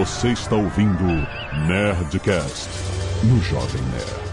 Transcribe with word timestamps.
Você 0.00 0.28
está 0.28 0.56
ouvindo 0.56 1.04
Nerdcast 1.68 2.70
no 3.22 3.38
Jovem 3.42 3.82
Nerd. 3.92 4.30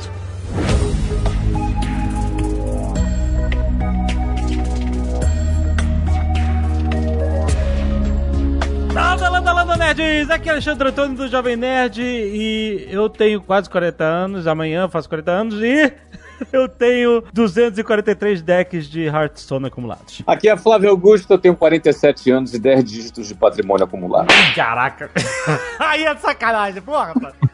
Landa, 8.93 9.29
landa, 9.29 9.51
landa, 9.51 9.75
nerds! 9.75 10.29
Aqui 10.29 10.47
é 10.47 10.53
Alexandre 10.53 10.87
Antônio 10.87 11.17
do 11.17 11.27
Jovem 11.27 11.57
Nerd 11.57 12.01
e 12.01 12.87
eu 12.89 13.09
tenho 13.09 13.41
quase 13.41 13.69
40 13.69 14.05
anos, 14.05 14.47
amanhã 14.47 14.87
faço 14.87 15.09
40 15.09 15.31
anos 15.31 15.61
e 15.61 15.93
eu 16.51 16.67
tenho 16.67 17.23
243 17.33 18.41
decks 18.41 18.87
de 18.87 19.05
Hearthstone 19.05 19.67
acumulados. 19.67 20.21
Aqui 20.25 20.49
é 20.49 20.57
Flávio 20.57 20.89
Augusto, 20.89 21.31
eu 21.31 21.37
tenho 21.37 21.55
47 21.55 22.31
anos 22.31 22.53
e 22.53 22.59
10 22.59 22.83
dígitos 22.83 23.27
de 23.27 23.35
patrimônio 23.35 23.85
acumulado. 23.85 24.27
Caraca! 24.55 25.09
Aí 25.79 26.03
é 26.03 26.15
sacanagem, 26.15 26.81
porra, 26.81 27.13
rapaz. 27.13 27.33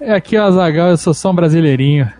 É 0.00 0.14
aqui 0.14 0.36
o 0.36 0.42
Azagal, 0.42 0.90
eu 0.90 0.96
sou 0.96 1.12
só 1.12 1.30
um 1.30 1.34
brasileirinho. 1.34 2.10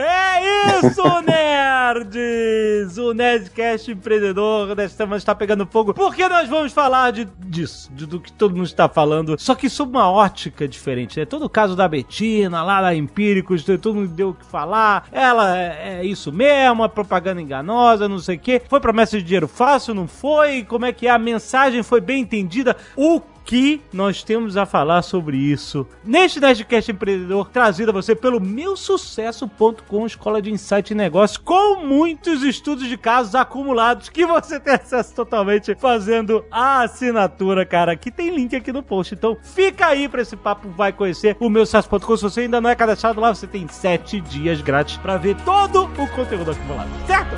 É 0.00 0.78
isso, 0.78 1.02
nerds! 1.26 2.98
O 2.98 3.12
Nerdcast 3.12 3.90
empreendedor 3.90 4.74
desta 4.76 4.96
semana 4.98 5.16
está 5.16 5.34
pegando 5.34 5.66
fogo 5.66 5.92
porque 5.92 6.28
nós 6.28 6.48
vamos 6.48 6.72
falar 6.72 7.10
de, 7.10 7.24
disso, 7.40 7.90
de- 7.92 8.06
do 8.06 8.20
que 8.20 8.30
todo 8.30 8.54
mundo 8.54 8.66
está 8.66 8.88
falando, 8.88 9.34
só 9.40 9.56
que 9.56 9.68
sob 9.68 9.90
uma 9.90 10.08
ótica 10.08 10.68
diferente, 10.68 11.18
né? 11.18 11.26
Todo 11.26 11.46
o 11.46 11.50
caso 11.50 11.74
da 11.74 11.88
Betina, 11.88 12.62
lá 12.62 12.80
da 12.80 12.94
Empíricos, 12.94 13.64
todo 13.64 13.94
mundo 13.94 14.08
deu 14.08 14.28
o 14.30 14.34
que 14.34 14.44
falar, 14.44 15.08
ela 15.10 15.58
é, 15.58 15.98
é 16.00 16.04
isso 16.04 16.30
mesmo, 16.32 16.84
é 16.84 16.88
propaganda 16.88 17.42
enganosa, 17.42 18.08
não 18.08 18.20
sei 18.20 18.36
o 18.36 18.38
quê. 18.38 18.62
Foi 18.68 18.78
promessa 18.78 19.18
de 19.18 19.24
dinheiro 19.24 19.48
fácil, 19.48 19.94
não 19.94 20.06
foi? 20.06 20.62
Como 20.62 20.86
é 20.86 20.92
que 20.92 21.08
é? 21.08 21.10
A 21.10 21.18
mensagem 21.18 21.82
foi 21.82 22.00
bem 22.00 22.20
entendida? 22.22 22.76
O 22.96 23.20
que 23.48 23.80
nós 23.90 24.22
temos 24.22 24.58
a 24.58 24.66
falar 24.66 25.00
sobre 25.00 25.38
isso 25.38 25.86
neste 26.04 26.38
Nerdcast 26.38 26.92
Empreendedor, 26.92 27.48
trazido 27.48 27.90
a 27.90 27.94
você 27.94 28.14
pelo 28.14 28.38
meusucesso.com, 28.38 30.04
Escola 30.04 30.42
de 30.42 30.52
Insight 30.52 30.92
e 30.92 30.94
Negócios, 30.94 31.38
com 31.38 31.76
muitos 31.76 32.42
estudos 32.42 32.86
de 32.86 32.98
casos 32.98 33.34
acumulados 33.34 34.10
que 34.10 34.26
você 34.26 34.60
tem 34.60 34.74
acesso 34.74 35.14
totalmente 35.14 35.74
fazendo 35.76 36.44
a 36.50 36.82
assinatura, 36.82 37.64
cara, 37.64 37.96
que 37.96 38.10
tem 38.10 38.36
link 38.36 38.54
aqui 38.54 38.70
no 38.70 38.82
post. 38.82 39.14
Então 39.14 39.38
fica 39.42 39.86
aí 39.86 40.10
pra 40.10 40.20
esse 40.20 40.36
papo, 40.36 40.68
vai 40.68 40.92
conhecer 40.92 41.34
o 41.40 41.48
meusucesso.com. 41.48 42.16
Se 42.18 42.22
você 42.22 42.40
ainda 42.42 42.60
não 42.60 42.68
é 42.68 42.76
cadastrado 42.76 43.18
lá, 43.18 43.34
você 43.34 43.46
tem 43.46 43.66
sete 43.68 44.20
dias 44.20 44.60
grátis 44.60 44.98
pra 44.98 45.16
ver 45.16 45.34
todo 45.36 45.84
o 45.84 46.08
conteúdo 46.08 46.50
acumulado, 46.50 46.90
certo? 47.06 47.34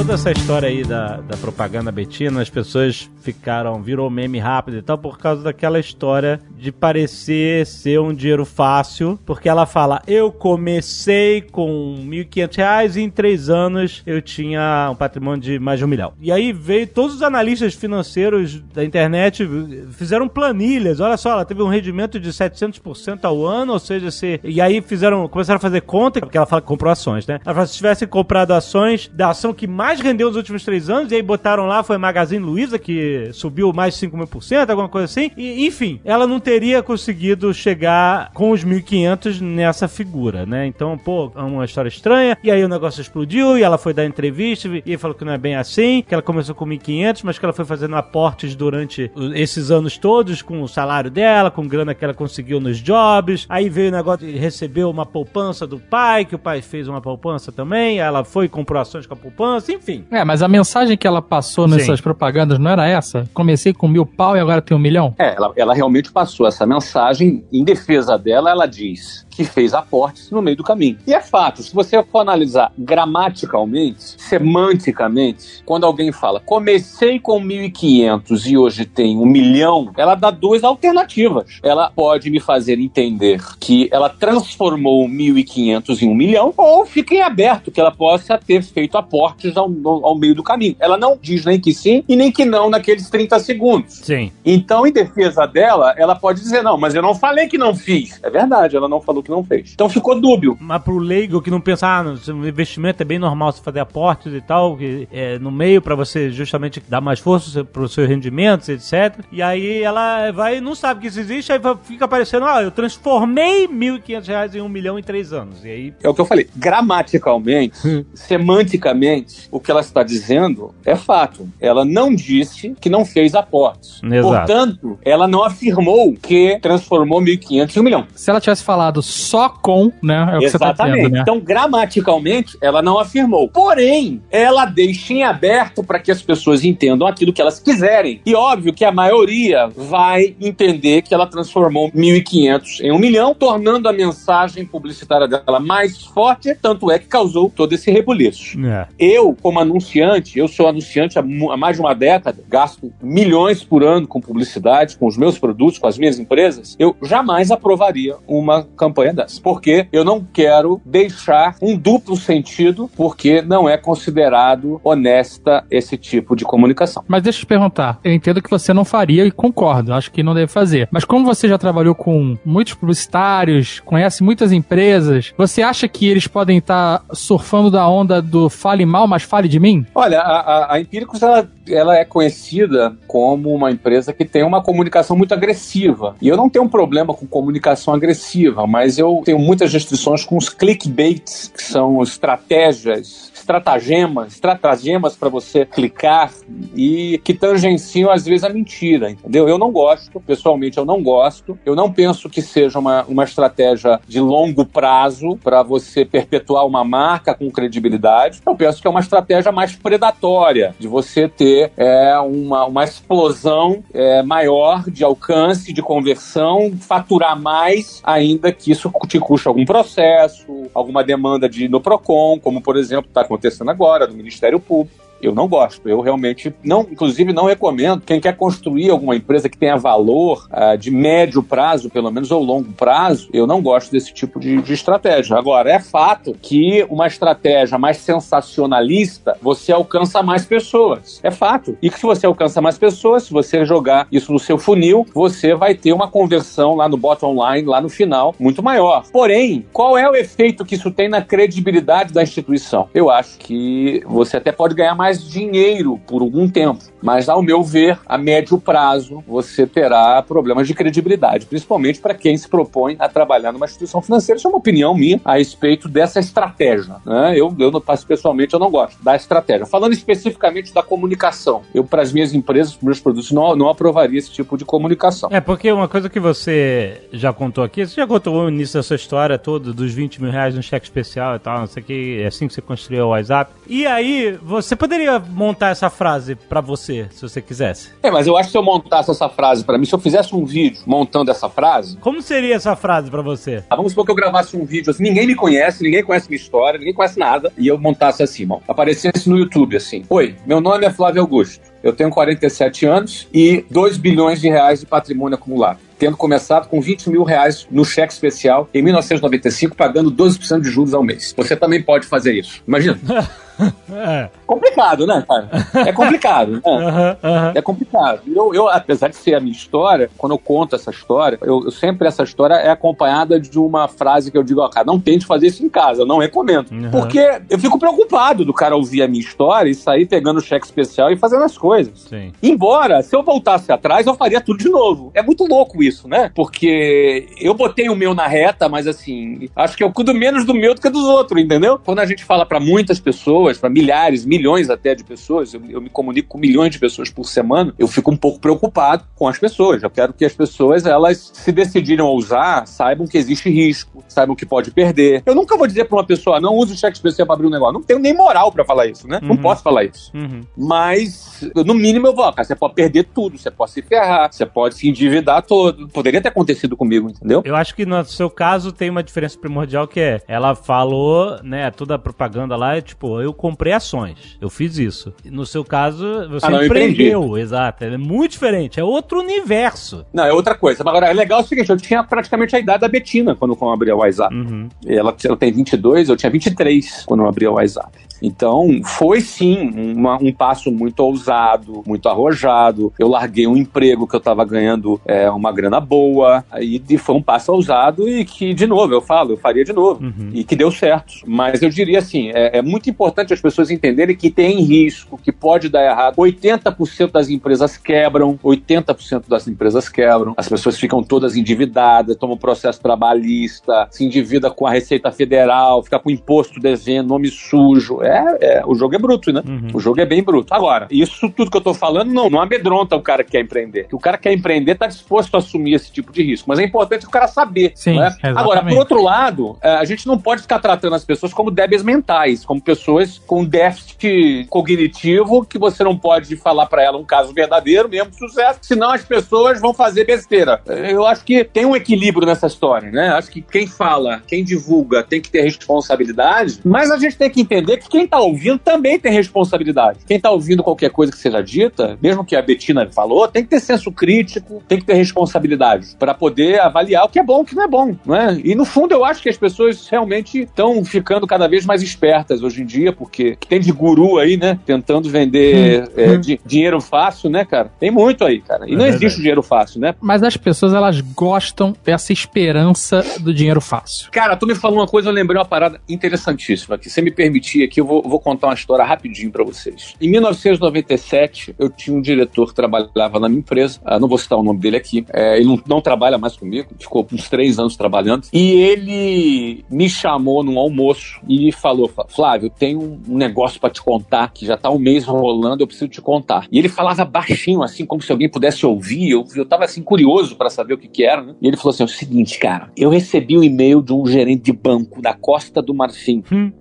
toda 0.09 0.14
essa 0.14 0.33
história 0.33 0.70
aí 0.70 0.83
da, 0.84 1.19
da 1.19 1.37
propaganda 1.37 1.92
betina, 1.92 2.41
as 2.41 2.48
pessoas 2.48 3.11
ficaram, 3.20 3.83
virou 3.83 4.09
meme 4.09 4.39
rápido 4.39 4.78
e 4.78 4.83
tal, 4.83 4.97
por 4.97 5.19
causa 5.19 5.42
daquela 5.42 5.78
história 5.78 6.41
de 6.56 6.73
parecer 6.73 7.67
ser 7.67 8.01
um 8.01 8.14
dinheiro 8.14 8.47
fácil, 8.47 9.19
porque 9.27 9.51
ela 9.51 9.67
fala, 9.67 10.01
eu 10.06 10.33
comecei 10.33 11.42
com 11.42 12.03
1.500 12.09 12.56
reais 12.56 12.97
e 12.97 13.03
em 13.03 13.11
três 13.11 13.51
anos 13.51 14.03
eu 14.06 14.23
tinha 14.23 14.89
um 14.91 14.95
patrimônio 14.95 15.42
de 15.42 15.59
mais 15.59 15.79
de 15.79 15.84
um 15.84 15.89
milhão. 15.89 16.14
E 16.19 16.33
aí 16.33 16.55
veio 16.55 16.86
todos 16.86 17.17
os 17.17 17.23
analistas 17.23 17.75
financeiros 17.75 18.62
da 18.73 18.83
internet, 18.83 19.47
fizeram 19.92 20.27
planilhas, 20.27 21.01
olha 21.01 21.19
só, 21.19 21.33
ela 21.33 21.45
teve 21.45 21.62
um 21.62 21.69
rendimento 21.69 22.19
de 22.19 22.31
700% 22.31 23.25
ao 23.25 23.45
ano, 23.45 23.75
ou 23.75 23.79
seja, 23.79 24.11
se... 24.11 24.41
e 24.42 24.59
aí 24.59 24.81
fizeram, 24.81 25.29
começaram 25.29 25.59
a 25.59 25.61
fazer 25.61 25.83
conta, 25.83 26.20
porque 26.20 26.39
ela 26.39 26.47
fala 26.47 26.62
comprou 26.62 26.91
ações, 26.91 27.27
né? 27.27 27.41
Ela 27.45 27.55
fala, 27.55 27.67
se 27.67 27.77
tivesse 27.77 28.06
comprado 28.06 28.53
ações 28.53 29.11
da 29.13 29.29
ação 29.29 29.52
que 29.52 29.67
mais 29.67 29.98
rendeu 30.01 30.29
nos 30.29 30.36
últimos 30.36 30.64
três 30.64 30.89
anos, 30.91 31.13
e 31.13 31.17
aí 31.17 31.23
botaram 31.23 31.67
lá, 31.67 31.83
foi 31.83 31.98
Magazine 31.98 32.45
Luiza, 32.45 32.79
que 32.79 33.31
subiu 33.33 33.73
mais 33.73 33.95
de 33.95 34.01
5 34.01 34.17
mil 34.17 34.27
por 34.27 34.42
cento, 34.42 34.70
alguma 34.70 34.89
coisa 34.89 35.07
assim, 35.07 35.31
e 35.36 35.67
enfim, 35.67 36.01
ela 36.05 36.27
não 36.27 36.41
teria 36.41 36.83
conseguido 36.83 37.53
chegar 37.53 38.31
com 38.33 38.51
os 38.51 38.64
1.500 38.64 39.41
nessa 39.41 39.89
figura, 39.89 40.45
né? 40.47 40.67
Então, 40.67 40.97
pô, 40.98 41.33
é 41.35 41.41
uma 41.41 41.64
história 41.64 41.89
estranha, 41.89 42.36
e 42.42 42.51
aí 42.51 42.64
o 42.64 42.69
negócio 42.69 43.01
explodiu, 43.01 43.57
e 43.57 43.63
ela 43.63 43.79
foi 43.79 43.92
dar 43.92 44.05
entrevista, 44.05 44.69
e 44.85 44.97
falou 44.97 45.17
que 45.17 45.25
não 45.25 45.33
é 45.33 45.39
bem 45.39 45.57
assim, 45.57 46.05
que 46.07 46.15
ela 46.15 46.23
começou 46.23 46.55
com 46.55 46.67
1.500, 46.67 47.20
mas 47.25 47.39
que 47.39 47.45
ela 47.45 47.53
foi 47.53 47.65
fazendo 47.65 47.97
aportes 47.97 48.55
durante 48.55 49.11
esses 49.35 49.70
anos 49.70 49.98
todos, 49.98 50.42
com 50.42 50.63
o 50.63 50.69
salário 50.69 51.11
dela, 51.11 51.51
com 51.51 51.67
grana 51.67 51.95
que 51.95 52.05
ela 52.05 52.15
conseguiu 52.15 52.61
nos 52.61 52.79
jobs, 52.79 53.47
aí 53.48 53.69
veio 53.69 53.89
o 53.89 53.97
negócio 53.97 54.27
de 54.27 54.39
receber 54.39 54.85
uma 54.85 55.07
poupança 55.07 55.67
do 55.67 55.79
pai, 55.79 56.25
que 56.25 56.35
o 56.35 56.39
pai 56.39 56.63
fez 56.63 56.89
uma 56.89 57.01
poupança 57.01 57.51
também, 57.51 57.98
ela 57.98 58.25
foi 58.25 58.47
e 58.47 58.48
comprou 58.48 58.80
ações 58.80 59.07
com 59.07 59.15
a 59.15 59.17
poupança, 59.17 59.73
enfim. 59.73 59.87
É, 60.10 60.24
mas 60.24 60.42
a 60.42 60.48
mensagem 60.48 60.96
que 60.96 61.06
ela 61.06 61.22
passou 61.22 61.68
Sim. 61.68 61.76
nessas 61.76 62.00
propagandas 62.00 62.58
não 62.58 62.70
era 62.70 62.86
essa? 62.86 63.28
Comecei 63.32 63.72
com 63.72 63.88
mil 63.88 64.04
pau 64.04 64.36
e 64.36 64.40
agora 64.40 64.60
tenho 64.60 64.78
um 64.78 64.82
milhão? 64.82 65.14
É, 65.18 65.34
ela, 65.34 65.52
ela 65.56 65.74
realmente 65.74 66.10
passou 66.10 66.46
essa 66.46 66.66
mensagem. 66.66 67.44
Em 67.52 67.64
defesa 67.64 68.18
dela, 68.18 68.50
ela 68.50 68.66
diz 68.66 69.26
que 69.38 69.44
fez 69.44 69.72
aportes 69.72 70.32
no 70.32 70.42
meio 70.42 70.56
do 70.56 70.64
caminho. 70.64 70.98
E 71.06 71.14
é 71.14 71.20
fato, 71.20 71.62
se 71.62 71.72
você 71.72 72.02
for 72.02 72.18
analisar 72.18 72.72
gramaticalmente, 72.76 74.16
semanticamente, 74.18 75.62
quando 75.64 75.86
alguém 75.86 76.10
fala 76.10 76.40
comecei 76.40 77.20
com 77.20 77.40
1.500 77.40 78.46
e 78.46 78.58
hoje 78.58 78.84
tenho 78.84 79.22
um 79.22 79.26
milhão, 79.26 79.92
ela 79.96 80.16
dá 80.16 80.32
duas 80.32 80.64
alternativas. 80.64 81.60
Ela 81.62 81.88
pode 81.88 82.28
me 82.30 82.40
fazer 82.40 82.80
entender 82.80 83.40
que 83.60 83.88
ela 83.92 84.08
transformou 84.08 85.08
1.500 85.08 86.02
em 86.02 86.08
um 86.08 86.14
milhão, 86.16 86.52
ou 86.56 86.84
fica 86.84 87.14
em 87.14 87.20
aberto 87.20 87.70
que 87.70 87.80
ela 87.80 87.92
possa 87.92 88.36
ter 88.38 88.64
feito 88.64 88.98
aportes 88.98 89.56
ao, 89.56 89.70
ao 89.84 90.18
meio 90.18 90.34
do 90.34 90.42
caminho. 90.42 90.74
Ela 90.80 90.98
não 90.98 91.16
diz 91.16 91.44
nem 91.44 91.60
que 91.60 91.72
sim 91.72 92.02
e 92.08 92.16
nem 92.16 92.32
que 92.32 92.44
não 92.44 92.68
naqueles 92.68 93.08
30 93.08 93.38
segundos. 93.38 93.94
Sim. 94.02 94.32
Então, 94.44 94.84
em 94.84 94.90
defesa 94.90 95.46
dela, 95.46 95.94
ela 95.96 96.16
pode 96.16 96.40
dizer: 96.40 96.60
não, 96.60 96.76
mas 96.76 96.96
eu 96.96 97.02
não 97.02 97.14
falei 97.14 97.46
que 97.46 97.56
não 97.56 97.72
fiz. 97.72 98.18
É 98.20 98.28
verdade, 98.28 98.76
ela 98.76 98.88
não 98.88 99.00
falou 99.00 99.22
que 99.27 99.27
não 99.28 99.44
fez. 99.44 99.72
Então 99.74 99.89
ficou 99.89 100.20
dúbio. 100.20 100.56
Mas 100.61 100.83
pro 100.83 100.98
leigo 100.98 101.40
que 101.40 101.50
não 101.50 101.61
pensa, 101.61 101.86
ah, 101.86 102.02
no 102.02 102.18
no 102.39 102.48
investimento 102.48 103.02
é 103.02 103.05
bem 103.05 103.18
normal 103.18 103.52
você 103.52 103.62
fazer 103.62 103.80
aportes 103.80 104.33
e 104.33 104.40
tal, 104.40 104.77
que 104.77 105.08
é, 105.12 105.39
no 105.39 105.50
meio 105.50 105.80
pra 105.80 105.94
você 105.94 106.30
justamente 106.30 106.83
dar 106.89 107.00
mais 107.00 107.18
força 107.18 107.64
para 107.64 107.83
os 107.83 107.92
seus 107.92 108.08
rendimentos, 108.08 108.68
etc. 108.68 109.24
E 109.33 109.42
aí 109.42 109.83
ela 109.83 110.30
vai 110.33 110.58
e 110.58 110.61
não 110.61 110.74
sabe 110.74 111.00
que 111.00 111.06
isso 111.08 111.20
existe, 111.20 111.52
aí 111.52 111.61
fica 111.83 112.05
aparecendo, 112.05 112.46
ah, 112.46 112.62
eu 112.62 112.70
transformei 112.70 113.67
1.500 113.67 114.27
reais 114.27 114.55
em 114.55 114.61
um 114.61 114.68
milhão 114.68 114.98
em 114.98 115.02
três 115.02 115.33
anos. 115.33 115.64
E 115.64 115.68
aí, 115.68 115.94
É 116.02 116.08
o 116.08 116.14
que 116.14 116.20
eu 116.20 116.27
falei. 116.27 116.48
Gramaticalmente, 116.56 118.06
semanticamente, 118.14 119.48
o 119.50 119.61
que 119.61 119.70
ela 119.70 119.80
está 119.80 120.02
dizendo 120.02 120.74
é 120.84 120.96
fato. 120.96 121.48
Ela 121.61 121.84
não 121.84 122.14
disse 122.14 122.74
que 122.80 122.88
não 122.88 123.05
fez 123.05 123.34
aportes. 123.34 124.00
Exato. 124.02 124.22
Portanto, 124.22 124.98
ela 125.05 125.27
não 125.28 125.44
afirmou 125.44 126.14
que 126.14 126.58
transformou 126.61 127.20
1.500 127.20 127.77
em 127.77 127.80
um 127.80 127.83
milhão. 127.83 128.06
Se 128.14 128.31
ela 128.31 128.40
tivesse 128.40 128.62
falado 128.62 129.02
só 129.19 129.49
com, 129.49 129.93
né? 130.02 130.31
É 130.32 130.37
o 130.37 130.40
que 130.40 130.50
você 130.50 130.58
tá 130.58 130.67
Exatamente. 130.67 130.96
dizendo, 130.96 131.12
né? 131.12 131.20
Então, 131.20 131.40
gramaticalmente, 131.40 132.56
ela 132.61 132.81
não 132.81 132.99
afirmou. 132.99 133.49
Porém, 133.49 134.23
ela 134.31 134.64
deixa 134.64 135.12
em 135.12 135.23
aberto 135.23 135.82
para 135.82 135.99
que 135.99 136.11
as 136.11 136.23
pessoas 136.23 136.64
entendam 136.64 137.06
aquilo 137.06 137.32
que 137.32 137.40
elas 137.40 137.58
quiserem. 137.58 138.20
E 138.25 138.34
óbvio 138.34 138.73
que 138.73 138.84
a 138.84 138.93
maioria 138.93 139.69
vai 139.69 140.34
entender 140.40 141.02
que 141.02 141.12
ela 141.12 141.26
transformou 141.26 141.90
1.500 141.90 142.81
em 142.81 142.93
um 142.93 142.99
milhão, 142.99 143.34
tornando 143.34 143.88
a 143.88 143.93
mensagem 143.93 144.64
publicitária 144.64 145.26
dela 145.26 145.61
mais 145.61 146.05
forte, 146.05 146.55
tanto 146.55 146.90
é 146.90 146.99
que 146.99 147.06
causou 147.06 147.50
todo 147.55 147.73
esse 147.73 147.90
rebuliço. 147.90 148.58
é. 148.67 148.87
Eu, 148.99 149.37
como 149.40 149.58
anunciante, 149.58 150.38
eu 150.38 150.49
sou 150.49 150.69
anunciante 150.69 151.19
há 151.19 151.23
mais 151.23 151.76
de 151.76 151.82
uma 151.82 151.94
década, 151.94 152.43
gasto 152.49 152.93
milhões 153.02 153.64
por 153.64 153.82
ano 153.82 154.06
com 154.06 154.20
publicidade, 154.20 154.96
com 154.96 155.06
os 155.06 155.17
meus 155.17 155.38
produtos, 155.38 155.79
com 155.79 155.87
as 155.87 155.99
minhas 155.99 156.19
empresas, 156.19 156.76
eu 156.79 156.97
jamais 157.03 157.50
aprovaria 157.50 158.17
uma 158.26 158.65
campanha 158.76 159.07
Porque 159.43 159.87
eu 159.93 160.05
não 160.05 160.26
quero 160.32 160.81
deixar 160.84 161.56
um 161.60 161.76
duplo 161.76 162.16
sentido, 162.16 162.90
porque 162.96 163.43
não 163.43 163.69
é 163.69 163.76
considerado 163.76 164.81
honesta 164.82 165.64
esse 165.70 165.96
tipo 165.96 166.34
de 166.34 166.44
comunicação. 166.44 167.05
Mas 167.06 167.22
deixa 167.22 167.38
eu 167.38 167.40
te 167.40 167.46
perguntar. 167.46 167.99
Eu 168.02 168.12
entendo 168.12 168.43
que 168.43 168.50
você 168.50 168.72
não 168.72 168.84
faria 168.84 169.25
e 169.25 169.31
concordo. 169.31 169.93
Acho 169.93 170.10
que 170.10 170.22
não 170.22 170.34
deve 170.34 170.49
fazer. 170.49 170.88
Mas 170.90 171.05
como 171.05 171.25
você 171.25 171.49
já 171.49 171.58
trabalhou 171.58 171.94
com 171.94 172.37
muitos 172.44 172.75
publicitários, 172.75 173.81
conhece 173.81 174.22
muitas 174.22 174.52
empresas, 174.52 175.32
você 175.37 175.62
acha 175.62 175.88
que 175.88 176.08
eles 176.08 176.26
podem 176.26 176.58
estar 176.58 177.05
surfando 177.12 177.70
da 177.70 177.87
onda 177.88 178.22
do 178.22 178.49
fale 178.49 178.87
mal, 178.87 179.06
mas 179.06 179.22
fale 179.22 179.49
de 179.49 179.60
mim? 179.60 179.84
Olha, 179.94 180.20
a, 180.20 180.40
a, 180.40 180.75
a 180.75 180.81
Empíricos 180.81 181.22
ela, 181.22 181.49
ela 181.69 181.96
é 181.96 182.05
conhecida 182.05 182.96
como 183.06 183.55
uma 183.55 183.70
empresa 183.70 184.12
que 184.12 184.25
tem 184.25 184.43
uma 184.43 184.62
comunicação 184.62 185.16
muito 185.16 185.34
agressiva. 185.34 186.14
E 186.20 186.28
eu 186.28 186.37
não 186.37 186.49
tenho 186.49 186.64
um 186.64 186.69
problema 186.69 187.12
com 187.12 187.26
comunicação 187.26 187.93
agressiva, 187.93 188.66
mas 188.66 188.88
mas 188.88 188.96
eu 188.96 189.20
tenho 189.23 189.38
muitas 189.38 189.70
restrições 189.70 190.25
com 190.25 190.35
os 190.38 190.49
clickbaits, 190.49 191.52
que 191.55 191.62
são 191.62 192.02
estratégias 192.02 193.31
estratagemas, 193.49 194.35
estratagemas 194.35 195.17
para 195.17 195.31
você 195.31 195.64
clicar 195.64 196.31
e 196.75 197.19
que 197.25 197.32
tangenciam 197.32 198.11
às 198.11 198.26
vezes 198.26 198.44
a 198.44 198.50
mentira, 198.50 199.11
entendeu? 199.11 199.49
Eu 199.49 199.56
não 199.56 199.73
gosto, 199.73 200.20
pessoalmente 200.20 200.76
eu 200.76 200.85
não 200.85 201.02
gosto. 201.02 201.58
Eu 201.64 201.75
não 201.75 201.90
penso 201.90 202.29
que 202.29 202.43
seja 202.43 202.79
uma, 202.79 203.05
uma 203.05 203.25
estratégia 203.25 204.00
de 204.06 204.20
longo 204.20 204.67
prazo 204.67 205.38
para 205.43 205.62
você 205.62 206.05
perpetuar 206.05 206.67
uma 206.67 206.84
marca 206.84 207.34
com 207.34 207.50
credibilidade. 207.50 208.43
Eu 208.46 208.55
penso 208.55 208.82
que 208.82 208.87
é 208.87 208.91
uma 208.91 209.00
estratégia 209.00 209.50
mais 209.50 209.75
predatória, 209.75 210.75
de 210.79 210.87
você 210.87 211.26
ter 211.26 211.73
é, 211.76 212.19
uma, 212.19 212.67
uma 212.67 212.84
explosão 212.84 213.82
é, 213.94 214.23
maior 214.23 214.91
de 214.91 215.02
alcance, 215.02 215.73
de 215.73 215.81
conversão, 215.81 216.73
faturar 216.79 217.41
mais, 217.41 218.02
ainda 218.05 218.52
que 218.52 218.70
isso 218.79 218.93
te 219.09 219.19
custe 219.19 219.49
algum 219.49 219.65
processo, 219.65 220.71
alguma 220.73 221.03
demanda 221.03 221.49
de 221.49 221.69
no 221.69 221.81
PROCON, 221.81 222.39
como 222.39 222.63
por 222.63 222.77
exemplo 222.77 223.09
está 223.09 223.23
acontecendo 223.23 223.71
agora, 223.71 224.07
do 224.07 224.15
Ministério 224.15 224.61
Público. 224.61 225.07
Eu 225.23 225.35
não 225.35 225.49
gosto. 225.49 225.88
Eu 225.88 226.00
realmente 226.00 226.55
não, 226.62 226.81
inclusive, 226.81 227.32
não 227.32 227.47
recomendo. 227.47 228.03
Quem 228.03 228.20
quer 228.20 228.37
construir 228.37 228.91
alguma 228.91 229.17
empresa 229.17 229.49
que 229.49 229.59
tenha 229.59 229.76
valor 229.76 230.47
uh, 230.50 230.76
de 230.76 230.91
médio 230.91 231.43
prazo, 231.43 231.91
pelo 231.91 232.11
menos, 232.11 232.31
ou 232.31 232.43
longo 232.43 232.73
prazo, 232.73 233.29
eu 233.32 233.47
não 233.47 233.61
gosto 233.61 233.91
desse 233.91 234.12
tipo 234.12 234.38
de, 234.38 234.61
de, 234.62 234.73
estratégia. 234.73 235.37
Agora, 235.37 235.70
é 235.70 235.81
fato 235.81 236.37
que 236.41 236.87
uma 236.88 237.06
estratégia 237.06 237.79
mais 237.79 237.99
sensacionalista, 237.99 239.37
você 239.43 239.73
alcança 239.73 240.23
mais 240.23 240.44
pessoas. 240.44 241.20
É 241.23 241.31
fato. 241.31 241.76
E 241.82 241.91
que 241.91 241.99
se 241.99 242.06
você 242.06 242.26
alcança 242.26 242.61
mais 242.61 242.79
pessoas, 242.79 243.25
se 243.25 243.32
você 243.32 243.65
jogar 243.65 244.06
isso 244.12 244.32
no 244.32 244.38
seu 244.38 244.59
funil, 244.59 245.06
você 245.12 245.55
vai 245.55 245.75
ter 245.75 245.93
uma 245.93 246.09
conversão 246.09 246.75
lá 246.75 246.88
no 246.88 246.97
bottom 246.97 247.35
line, 247.35 247.67
lá 247.67 247.81
no 247.81 247.88
final, 247.88 248.35
muito 248.38 248.62
maior. 248.62 249.05
Porém, 249.11 249.67
qual 249.73 249.97
é 249.97 250.09
o 250.09 250.15
efeito 250.15 250.65
que 250.65 250.75
isso 250.75 250.91
tem 250.91 251.09
na 251.09 251.23
credibilidade 251.23 252.12
da 252.12 252.23
instituição? 252.23 252.88
Eu 252.94 253.11
acho 253.11 253.38
que 253.38 254.03
você 254.06 254.37
até 254.37 254.53
pode 254.53 254.75
ganhar 254.75 254.94
mais 254.94 255.07
mais 255.08 255.26
dinheiro 255.26 255.99
por 256.06 256.20
algum 256.20 256.46
tempo. 256.49 256.84
Mas, 257.00 257.28
ao 257.28 257.43
meu 257.43 257.62
ver, 257.62 257.99
a 258.06 258.19
médio 258.19 258.58
prazo, 258.58 259.22
você 259.26 259.66
terá 259.66 260.22
problemas 260.22 260.66
de 260.66 260.75
credibilidade, 260.75 261.46
principalmente 261.46 262.00
para 262.00 262.12
quem 262.12 262.37
se 262.37 262.49
propõe 262.49 262.96
a 262.99 263.08
trabalhar 263.08 263.52
numa 263.52 263.66
instituição 263.66 264.02
financeira. 264.02 264.37
Isso 264.37 264.46
é 264.46 264.50
uma 264.50 264.58
opinião 264.58 264.94
minha 264.94 265.20
a 265.25 265.37
respeito 265.37 265.88
dessa 265.88 266.19
estratégia. 266.19 266.96
Né? 267.06 267.34
Eu, 267.37 267.55
eu, 267.58 267.82
pessoalmente, 268.06 268.52
eu 268.52 268.60
não 268.60 268.70
gosto 268.70 269.02
da 269.02 269.14
estratégia. 269.14 269.64
Falando 269.64 269.93
especificamente 269.93 270.75
da 270.75 270.82
comunicação, 270.82 271.62
eu, 271.72 271.84
para 271.84 272.02
as 272.02 272.12
minhas 272.12 272.34
empresas, 272.34 272.75
para 272.75 272.81
os 272.81 272.84
meus 272.84 273.00
produtos, 273.00 273.31
não, 273.31 273.55
não 273.56 273.69
aprovaria 273.69 274.19
esse 274.19 274.31
tipo 274.31 274.58
de 274.58 274.64
comunicação. 274.64 275.31
É, 275.32 275.40
porque 275.40 275.70
uma 275.70 275.88
coisa 275.88 276.10
que 276.10 276.20
você 276.20 277.00
já 277.12 277.32
contou 277.32 277.62
aqui, 277.62 277.87
você 277.87 277.94
já 277.94 278.06
contou 278.06 278.43
no 278.43 278.49
início 278.49 278.78
dessa 278.78 278.94
história 278.94 279.38
toda 279.38 279.72
dos 279.72 279.94
20 279.94 280.20
mil 280.20 280.31
reais 280.31 280.55
no 280.55 280.62
cheque 280.62 280.87
especial 280.87 281.37
e 281.37 281.38
tal, 281.38 281.60
não 281.60 281.66
sei 281.66 281.82
o 281.82 281.87
que, 281.87 282.20
é 282.22 282.26
assim 282.26 282.49
que 282.49 282.55
você 282.55 282.60
construiu 282.60 283.06
o 283.06 283.08
WhatsApp. 283.10 283.52
E 283.66 283.87
aí, 283.87 284.37
você 284.43 284.75
poderia 284.75 284.98
montar 285.31 285.71
essa 285.71 285.91
frase 285.91 286.35
para 286.35 286.61
você 286.61 286.79
você, 286.79 287.06
se 287.11 287.23
você 287.23 287.43
quisesse. 287.43 287.91
É, 288.03 288.11
mas 288.11 288.27
eu 288.27 288.37
acho 288.37 288.49
que 288.49 288.53
se 288.53 288.59
eu 288.59 288.62
montasse 288.62 289.11
essa 289.11 289.29
frase 289.29 289.65
para 289.65 289.77
mim, 289.77 289.85
se 289.85 289.95
eu 289.95 289.99
fizesse 289.99 290.35
um 290.35 290.45
vídeo 290.45 290.81
montando 290.87 291.31
essa 291.31 291.49
frase. 291.49 291.97
Como 291.99 292.23
seria 292.23 292.55
essa 292.55 292.75
frase 292.75 293.11
para 293.11 293.21
você? 293.21 293.62
Ah, 293.69 293.77
vamos 293.77 293.93
supor 293.93 294.05
que 294.05 294.11
eu 294.11 294.17
gravasse 294.17 294.56
um 294.56 294.65
vídeo 294.65 294.91
assim, 294.91 295.03
ninguém 295.03 295.27
me 295.27 295.35
conhece, 295.35 295.83
ninguém 295.83 296.03
conhece 296.03 296.29
minha 296.29 296.41
história, 296.41 296.79
ninguém 296.79 296.95
conhece 296.95 297.19
nada, 297.19 297.53
e 297.59 297.67
eu 297.67 297.79
montasse 297.79 298.23
assim, 298.23 298.47
bom, 298.47 298.62
aparecesse 298.67 299.29
no 299.29 299.39
YouTube 299.39 299.77
assim: 299.77 300.05
Oi, 300.09 300.37
meu 300.47 300.61
nome 300.61 300.87
é 300.87 300.91
Flávio 300.91 301.21
Augusto. 301.21 301.69
Eu 301.83 301.93
tenho 301.93 302.11
47 302.11 302.87
anos 302.87 303.29
e 303.33 303.65
2 303.71 303.99
bilhões 303.99 304.41
de 304.41 304.49
reais 304.49 304.81
de 304.81 304.87
patrimônio 304.87 305.37
acumulado 305.37 305.79
tendo 305.99 306.17
começado 306.17 306.69
com 306.69 306.81
20 306.81 307.11
mil 307.11 307.25
reais 307.25 307.67
no 307.69 307.85
cheque 307.85 308.12
especial 308.12 308.69
em 308.73 308.81
1995, 308.81 309.75
pagando 309.75 310.12
12% 310.12 310.61
de 310.61 310.71
juros 310.71 310.94
ao 310.94 311.03
mês. 311.03 311.35
Você 311.37 311.56
também 311.56 311.83
pode 311.83 312.06
fazer 312.06 312.35
isso. 312.35 312.62
Imagina. 312.69 313.01
É. 313.93 314.28
Complicado, 314.46 315.06
né, 315.06 315.25
cara? 315.26 315.49
É 315.87 315.93
complicado. 315.93 316.52
Né? 316.52 316.60
Uhum, 316.78 317.31
uhum. 317.31 317.52
É 317.55 317.62
complicado. 317.62 318.20
Eu, 318.26 318.55
eu, 318.55 318.69
apesar 318.69 319.08
de 319.08 319.16
ser 319.16 319.34
a 319.34 319.40
minha 319.40 319.52
história, 319.52 320.10
quando 320.16 320.32
eu 320.32 320.38
conto 320.38 320.76
essa 320.76 320.90
história, 320.90 321.38
eu, 321.43 321.64
eu, 321.64 321.70
sempre 321.70 322.06
essa 322.06 322.22
história 322.22 322.55
é 322.55 322.70
acompanhada 322.70 323.40
de 323.40 323.58
uma 323.58 323.88
frase 323.88 324.31
que 324.31 324.38
eu 324.38 324.43
digo, 324.43 324.60
ó, 324.60 324.69
cara, 324.69 324.87
não 324.87 325.00
tente 325.00 325.26
fazer 325.26 325.49
isso 325.49 325.64
em 325.64 325.69
casa, 325.69 326.02
eu 326.02 326.06
não 326.06 326.19
recomendo. 326.19 326.70
Uhum. 326.70 326.90
Porque 326.90 327.40
eu 327.49 327.58
fico 327.58 327.78
preocupado 327.78 328.44
do 328.44 328.52
cara 328.52 328.76
ouvir 328.76 329.02
a 329.02 329.08
minha 329.08 329.20
história 329.20 329.70
e 329.70 329.75
sair 329.75 330.06
pegando 330.06 330.38
o 330.38 330.43
cheque 330.43 330.66
especial 330.66 331.10
e 331.10 331.16
fazendo 331.16 331.44
as 331.44 331.56
coisas. 331.56 332.06
Sim. 332.08 332.32
Embora, 332.43 333.02
se 333.02 333.14
eu 333.14 333.22
voltasse 333.22 333.72
atrás, 333.72 334.06
eu 334.06 334.14
faria 334.14 334.40
tudo 334.40 334.58
de 334.58 334.69
novo. 334.69 335.10
É 335.14 335.22
muito 335.22 335.44
louco 335.46 335.82
isso, 335.82 336.06
né? 336.08 336.31
Porque 336.34 337.28
eu 337.40 337.55
botei 337.55 337.88
o 337.88 337.96
meu 337.96 338.14
na 338.14 338.26
reta, 338.26 338.69
mas 338.69 338.87
assim, 338.87 339.49
acho 339.56 339.76
que 339.76 339.82
eu 339.82 339.93
cuido 339.93 340.14
menos 340.14 340.44
do 340.44 340.55
meu 340.55 340.75
do 340.75 340.81
que 340.81 340.90
dos 340.90 341.05
outros, 341.05 341.40
entendeu? 341.40 341.81
Quando 341.84 342.00
a 342.00 342.06
gente 342.06 342.25
fala 342.25 342.44
para 342.46 342.60
muitas 342.60 343.00
pessoas, 343.00 343.48
pessoas, 343.49 343.59
para 343.59 343.71
milhares, 343.71 344.25
milhões 344.25 344.71
até 344.71 344.95
de 344.95 345.05
pessoas, 345.05 345.55
eu, 345.55 345.62
eu, 345.69 345.81
me 345.81 345.89
comunico 345.89 346.29
com 346.29 346.39
milhões 346.39 346.71
de 346.71 346.79
pessoas 346.79 347.11
por 347.11 347.25
semana, 347.25 347.73
eu 347.79 347.89
fico 347.89 348.11
um 348.11 348.17
pouco 348.17 348.39
preocupado 348.39 349.05
com 349.15 349.27
as 349.27 349.39
pessoas. 349.39 349.83
Eu 349.83 349.91
quero 349.91 350.12
que 350.12 350.25
as 350.25 350.33
pessoas, 350.33 350.85
elas 350.85 351.31
se 351.35 351.53
decidirem 351.53 352.05
a 352.05 352.09
usar, 352.09 352.67
saibam 352.67 353.06
que 353.06 353.17
existe 353.17 353.49
risco, 353.50 354.05
saibam 354.09 354.37
que 354.37 354.47
pode 354.47 354.71
perder. 354.71 355.23
Eu 355.25 355.35
nunca 355.35 355.56
vou 355.56 355.67
dizer 355.67 355.85
para 355.85 355.97
uma 355.97 356.05
pessoa, 356.05 356.41
não 356.41 356.55
use 356.55 356.75
o 356.75 356.77
cheque 356.77 356.97
especial 356.97 357.27
para 357.27 357.35
abrir 357.35 357.47
um 357.47 357.50
negócio. 357.50 357.75
Não 357.75 357.83
tenho 357.83 357.99
nem 357.99 358.15
moral 358.15 358.53
para 358.53 358.65
falar 358.65 358.87
isso, 358.87 359.09
né? 359.09 359.19
Uhum. 359.23 359.29
Não 359.29 359.37
posso 359.37 359.62
falar 359.62 359.85
isso. 359.85 360.11
Uhum. 360.15 360.43
Mas, 360.56 361.49
no 361.55 361.75
mínimo, 361.75 362.06
eu 362.09 362.15
vou, 362.15 362.33
cara, 362.33 362.44
você 362.44 362.55
pode 362.55 362.75
perder 362.75 363.05
tudo, 363.05 363.39
você 363.39 363.51
pode 363.51 363.71
se 363.71 363.83
ferrar, 363.83 364.33
você 364.33 364.44
pode 364.44 364.75
se 364.75 364.89
endividar 364.89 365.43
todo. 365.43 365.89
Poderia 365.89 366.21
ter 366.21 366.29
acontecido 366.29 366.77
comigo, 366.77 367.09
entendeu? 367.09 367.43
Eu 367.44 367.56
acho 367.56 367.75
que 367.75 367.87
no 367.87 368.05
seu 368.05 368.31
caso 368.31 368.73
tem 368.73 368.91
uma 368.91 369.03
diferença 369.03 369.39
primordial 369.39 369.87
que 369.87 370.01
é, 370.01 370.21
ela 370.29 370.55
falou, 370.55 371.43
né, 371.43 371.71
toda 371.71 371.94
a 371.94 371.99
propaganda 371.99 372.56
lá, 372.56 372.77
é 372.77 372.81
tipo, 372.81 373.21
eu 373.21 373.33
comprei 373.38 373.73
ações. 373.73 374.37
Eu 374.40 374.50
fiz 374.50 374.76
isso. 374.76 375.14
No 375.25 375.46
seu 375.46 375.64
caso, 375.64 376.29
você 376.29 376.44
ah, 376.46 376.64
empreendeu. 376.64 377.38
Exato. 377.38 377.85
É 377.85 377.96
muito 377.96 378.32
diferente. 378.32 378.79
É 378.79 378.85
outro 378.85 379.20
universo. 379.20 380.05
Não, 380.12 380.25
é 380.25 380.32
outra 380.32 380.55
coisa. 380.55 380.82
Mas 380.85 380.90
agora, 380.90 381.11
é 381.11 381.14
legal 381.14 381.40
o 381.40 381.44
seguinte: 381.44 381.70
eu 381.70 381.76
tinha 381.76 382.02
praticamente 382.02 382.55
a 382.55 382.58
idade 382.58 382.81
da 382.81 382.88
Betina 382.88 383.35
quando 383.35 383.56
eu 383.58 383.70
abri 383.70 383.90
o 383.90 383.99
WhatsApp. 383.99 384.35
Uhum. 384.35 384.69
Ela, 384.87 385.17
ela 385.25 385.37
tem 385.37 385.52
22, 385.52 386.08
eu 386.08 386.17
tinha 386.17 386.31
23 386.31 387.05
quando 387.06 387.20
eu 387.20 387.29
abri 387.29 387.46
o 387.46 387.55
WhatsApp. 387.55 388.07
Então, 388.23 388.81
foi 388.85 389.20
sim 389.20 389.70
uma, 389.94 390.17
um 390.17 390.32
passo 390.32 390.70
muito 390.70 391.00
ousado, 391.00 391.82
muito 391.87 392.09
arrojado. 392.09 392.93
Eu 392.99 393.09
larguei 393.09 393.47
um 393.47 393.56
emprego 393.56 394.06
que 394.06 394.15
eu 394.15 394.19
estava 394.19 394.44
ganhando 394.44 395.00
é, 395.05 395.31
uma 395.31 395.53
grana 395.53 395.81
boa, 395.81 396.44
aí 396.50 396.81
foi 396.99 397.15
um 397.15 397.23
passo 397.23 397.53
ousado 397.53 398.09
e 398.09 398.25
que, 398.25 398.53
de 398.55 398.67
novo, 398.67 398.93
eu 398.93 399.00
falo, 399.00 399.32
eu 399.32 399.37
faria 399.37 399.65
de 399.65 399.73
novo. 399.73 400.05
Uhum. 400.05 400.31
E 400.32 400.44
que 400.44 400.56
deu 400.56 400.70
certo. 400.70 401.15
Mas 401.26 401.62
eu 401.62 401.70
diria 401.70 401.99
assim: 401.99 402.31
é, 402.31 402.59
é 402.59 402.62
muito 402.62 402.91
importante 402.91 403.32
as 403.32 403.41
pessoas 403.41 403.70
entenderem 403.70 404.17
que 404.17 404.31
tem 404.31 404.61
risco, 404.61 405.19
que 405.19 405.32
pode 405.32 405.69
dar 405.69 405.85
errado. 405.85 406.17
80% 406.17 407.12
das 407.12 407.31
empresas 407.31 407.76
quebram, 407.76 408.38
80% 408.44 409.29
das 409.29 409.47
empresas 409.47 409.88
quebram, 409.88 410.35
as 410.37 410.49
pessoas 410.49 410.79
ficam 410.79 411.03
todas 411.03 411.37
endividadas, 411.37 412.17
tomam 412.17 412.37
processo 412.37 412.81
trabalhista, 412.81 413.87
se 413.91 414.05
endivida 414.05 414.51
com 414.51 414.67
a 414.67 414.70
Receita 414.70 415.10
Federal, 415.13 415.82
fica 415.82 415.98
com 415.98 416.10
imposto 416.10 416.60
devendo, 416.60 417.08
nome 417.08 417.29
sujo 417.29 418.03
é, 418.08 418.38
é, 418.41 418.62
o 418.67 418.74
jogo 418.74 418.94
é 418.94 418.98
bruto, 418.98 419.32
né? 419.32 419.43
Uhum. 419.46 419.69
O 419.74 419.81
jogo 419.81 420.00
é 420.00 420.06
bem 420.06 420.22
bruto. 420.22 420.53
Agora, 420.53 420.86
isso 420.91 421.29
tudo 421.31 421.50
que 421.50 421.56
eu 421.56 421.60
tô 421.60 421.74
falando 421.74 422.12
não, 422.12 422.31
não 422.31 422.41
amedronta 422.41 422.96
o 422.96 423.03
cara 423.03 423.22
que 423.22 423.32
quer 423.32 423.41
empreender. 423.41 423.84
Que 423.88 423.94
o 423.94 423.98
cara 423.98 424.17
que 424.17 424.24
quer 424.24 424.32
empreender 424.32 424.74
tá 424.74 424.86
disposto 424.86 425.34
a 425.34 425.38
assumir 425.38 425.74
esse 425.74 425.91
tipo 425.93 426.12
de 426.12 426.22
risco. 426.22 426.48
Mas 426.48 426.58
é 426.58 426.65
importante 426.65 427.06
o 427.06 427.10
cara 427.10 427.29
saber. 427.29 427.72
Sim, 427.74 427.98
né? 427.98 428.15
Agora, 428.22 428.62
por 428.62 428.77
outro 428.77 429.03
lado, 429.03 429.56
é, 429.62 429.70
a 429.70 429.84
gente 429.84 430.06
não 430.06 430.19
pode 430.19 430.43
ficar 430.43 430.58
tratando 430.58 430.94
as 430.94 431.05
pessoas 431.05 431.32
como 431.32 431.50
débeis 431.50 431.82
mentais, 431.82 432.44
como 432.44 432.60
pessoas 432.60 433.19
com 433.19 433.44
déficit 433.44 434.46
cognitivo 434.48 435.44
que 435.44 435.58
você 435.58 435.84
não 435.84 435.96
pode 435.96 436.36
falar 436.36 436.67
para 436.67 436.82
ela 436.82 436.98
um 436.98 437.05
caso 437.05 437.32
verdadeiro, 437.32 437.88
mesmo 437.88 438.12
sucesso, 438.15 438.60
senão 438.62 438.91
as 438.91 439.05
pessoas 439.05 439.60
vão 439.60 439.74
fazer 439.74 440.05
besteira. 440.05 440.60
Eu 440.67 441.06
acho 441.06 441.24
que 441.24 441.44
tem 441.44 441.65
um 441.65 441.77
equilíbrio 441.77 442.27
nessa 442.27 442.46
história, 442.46 442.91
né? 442.91 443.08
Acho 443.08 443.31
que 443.31 443.43
quem 443.43 443.67
fala, 443.67 444.22
quem 444.27 444.44
divulga, 444.44 445.03
tem 445.03 445.20
que 445.20 445.31
ter 445.31 445.43
responsabilidade, 445.43 446.60
mas 446.65 446.91
a 446.91 446.98
gente 446.98 447.17
tem 447.17 447.31
que 447.31 447.41
entender 447.41 447.79
que 447.79 447.88
quem 447.98 448.05
está 448.05 448.20
ouvindo 448.20 448.60
também 448.60 448.96
tem 448.96 449.12
responsabilidade. 449.12 449.98
Quem 450.06 450.19
está 450.19 450.31
ouvindo 450.31 450.62
qualquer 450.62 450.88
coisa 450.88 451.10
que 451.10 451.19
seja 451.19 451.43
dita, 451.43 451.98
mesmo 452.00 452.24
que 452.24 452.36
a 452.36 452.40
Betina 452.40 452.88
falou, 452.93 453.26
tem 453.26 453.43
que 453.43 453.50
ter 453.50 453.58
senso 453.58 453.90
crítico, 453.90 454.62
tem 454.69 454.78
que 454.78 454.84
ter 454.84 454.94
responsabilidade 454.94 455.96
para 455.98 456.14
poder 456.14 456.60
avaliar 456.60 457.05
o 457.05 457.08
que 457.08 457.19
é 457.19 457.24
bom 457.24 457.40
e 457.40 457.43
o 457.43 457.44
que 457.44 457.56
não 457.56 457.64
é 457.64 457.67
bom, 457.67 457.96
não 458.06 458.14
é? 458.14 458.40
E 458.44 458.55
no 458.55 458.64
fundo 458.64 458.93
eu 458.93 459.05
acho 459.05 459.20
que 459.20 459.28
as 459.28 459.36
pessoas 459.36 459.88
realmente 459.88 460.43
estão 460.43 460.84
ficando 460.84 461.26
cada 461.26 461.48
vez 461.48 461.67
mais 461.67 461.82
espertas 461.82 462.40
hoje 462.40 462.62
em 462.62 462.67
dia, 462.67 462.93
porque 462.93 463.36
tem 463.48 463.58
de 463.58 463.72
guru 463.72 464.19
aí, 464.19 464.36
né, 464.36 464.56
tentando 464.64 465.10
vender 465.10 465.82
hum, 465.82 465.93
é, 465.96 466.10
hum. 466.10 466.20
Di 466.20 466.40
dinheiro 466.46 466.81
fácil, 466.81 467.28
né, 467.28 467.44
cara? 467.44 467.72
Tem 467.81 467.90
muito 467.90 468.24
aí, 468.24 468.40
cara. 468.40 468.64
E 468.64 468.74
é 468.74 468.76
não 468.76 468.84
verdade. 468.84 469.05
existe 469.05 469.20
dinheiro 469.20 469.43
fácil, 469.43 469.81
né? 469.81 469.93
Mas 470.00 470.22
as 470.22 470.36
pessoas 470.36 470.72
elas 470.72 471.00
gostam 471.00 471.74
dessa 471.84 472.12
esperança 472.12 473.05
do 473.19 473.34
dinheiro 473.34 473.60
fácil. 473.60 474.08
Cara, 474.12 474.36
tu 474.36 474.46
me 474.46 474.55
falou 474.55 474.78
uma 474.78 474.86
coisa, 474.86 475.08
eu 475.08 475.12
lembrei 475.12 475.36
uma 475.36 475.44
parada 475.44 475.81
interessantíssima 475.88 476.78
que 476.78 476.88
você 476.88 477.02
me 477.02 477.10
permitir 477.10 477.64
aqui, 477.64 477.81
eu 477.81 477.88
vou, 477.89 478.03
vou 478.03 478.21
contar 478.21 478.49
uma 478.49 478.55
história 478.55 478.85
rapidinho 478.85 479.33
para 479.33 479.43
vocês. 479.43 479.95
Em 480.01 480.09
1997, 480.11 481.55
eu 481.59 481.71
tinha 481.71 481.97
um 481.97 482.01
diretor 482.01 482.47
que 482.49 482.55
trabalhava 482.55 483.19
na 483.19 483.29
minha 483.29 483.41
empresa, 483.41 483.81
ah, 483.85 483.99
não 483.99 484.07
vou 484.07 484.19
citar 484.19 484.39
o 484.39 484.43
nome 484.43 484.61
dele 484.61 484.77
aqui, 484.77 485.05
é, 485.13 485.39
ele 485.39 485.47
não, 485.47 485.61
não, 485.67 485.81
trabalha 485.81 486.19
mais 486.19 486.37
comigo, 486.37 486.69
ficou 486.79 487.07
uns 487.11 487.29
três 487.29 487.59
anos 487.59 487.77
trabalhando, 487.77 488.27
e 488.33 488.53
ele 488.53 489.65
me 489.71 489.89
chamou 489.89 490.45
num 490.45 490.59
almoço 490.59 491.21
e 491.29 491.51
falou, 491.51 491.91
Flávio, 492.09 492.51
tem 492.51 492.77
um, 492.77 493.01
negócio 493.09 493.59
para 493.59 493.71
te 493.71 493.83
contar 493.83 494.31
que 494.33 494.45
já 494.45 494.57
tá 494.57 494.71
um 494.71 494.79
mês 494.79 495.05
rolando, 495.05 495.63
eu 495.63 495.67
preciso 495.67 495.89
te 495.89 496.01
contar. 496.01 496.47
E 496.53 496.59
ele 496.59 496.69
falava 496.69 497.05
baixinho, 497.05 497.63
assim, 497.63 497.87
como 497.87 498.03
se 498.03 498.13
alguém 498.13 498.29
pudesse 498.29 498.67
ouvir, 498.67 499.11
eu, 499.11 499.25
eu 499.35 499.47
tava 499.47 499.65
assim, 499.65 499.83
curioso 499.83 500.37
para 500.37 500.51
saber 500.51 500.75
o 500.75 500.79
que 500.79 500.89
que 500.89 501.05
era, 501.05 501.23
né? 501.23 501.35
E 501.41 501.49
ele 501.49 501.57
falou 501.57 501.71
assim, 501.71 501.83
é 501.83 501.87
o 501.87 501.89
seguinte, 501.89 502.39
cara, 502.39 502.71
eu 502.77 502.91
recebi 502.91 503.39
um 503.39 503.43
e-mail 503.43 503.81
de 503.81 503.93
um 503.93 504.07
gerente 504.07 504.43
de 504.43 504.53
banco 504.53 505.01
da 505.01 505.15
Costa 505.15 505.63
do 505.63 505.73
Marfim. 505.75 506.23
Hum. 506.31 506.53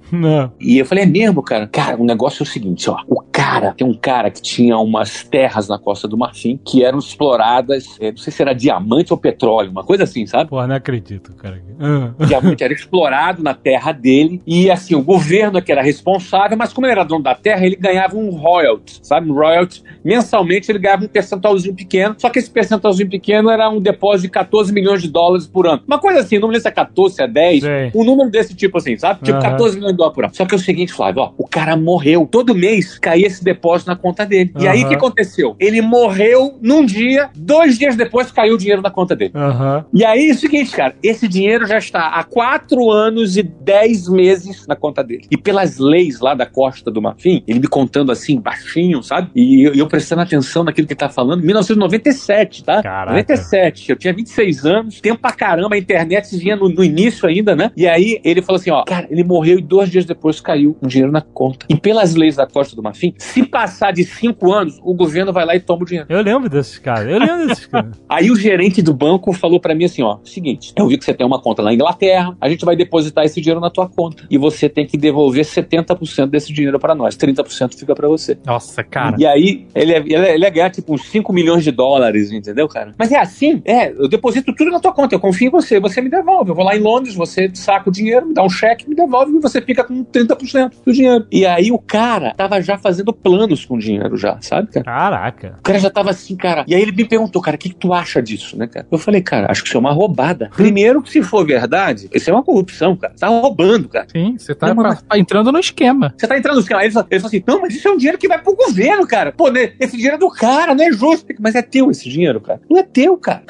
E 0.60 0.78
eu 0.78 0.86
falei, 0.86 1.04
é 1.04 1.08
mesmo, 1.18 1.42
cara? 1.42 1.68
Cara, 1.68 1.98
o 1.98 2.06
negócio 2.06 2.44
é 2.44 2.44
o 2.44 2.46
seguinte, 2.46 2.90
ó, 2.90 2.98
o 3.08 3.22
cara, 3.22 3.74
tem 3.74 3.86
um 3.86 3.94
cara 3.94 4.30
que 4.30 4.42
tinha 4.42 4.78
umas 4.78 5.24
terras 5.24 5.68
na 5.68 5.80
Costa 5.80 6.08
do 6.08 6.18
Marfim 6.18 6.60
que 6.64 6.84
eram 6.84 7.00
exploradas, 7.00 7.98
é, 8.00 8.12
não 8.12 8.18
sei 8.18 8.32
se 8.32 8.42
era 8.42 8.54
diamante 8.54 9.12
ou 9.12 9.18
petróleo, 9.18 9.72
uma 9.72 9.84
coisa 9.84 10.04
assim, 10.04 10.26
sabe? 10.26 10.50
Pô, 10.50 10.66
não 10.66 10.76
acredito, 10.76 11.34
cara. 11.36 11.62
Ah. 11.80 12.26
Diamante 12.26 12.64
era 12.64 12.74
explorado 12.74 13.42
na 13.42 13.54
terra 13.54 13.92
dele 13.92 14.42
e 14.46 14.70
assim, 14.70 14.96
o 14.96 15.02
governo 15.02 15.58
é 15.58 15.62
que 15.62 15.72
era 15.72 15.82
responsável, 15.82 16.58
mas 16.58 16.72
como 16.74 16.86
ele 16.86 16.94
era 16.94 17.04
dono 17.04 17.24
da 17.24 17.36
terra, 17.36 17.66
ele 17.66 17.76
ganhava 17.76 18.16
um 18.16 18.30
royalty, 18.30 19.00
sabe? 19.02 19.30
Um 19.30 19.34
royalty. 19.34 19.84
Mensalmente 20.04 20.72
ele 20.72 20.80
ganhava 20.80 21.06
um 21.06 21.08
percentualzinho 21.08 21.76
pequeno, 21.76 22.16
só 22.18 22.30
que 22.30 22.40
esse 22.40 22.50
percentualzinho 22.50 23.10
pequeno 23.10 23.50
era 23.50 23.70
um 23.70 23.80
depósito 23.80 24.28
de 24.28 24.30
14 24.30 24.74
milhões 24.74 25.02
de 25.02 25.10
dólares 25.10 25.48
por 25.48 25.68
ano. 25.68 25.82
Uma 25.88 26.00
coisa 26.00 26.20
assim, 26.20 26.40
não 26.40 26.48
lembro 26.48 26.62
se 26.62 26.68
é 26.68 26.72
14, 26.72 27.16
se 27.16 27.24
é 27.24 27.28
10, 27.28 27.64
Sim. 27.64 27.70
um 27.96 28.04
número 28.04 28.30
desse 28.30 28.56
tipo 28.56 28.78
assim, 28.78 28.98
sabe? 28.98 29.22
Tipo 29.24 29.38
uhum. 29.38 29.44
14 29.44 29.76
milhões 29.76 29.92
de 29.94 29.98
dólares 29.98 30.16
por 30.16 30.24
ano. 30.26 30.36
Só 30.36 30.46
que 30.46 30.54
é 30.54 30.58
o 30.58 30.60
seguinte, 30.60 30.94
Flávio, 30.94 31.07
ó, 31.16 31.34
o 31.38 31.48
cara 31.48 31.76
morreu. 31.76 32.28
Todo 32.30 32.56
mês 32.56 32.98
caía 33.00 33.28
esse 33.28 33.44
depósito 33.44 33.90
na 33.90 33.96
conta 33.96 34.26
dele. 34.26 34.52
Uhum. 34.56 34.64
E 34.64 34.68
aí 34.68 34.84
o 34.84 34.90
que 34.90 34.96
aconteceu? 34.96 35.56
Ele 35.60 35.82
morreu 35.82 36.58
num 36.62 36.86
dia, 36.86 37.30
dois 37.36 37.78
dias 37.78 37.96
depois 37.96 38.32
caiu 38.32 38.56
o 38.56 38.58
dinheiro 38.58 38.82
na 38.82 38.90
conta 38.90 39.16
dele. 39.16 39.34
Uhum. 39.36 39.84
E 39.94 40.04
aí 40.04 40.30
é 40.30 40.34
o 40.34 40.38
seguinte, 40.38 40.76
cara, 40.76 40.96
esse 41.02 41.28
dinheiro 41.28 41.66
já 41.66 41.78
está 41.78 42.08
há 42.08 42.24
quatro 42.24 42.92
anos 42.92 43.38
e 43.38 43.44
dez 43.44 44.08
meses 44.10 44.66
na 44.68 44.76
conta 44.76 45.04
dele. 45.04 45.26
E 45.30 45.38
pelas 45.38 45.78
leis 45.78 46.20
lá 46.20 46.34
da 46.34 46.46
Costa 46.46 46.92
do 46.92 47.02
Marfim, 47.02 47.44
ele 47.48 47.60
me 47.60 47.68
contando 47.68 48.12
assim, 48.12 48.40
baixinho, 48.40 49.02
sabe? 49.04 49.30
E 49.36 49.64
eu, 49.64 49.74
eu 49.74 49.88
prestando 49.88 50.22
atenção 50.22 50.64
naquilo 50.64 50.88
que 50.88 50.94
ele 50.94 51.00
tá 51.00 51.10
falando, 51.10 51.44
1997, 51.44 52.64
tá? 52.64 52.82
Caraca. 52.82 53.12
97. 53.12 53.92
Eu 53.92 53.96
tinha 53.96 54.14
26 54.14 54.66
anos, 54.66 55.02
tempo 55.02 55.20
pra 55.22 55.32
caramba, 55.32 55.76
a 55.76 55.78
internet 55.78 56.36
vinha 56.38 56.56
no, 56.56 56.70
no 56.70 56.84
início 56.84 57.28
ainda, 57.28 57.56
né? 57.56 57.72
E 57.76 57.88
aí 57.88 58.20
ele 58.24 58.42
falou 58.42 58.60
assim, 58.60 58.72
ó, 58.72 58.84
cara, 58.84 59.08
ele 59.10 59.24
morreu 59.24 59.60
e 59.60 59.62
dois 59.62 59.90
dias 59.90 60.06
depois 60.06 60.42
caiu 60.42 60.76
o 60.82 60.88
dinheiro 60.88 60.97
na 61.06 61.22
conta. 61.22 61.66
E 61.70 61.76
pelas 61.76 62.16
leis 62.16 62.36
da 62.36 62.48
Costa 62.48 62.76
do 62.76 62.84
Marfim, 62.84 63.14
se 63.18 63.44
passar 63.44 63.92
de 63.92 64.04
cinco 64.04 64.52
anos, 64.52 64.80
o 64.84 64.94
governo 64.94 65.32
vai 65.32 65.46
lá 65.46 65.56
e 65.56 65.60
toma 65.60 65.84
o 65.84 65.86
dinheiro. 65.86 66.08
Eu 66.10 66.22
lembro 66.22 66.50
desses 66.50 66.80
caras, 66.80 67.12
eu 67.12 67.20
lembro 67.20 67.48
desses 67.48 67.66
caras. 67.66 67.92
aí 68.10 68.32
o 68.32 68.36
gerente 68.36 68.82
do 68.82 68.94
banco 68.94 69.32
falou 69.34 69.60
para 69.60 69.76
mim 69.76 69.86
assim, 69.86 70.02
ó, 70.02 70.18
seguinte, 70.24 70.74
eu 70.76 70.88
vi 70.88 70.98
que 70.98 71.06
você 71.06 71.14
tem 71.14 71.26
uma 71.26 71.42
conta 71.42 71.62
lá 71.62 71.68
na 71.68 71.74
Inglaterra, 71.74 72.36
a 72.40 72.50
gente 72.50 72.64
vai 72.66 72.76
depositar 72.76 73.26
esse 73.26 73.40
dinheiro 73.42 73.60
na 73.60 73.70
tua 73.70 73.88
conta 73.88 74.26
e 74.30 74.38
você 74.38 74.70
tem 74.70 74.86
que 74.86 74.98
devolver 74.98 75.44
70% 75.46 76.28
desse 76.28 76.54
dinheiro 76.54 76.80
para 76.80 76.96
nós, 76.96 77.16
30% 77.16 77.76
fica 77.78 77.94
para 77.94 78.08
você. 78.08 78.38
Nossa, 78.46 78.84
cara. 78.84 79.16
E 79.20 79.26
aí 79.26 79.68
ele, 79.76 79.94
é, 79.94 79.98
ele, 79.98 80.16
é, 80.16 80.34
ele 80.34 80.44
ia 80.44 80.50
ganhar 80.50 80.70
tipo 80.70 80.94
uns 80.94 81.10
5 81.10 81.32
milhões 81.34 81.64
de 81.64 81.72
dólares, 81.72 82.32
entendeu, 82.32 82.68
cara? 82.68 82.94
Mas 82.98 83.12
é 83.12 83.20
assim, 83.20 83.62
é, 83.66 83.92
eu 83.92 84.08
deposito 84.08 84.54
tudo 84.56 84.72
na 84.72 84.80
tua 84.80 84.94
conta, 84.94 85.16
eu 85.16 85.20
confio 85.20 85.48
em 85.48 85.52
você, 85.52 85.80
você 85.80 86.02
me 86.02 86.10
devolve. 86.10 86.50
Eu 86.50 86.56
vou 86.56 86.64
lá 86.64 86.76
em 86.76 86.80
Londres, 86.80 87.16
você 87.16 87.50
saca 87.54 87.90
o 87.90 87.92
dinheiro, 87.92 88.28
me 88.28 88.34
dá 88.34 88.44
um 88.44 88.50
cheque, 88.50 88.88
me 88.88 88.96
devolve 88.96 89.36
e 89.36 89.40
você 89.40 89.62
fica 89.62 89.84
com 89.84 90.04
30% 90.06 90.72
do 90.88 90.94
dinheiro. 90.94 91.28
E 91.32 91.46
aí 91.46 91.72
o 91.72 91.78
cara 91.78 92.34
tava 92.36 92.62
já 92.62 92.78
fazendo 92.78 93.14
planos 93.14 93.66
com 93.66 93.76
o 93.76 93.80
dinheiro 93.80 94.18
já, 94.18 94.38
sabe, 94.42 94.70
cara? 94.72 94.86
Caraca. 94.86 95.56
O 95.60 95.62
cara 95.62 95.80
já 95.80 95.90
tava 95.90 96.10
assim, 96.10 96.36
cara. 96.36 96.66
E 96.68 96.74
aí 96.74 96.82
ele 96.82 96.92
me 96.92 97.06
perguntou, 97.06 97.42
cara, 97.42 97.56
o 97.56 97.60
que, 97.60 97.70
que 97.70 97.76
tu 97.76 97.94
acha 97.94 98.22
disso, 98.22 98.58
né, 98.58 98.68
cara? 98.68 98.88
Eu 98.90 98.98
falei, 98.98 99.22
cara, 99.22 99.52
acho 99.52 99.62
que 99.62 99.68
isso 99.68 99.78
é 99.78 99.80
uma 99.80 99.92
roubada. 99.92 100.50
Primeiro 100.56 101.02
que 101.02 101.12
se 101.12 101.22
for 101.22 101.46
verdade, 101.46 102.10
isso 102.14 102.30
é 102.30 102.34
uma 102.34 102.44
corrupção, 102.44 102.96
cara. 102.96 103.14
Você 103.14 103.20
tá 103.20 103.28
roubando, 103.28 103.90
cara. 103.90 104.08
Sim, 104.10 104.38
você 104.38 104.56
tá, 104.56 104.74
não, 104.74 104.96
tá 104.96 105.18
entrando 105.18 105.52
no 105.52 105.60
esquema. 105.60 106.14
Você 106.18 106.28
tá 106.28 106.38
entrando 106.38 106.56
no 106.56 106.62
esquema. 106.62 106.80
Aí 106.80 106.88
ele 106.88 106.94
falou, 106.94 107.08
ele 107.12 107.20
falou 107.20 107.30
assim, 107.30 107.44
não, 107.46 107.62
mas 107.62 107.76
isso 107.76 107.88
é 107.88 107.92
um 107.92 107.98
dinheiro 107.98 108.18
que 108.18 108.28
vai 108.28 108.42
pro 108.42 108.56
governo, 108.56 109.06
cara. 109.06 109.32
Pô, 109.32 109.50
né, 109.50 109.74
esse 109.80 109.96
dinheiro 109.96 110.16
é 110.16 110.20
do 110.20 110.30
cara, 110.30 110.74
não 110.74 110.84
é 110.84 110.92
justo. 110.92 111.28
Mas 111.40 111.56
é 111.56 111.62
teu 111.62 111.92
esse 111.92 112.10
dinheiro, 112.10 112.40
cara. 112.40 112.62
Não 112.70 112.78
é 112.78 112.84
teu, 112.84 113.18
cara. 113.18 113.44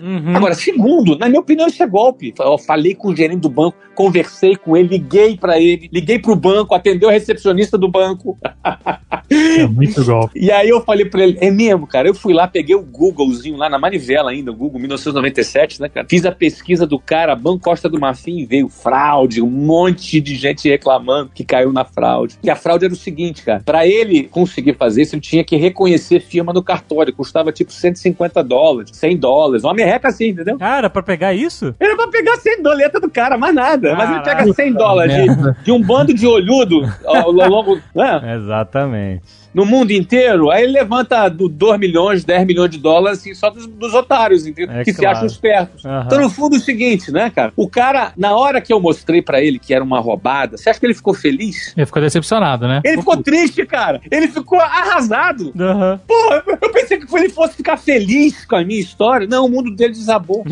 Uhum. 0.00 0.36
Agora, 0.36 0.54
segundo, 0.54 1.18
na 1.18 1.28
minha 1.28 1.40
opinião, 1.40 1.66
isso 1.66 1.82
é 1.82 1.86
golpe. 1.86 2.32
Eu 2.38 2.58
falei 2.58 2.94
com 2.94 3.08
o 3.08 3.16
gerente 3.16 3.40
do 3.40 3.48
banco, 3.48 3.76
conversei 3.94 4.54
com 4.56 4.76
ele, 4.76 4.88
liguei 4.88 5.36
para 5.36 5.58
ele, 5.58 5.88
liguei 5.92 6.18
pro 6.18 6.36
banco, 6.36 6.57
atendeu 6.70 7.08
a 7.08 7.12
recepcionista 7.12 7.76
do 7.76 7.88
banco. 7.88 8.38
É 9.30 9.66
muito 9.66 10.02
golpe. 10.04 10.38
E 10.38 10.50
aí 10.50 10.68
eu 10.68 10.80
falei 10.80 11.04
pra 11.04 11.22
ele, 11.22 11.36
é 11.40 11.50
mesmo, 11.50 11.86
cara. 11.86 12.08
Eu 12.08 12.14
fui 12.14 12.32
lá, 12.32 12.48
peguei 12.48 12.74
o 12.74 12.82
Googlezinho 12.82 13.56
lá 13.56 13.68
na 13.68 13.78
manivela 13.78 14.30
ainda, 14.30 14.50
o 14.50 14.54
Google 14.54 14.78
1997, 14.80 15.82
né, 15.82 15.88
cara? 15.88 16.06
Fiz 16.08 16.24
a 16.24 16.32
pesquisa 16.32 16.86
do 16.86 16.98
cara, 16.98 17.36
Banco 17.36 17.64
Costa 17.64 17.88
do 17.88 18.00
Marfim, 18.00 18.46
veio 18.46 18.68
fraude, 18.68 19.42
um 19.42 19.50
monte 19.50 20.20
de 20.20 20.34
gente 20.34 20.68
reclamando 20.68 21.30
que 21.34 21.44
caiu 21.44 21.72
na 21.72 21.84
fraude. 21.84 22.38
E 22.42 22.48
a 22.48 22.56
fraude 22.56 22.84
era 22.84 22.94
o 22.94 22.96
seguinte, 22.96 23.42
cara. 23.42 23.62
Pra 23.64 23.86
ele 23.86 24.24
conseguir 24.24 24.74
fazer 24.74 25.02
isso, 25.02 25.14
ele 25.14 25.22
tinha 25.22 25.44
que 25.44 25.56
reconhecer 25.56 26.20
firma 26.20 26.52
no 26.52 26.62
cartório. 26.62 27.12
Custava 27.12 27.52
tipo 27.52 27.72
150 27.72 28.42
dólares, 28.42 28.90
100 28.94 29.16
dólares. 29.16 29.64
Uma 29.64 29.74
merreca 29.74 30.08
assim, 30.08 30.28
entendeu? 30.28 30.58
Cara, 30.58 30.88
pra 30.88 31.02
pegar 31.02 31.34
isso? 31.34 31.74
Era 31.78 31.96
pra 31.96 32.08
pegar 32.08 32.36
100 32.36 32.62
doleta 32.62 33.00
do 33.00 33.10
cara, 33.10 33.36
mais 33.36 33.54
nada. 33.54 33.90
Caraca. 33.90 33.96
Mas 33.96 34.10
ele 34.14 34.24
pega 34.24 34.52
100 34.52 34.72
dólares 34.72 35.14
de, 35.14 35.64
de, 35.64 35.72
um 35.72 35.82
bando 35.82 36.14
de 36.14 36.26
ao 37.06 37.30
longo. 37.32 37.80
Né? 37.94 38.34
Exatamente 38.36 39.47
no 39.58 39.66
mundo 39.66 39.90
inteiro, 39.90 40.52
aí 40.52 40.62
ele 40.62 40.70
levanta 40.70 41.28
do 41.28 41.48
2 41.48 41.80
milhões, 41.80 42.24
10 42.24 42.46
milhões 42.46 42.70
de 42.70 42.78
dólares 42.78 43.18
assim, 43.18 43.34
só 43.34 43.50
dos, 43.50 43.66
dos 43.66 43.92
otários, 43.92 44.46
entendeu? 44.46 44.72
É 44.72 44.84
que 44.84 44.92
claro. 44.92 45.16
se 45.16 45.16
acham 45.16 45.26
espertos. 45.26 45.84
Uhum. 45.84 46.02
Então, 46.06 46.20
no 46.20 46.30
fundo, 46.30 46.54
é 46.54 46.58
o 46.58 46.62
seguinte, 46.62 47.10
né, 47.10 47.28
cara? 47.28 47.52
O 47.56 47.68
cara, 47.68 48.12
na 48.16 48.36
hora 48.36 48.60
que 48.60 48.72
eu 48.72 48.78
mostrei 48.78 49.20
para 49.20 49.42
ele 49.42 49.58
que 49.58 49.74
era 49.74 49.82
uma 49.82 49.98
roubada, 49.98 50.56
você 50.56 50.70
acha 50.70 50.78
que 50.78 50.86
ele 50.86 50.94
ficou 50.94 51.12
feliz? 51.12 51.74
Ele 51.76 51.86
ficou 51.86 52.00
decepcionado, 52.00 52.68
né? 52.68 52.80
Ele 52.84 52.98
ficou 52.98 53.16
triste, 53.16 53.66
cara. 53.66 54.00
Ele 54.08 54.28
ficou 54.28 54.60
arrasado. 54.60 55.46
Uhum. 55.46 55.98
Porra, 56.06 56.44
eu 56.62 56.70
pensei 56.70 56.96
que 56.96 57.16
ele 57.16 57.28
fosse 57.28 57.56
ficar 57.56 57.76
feliz 57.76 58.44
com 58.44 58.54
a 58.54 58.64
minha 58.64 58.80
história. 58.80 59.26
Não, 59.26 59.46
o 59.46 59.48
mundo 59.48 59.74
dele 59.74 59.92
desabou. 59.92 60.44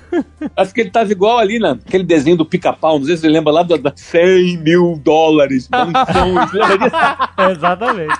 Acho 0.56 0.72
que 0.72 0.80
ele 0.80 0.90
tava 0.90 1.12
igual 1.12 1.38
ali, 1.38 1.58
né? 1.58 1.78
Aquele 1.86 2.04
desenho 2.04 2.38
do 2.38 2.46
pica-pau, 2.46 2.98
não 2.98 3.04
sei 3.04 3.16
se 3.16 3.22
você 3.22 3.28
lembra 3.28 3.52
lá 3.52 3.62
do 3.62 3.78
100 3.94 4.56
mil 4.56 4.98
dólares. 5.04 5.68
Exatamente. 7.52 8.14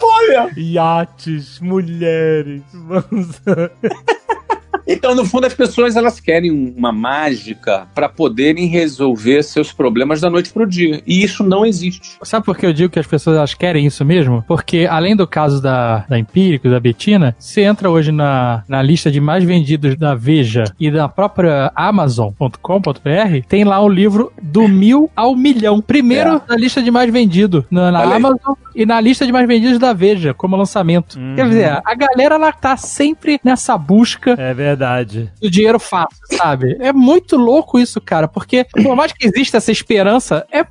Olha! 0.00 0.50
Iates, 0.56 1.60
mulheres. 1.60 2.62
Vamos. 2.72 3.40
Então, 4.86 5.14
no 5.14 5.24
fundo, 5.24 5.46
as 5.46 5.54
pessoas 5.54 5.96
elas 5.96 6.20
querem 6.20 6.50
uma 6.50 6.92
mágica 6.92 7.86
para 7.94 8.08
poderem 8.08 8.66
resolver 8.66 9.42
seus 9.42 9.72
problemas 9.72 10.20
da 10.20 10.28
noite 10.28 10.52
pro 10.52 10.66
dia. 10.66 11.02
E 11.06 11.22
isso 11.22 11.44
não 11.44 11.64
existe. 11.64 12.18
Sabe 12.22 12.44
por 12.44 12.56
que 12.56 12.66
eu 12.66 12.72
digo 12.72 12.92
que 12.92 12.98
as 12.98 13.06
pessoas 13.06 13.36
elas 13.36 13.54
querem 13.54 13.86
isso 13.86 14.04
mesmo? 14.04 14.44
Porque, 14.46 14.86
além 14.90 15.14
do 15.14 15.26
caso 15.26 15.60
da, 15.62 16.04
da 16.08 16.18
Empírico, 16.18 16.68
da 16.68 16.80
Betina, 16.80 17.36
você 17.38 17.62
entra 17.62 17.90
hoje 17.90 18.12
na, 18.12 18.64
na 18.68 18.82
lista 18.82 19.10
de 19.10 19.20
mais 19.20 19.44
vendidos 19.44 19.96
da 19.96 20.14
Veja 20.14 20.64
e 20.78 20.90
da 20.90 21.08
própria 21.08 21.70
Amazon.com.br, 21.74 23.46
tem 23.48 23.64
lá 23.64 23.80
o 23.80 23.88
livro 23.88 24.32
do 24.42 24.66
mil 24.68 25.10
ao 25.14 25.36
milhão. 25.36 25.80
Primeiro 25.80 26.36
é. 26.36 26.40
na 26.48 26.56
lista 26.56 26.82
de 26.82 26.90
mais 26.90 27.10
vendido 27.12 27.64
na, 27.70 27.90
na 27.90 28.02
Amazon 28.02 28.54
e 28.74 28.86
na 28.86 29.00
lista 29.00 29.26
de 29.26 29.32
mais 29.32 29.46
vendidos 29.46 29.78
da 29.78 29.92
Veja, 29.92 30.32
como 30.34 30.56
lançamento. 30.56 31.18
Uhum. 31.18 31.34
Quer 31.34 31.48
dizer, 31.48 31.82
a 31.84 31.94
galera 31.94 32.34
ela 32.36 32.52
tá 32.52 32.76
sempre 32.76 33.40
nessa 33.44 33.76
busca. 33.76 34.34
É 34.38 34.54
verdade. 34.64 35.32
O 35.42 35.50
dinheiro 35.50 35.78
fácil, 35.78 36.18
sabe? 36.32 36.76
É 36.80 36.92
muito 36.92 37.36
louco 37.36 37.78
isso, 37.78 38.00
cara, 38.00 38.28
porque 38.28 38.64
por 38.82 38.94
mais 38.94 39.12
que 39.12 39.26
exista 39.26 39.56
essa 39.56 39.72
esperança, 39.72 40.46
é, 40.52 40.64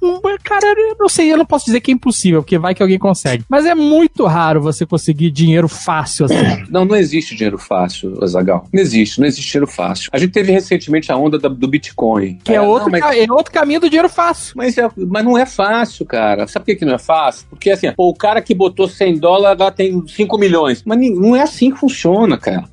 cara, 0.43 0.65
eu 0.77 0.96
não 1.00 1.10
sei, 1.10 1.31
eu 1.31 1.38
não 1.38 1.46
posso 1.46 1.65
dizer 1.65 1.81
que 1.81 1.91
é 1.91 1.93
impossível, 1.93 2.41
porque 2.41 2.58
vai 2.58 2.75
que 2.75 2.81
alguém 2.81 3.00
consegue. 3.00 3.43
Mas 3.50 3.65
é 3.65 3.75
muito 3.75 4.25
raro 4.25 4.62
você 4.62 4.86
conseguir 4.86 5.31
dinheiro 5.31 5.67
fácil 5.67 6.25
assim. 6.25 6.65
Não, 6.69 6.86
não 6.86 6.96
existe 6.96 7.36
dinheiro 7.36 7.58
fácil, 7.58 8.17
Azagal. 8.22 8.65
Não 8.72 8.81
existe, 8.81 9.19
não 9.19 9.27
existe 9.27 9.51
dinheiro 9.51 9.67
fácil. 9.67 10.10
A 10.13 10.17
gente 10.17 10.31
teve 10.31 10.51
recentemente 10.51 11.12
a 11.12 11.17
onda 11.17 11.38
da, 11.38 11.50
do 11.50 11.67
Bitcoin. 11.67 12.39
Que 12.43 12.53
é, 12.53 12.55
é 12.55 12.62
outro, 12.62 12.91
não, 12.91 13.00
mas... 13.00 13.17
é 13.17 13.25
outro 13.31 13.51
caminho 13.51 13.79
do 13.79 13.89
dinheiro 13.89 14.10
fácil. 14.10 14.53
Mas, 14.55 14.77
é, 14.77 14.89
mas 14.96 15.24
não 15.24 15.38
é 15.38 15.46
fácil, 15.46 16.05
cara. 16.05 16.48
Sabe 16.48 16.65
por 16.65 16.72
que, 16.72 16.75
que 16.77 16.86
não 16.86 16.93
é 16.93 17.00
fácil? 17.00 17.48
Porque 17.50 17.72
assim, 17.72 17.91
pô, 17.93 18.10
o 18.10 18.15
cara 18.15 18.41
que 18.41 18.53
botou 18.53 18.88
100 18.88 19.19
dólares 19.19 19.51
agora 19.51 19.72
tem 19.72 20.05
5 20.08 20.38
milhões. 20.38 20.84
Mas 20.86 21.00
não 21.00 21.36
é 21.36 21.41
assim 21.41 21.72
que 21.72 21.79
funciona, 21.79 22.38
cara. 22.38 22.65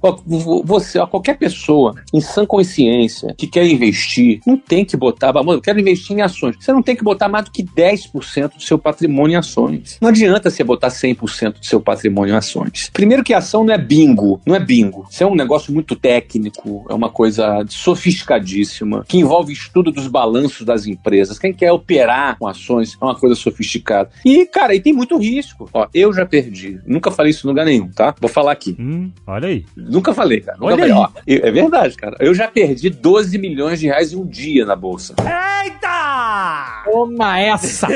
Você, 0.65 0.99
qualquer 1.07 1.27
Qualquer 1.27 1.39
pessoa, 1.39 1.93
em 2.15 2.21
sã 2.21 2.47
consciência, 2.47 3.35
que 3.37 3.49
quer 3.49 3.67
investir, 3.67 4.39
não 4.47 4.57
tem 4.57 4.85
que 4.85 4.97
botar, 4.97 5.33
eu 5.35 5.61
quero 5.61 5.81
investir 5.81 6.17
em 6.17 6.23
ações. 6.23 6.55
Você 6.61 6.73
não 6.73 6.85
tem 6.85 6.95
que 6.95 7.03
botar 7.03 7.29
mais 7.29 7.47
do 7.47 7.51
que 7.51 7.65
10% 7.65 8.55
do 8.55 8.63
seu 8.63 8.79
patrimônio 8.79 9.35
em 9.35 9.37
ações. 9.37 9.99
Não 10.01 10.11
adianta 10.11 10.49
você 10.49 10.63
botar 10.63 10.87
100% 10.87 11.59
do 11.59 11.67
seu 11.67 11.81
patrimônio 11.81 12.33
em 12.33 12.37
ações. 12.37 12.91
Primeiro 12.93 13.25
que 13.25 13.35
ação 13.35 13.65
não 13.65 13.75
é 13.75 13.79
bingo, 13.79 14.41
não 14.47 14.55
é 14.55 14.61
bingo. 14.61 15.05
Isso 15.11 15.25
é 15.25 15.27
um 15.27 15.35
negócio 15.35 15.73
muito 15.73 15.97
técnico, 15.97 16.87
é 16.89 16.95
uma 16.95 17.11
coisa 17.11 17.65
sofisticadíssima, 17.69 19.05
que 19.09 19.19
envolve 19.19 19.53
estudo 19.53 19.91
dos 19.91 20.07
balanços 20.07 20.65
das 20.65 20.87
empresas. 20.87 21.41
Quem 21.41 21.53
quer 21.53 21.73
operar 21.73 22.39
com 22.39 22.47
ações 22.47 22.97
é 23.01 23.05
uma 23.05 23.17
coisa 23.17 23.35
sofisticada. 23.35 24.11
E, 24.25 24.47
cara, 24.47 24.77
e 24.77 24.81
tem 24.81 24.93
muito 24.93 25.19
risco. 25.19 25.69
Ó, 25.73 25.89
eu 25.93 26.13
já 26.13 26.25
perdi. 26.25 26.81
Nunca 26.87 27.11
falei 27.11 27.31
isso 27.31 27.45
em 27.45 27.51
lugar 27.51 27.67
nenhum, 27.67 27.89
tá? 27.89 28.15
Vou 28.21 28.31
falar 28.31 28.53
aqui. 28.53 28.77
Hum, 28.79 29.11
olha 29.27 29.49
aí. 29.49 29.65
Nunca 29.77 30.15
falei, 30.15 30.41
cara. 30.41 30.57
Nunca 30.59 30.73
Olha 30.73 30.77
falei. 30.77 30.93
Ó, 30.97 31.09
é 31.27 31.51
verdade, 31.51 31.97
cara. 31.97 32.17
Eu 32.21 32.35
já 32.35 32.49
perdi 32.49 32.91
12 32.91 33.39
milhões 33.39 33.81
de 33.81 33.87
reais 33.87 34.13
em 34.13 34.17
um 34.17 34.27
dia 34.27 34.65
na 34.65 34.75
bolsa. 34.77 35.15
Eita! 35.21 36.83
Toma 36.85 37.39
essa! 37.41 37.87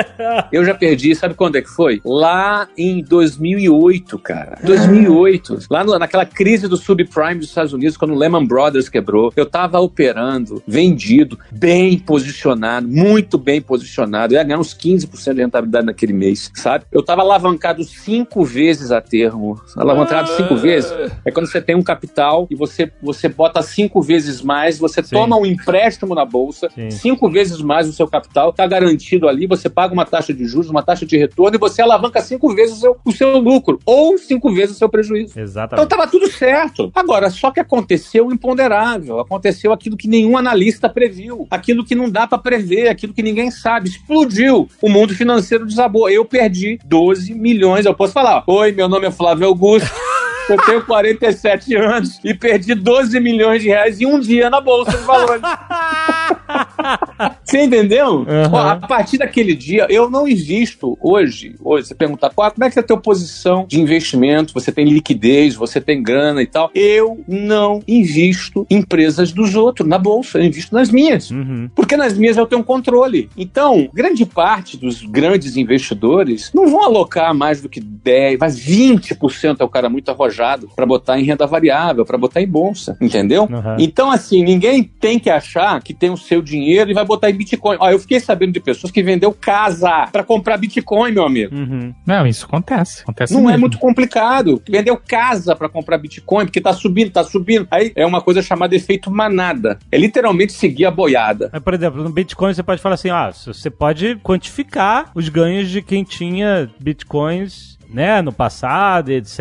Eu 0.52 0.64
já 0.64 0.74
perdi, 0.74 1.14
sabe 1.14 1.34
quando 1.34 1.56
é 1.56 1.62
que 1.62 1.68
foi? 1.68 2.00
Lá 2.04 2.68
em 2.76 3.02
2008, 3.02 4.18
cara. 4.18 4.58
2008. 4.64 5.58
Lá 5.70 5.84
no- 5.84 5.98
naquela 5.98 6.24
crise 6.26 6.66
do 6.68 6.76
subprime 6.76 7.36
dos 7.40 7.48
Estados 7.48 7.72
Unidos, 7.72 7.96
quando 7.96 8.12
o 8.12 8.18
Lehman 8.18 8.44
Brothers 8.46 8.88
quebrou. 8.88 9.32
Eu 9.36 9.46
tava 9.46 9.78
operando, 9.80 10.62
vendido, 10.66 11.38
bem 11.50 11.98
posicionado, 11.98 12.86
muito 12.88 13.38
bem 13.38 13.60
posicionado. 13.60 14.34
Eu 14.34 14.38
ia 14.38 14.44
ganhar 14.44 14.58
uns 14.58 14.74
15% 14.74 15.34
de 15.34 15.40
rentabilidade 15.42 15.86
naquele 15.86 16.12
mês, 16.12 16.50
sabe? 16.54 16.84
Eu 16.90 17.02
tava 17.04 17.22
alavancado 17.22 17.84
cinco 17.84 18.44
vezes 18.44 18.90
a 18.92 19.00
termo. 19.00 19.60
Alavancado 19.76 20.28
cinco 20.36 20.56
vezes. 20.56 20.90
É 21.24 21.30
quando 21.30 21.46
você 21.46 21.60
tem 21.60 21.74
um 21.76 21.82
capital 21.82 22.46
e 22.50 22.54
você, 22.56 22.90
você 23.00 23.28
bota 23.28 23.62
cinco 23.62 24.02
vezes 24.02 24.42
mais, 24.42 24.78
você 24.78 25.02
Sim. 25.02 25.14
toma 25.14 25.36
um 25.36 25.46
empréstimo 25.46 26.14
na 26.14 26.24
bolsa, 26.24 26.68
Sim. 26.74 26.90
cinco 26.90 27.30
vezes 27.30 27.60
mais 27.62 27.88
o 27.88 27.92
seu 27.92 28.08
capital, 28.08 28.52
tá 28.52 28.66
garantido 28.66 29.28
ali, 29.28 29.46
você 29.46 29.70
paga 29.70 29.94
uma 29.94 30.04
taxa 30.04 30.34
de 30.34 30.44
juros, 30.44 30.68
uma 30.68 30.82
taxa 30.82 31.06
de 31.06 31.16
retorno 31.16 31.56
e 31.56 31.58
você 31.58 31.80
alavanca 31.80 32.20
cinco 32.20 32.52
vezes 32.54 32.78
o 32.78 32.80
seu, 32.80 32.96
o 33.04 33.12
seu 33.12 33.38
lucro, 33.38 33.78
ou 33.86 34.18
cinco 34.18 34.52
vezes 34.52 34.74
o 34.74 34.78
seu 34.78 34.88
prejuízo. 34.88 35.30
Então 35.30 35.42
Exatamente. 35.42 35.88
tava 35.88 36.06
tudo 36.08 36.28
certo. 36.28 36.90
Agora, 36.94 37.30
só 37.30 37.50
que 37.50 37.60
aconteceu 37.60 38.26
o 38.26 38.32
imponderável, 38.32 39.20
aconteceu 39.20 39.72
aquilo 39.72 39.96
que 39.96 40.08
nenhum 40.08 40.36
analista 40.36 40.88
previu, 40.88 41.46
aquilo 41.50 41.84
que 41.84 41.94
não 41.94 42.10
dá 42.10 42.26
para 42.26 42.38
prever, 42.38 42.88
aquilo 42.88 43.14
que 43.14 43.22
ninguém 43.22 43.50
sabe. 43.50 43.88
Explodiu. 43.88 44.68
O 44.82 44.88
mundo 44.88 45.14
financeiro 45.14 45.66
desabou. 45.66 46.08
Eu 46.08 46.24
perdi 46.24 46.78
12 46.84 47.34
milhões. 47.34 47.86
Eu 47.86 47.94
posso 47.94 48.12
falar: 48.12 48.42
Oi, 48.46 48.72
meu 48.72 48.88
nome 48.88 49.06
é 49.06 49.10
Flávio 49.10 49.46
Augusto. 49.46 50.09
Eu 50.48 50.56
tenho 50.58 50.84
47 50.84 51.74
anos 51.76 52.20
e 52.24 52.34
perdi 52.34 52.74
12 52.74 53.20
milhões 53.20 53.62
de 53.62 53.68
reais 53.68 54.00
em 54.00 54.06
um 54.06 54.18
dia 54.18 54.50
na 54.50 54.60
Bolsa 54.60 54.90
de 54.96 55.04
Valores. 55.04 55.42
Você 57.44 57.64
entendeu? 57.64 58.20
Uhum. 58.20 58.52
Ó, 58.52 58.58
a 58.58 58.76
partir 58.76 59.18
daquele 59.18 59.54
dia, 59.54 59.86
eu 59.88 60.10
não 60.10 60.26
invisto 60.26 60.96
hoje. 61.00 61.54
Hoje, 61.62 61.88
você 61.88 61.94
pergunta, 61.94 62.30
qual, 62.30 62.50
como 62.50 62.64
é 62.64 62.70
que 62.70 62.78
é 62.78 62.82
a 62.82 62.86
tua 62.86 62.98
posição 62.98 63.66
de 63.68 63.80
investimento? 63.80 64.52
Você 64.54 64.72
tem 64.72 64.86
liquidez, 64.86 65.54
você 65.54 65.80
tem 65.80 66.02
grana 66.02 66.42
e 66.42 66.46
tal. 66.46 66.70
Eu 66.74 67.22
não 67.26 67.82
invisto 67.86 68.66
em 68.70 68.80
empresas 68.80 69.30
dos 69.32 69.54
outros, 69.54 69.86
na 69.86 69.98
bolsa. 69.98 70.38
Eu 70.38 70.44
invisto 70.44 70.74
nas 70.74 70.90
minhas. 70.90 71.30
Uhum. 71.30 71.70
Porque 71.74 71.96
nas 71.96 72.16
minhas 72.16 72.36
eu 72.36 72.46
tenho 72.46 72.64
controle. 72.64 73.28
Então, 73.36 73.88
grande 73.92 74.24
parte 74.26 74.76
dos 74.76 75.02
grandes 75.02 75.56
investidores 75.56 76.50
não 76.54 76.66
vão 76.66 76.84
alocar 76.84 77.34
mais 77.34 77.60
do 77.60 77.68
que 77.68 77.80
10, 77.80 78.38
mas 78.40 78.58
20% 78.58 79.60
é 79.60 79.64
o 79.64 79.68
cara 79.68 79.88
muito 79.88 80.10
arrojado 80.10 80.68
para 80.74 80.86
botar 80.86 81.20
em 81.20 81.24
renda 81.24 81.46
variável, 81.46 82.04
para 82.04 82.18
botar 82.18 82.40
em 82.40 82.48
bolsa, 82.48 82.96
entendeu? 83.00 83.42
Uhum. 83.44 83.76
Então, 83.78 84.10
assim, 84.10 84.42
ninguém 84.42 84.82
tem 84.82 85.18
que 85.18 85.30
achar 85.30 85.80
que 85.82 85.94
tem 85.94 86.10
o 86.10 86.16
seu 86.20 86.42
dinheiro 86.42 86.90
e 86.90 86.94
vai 86.94 87.04
botar 87.04 87.30
em 87.30 87.34
Bitcoin. 87.34 87.76
Ó, 87.80 87.90
eu 87.90 87.98
fiquei 87.98 88.20
sabendo 88.20 88.52
de 88.52 88.60
pessoas 88.60 88.90
que 88.90 89.02
vendeu 89.02 89.32
casa 89.32 90.06
para 90.12 90.22
comprar 90.22 90.56
Bitcoin, 90.56 91.12
meu 91.12 91.24
amigo. 91.24 91.54
Uhum. 91.54 91.94
Não, 92.06 92.26
isso 92.26 92.46
acontece. 92.46 93.02
Acontece 93.02 93.32
Não 93.32 93.42
é 93.42 93.52
mesmo. 93.52 93.60
muito 93.60 93.78
complicado. 93.78 94.62
Vendeu 94.68 94.96
casa 94.96 95.54
para 95.56 95.68
comprar 95.68 95.98
Bitcoin, 95.98 96.44
porque 96.46 96.60
tá 96.60 96.72
subindo, 96.72 97.10
tá 97.10 97.24
subindo. 97.24 97.66
Aí 97.70 97.92
é 97.94 98.06
uma 98.06 98.20
coisa 98.20 98.42
chamada 98.42 98.74
efeito 98.74 99.10
manada. 99.10 99.78
É 99.90 99.98
literalmente 99.98 100.52
seguir 100.52 100.86
a 100.86 100.90
boiada. 100.90 101.50
Mas, 101.52 101.62
por 101.62 101.74
exemplo, 101.74 102.02
no 102.02 102.10
Bitcoin 102.10 102.52
você 102.54 102.62
pode 102.62 102.80
falar 102.80 102.94
assim, 102.94 103.10
ah, 103.10 103.30
você 103.32 103.70
pode 103.70 104.16
quantificar 104.22 105.10
os 105.14 105.28
ganhos 105.28 105.68
de 105.68 105.82
quem 105.82 106.04
tinha 106.04 106.70
Bitcoins, 106.80 107.78
né, 107.92 108.22
no 108.22 108.32
passado, 108.32 109.10
etc. 109.10 109.38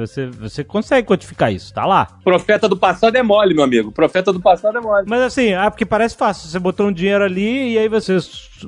Você, 0.00 0.26
você 0.26 0.64
consegue 0.64 1.06
quantificar 1.06 1.52
isso, 1.52 1.72
tá 1.72 1.84
lá. 1.84 2.08
Profeta 2.24 2.68
do 2.68 2.76
passado 2.76 3.16
é 3.16 3.22
mole, 3.22 3.54
meu 3.54 3.64
amigo. 3.64 3.92
Profeta 3.92 4.32
do 4.32 4.40
passado 4.40 4.78
é 4.78 4.80
mole. 4.80 5.06
Mas 5.06 5.20
assim, 5.20 5.52
ah, 5.54 5.70
porque 5.70 5.84
parece 5.84 6.16
fácil. 6.16 6.48
Você 6.48 6.58
botou 6.58 6.86
um 6.86 6.92
dinheiro 6.92 7.24
ali 7.24 7.72
e 7.72 7.78
aí 7.78 7.88
você, 7.88 8.18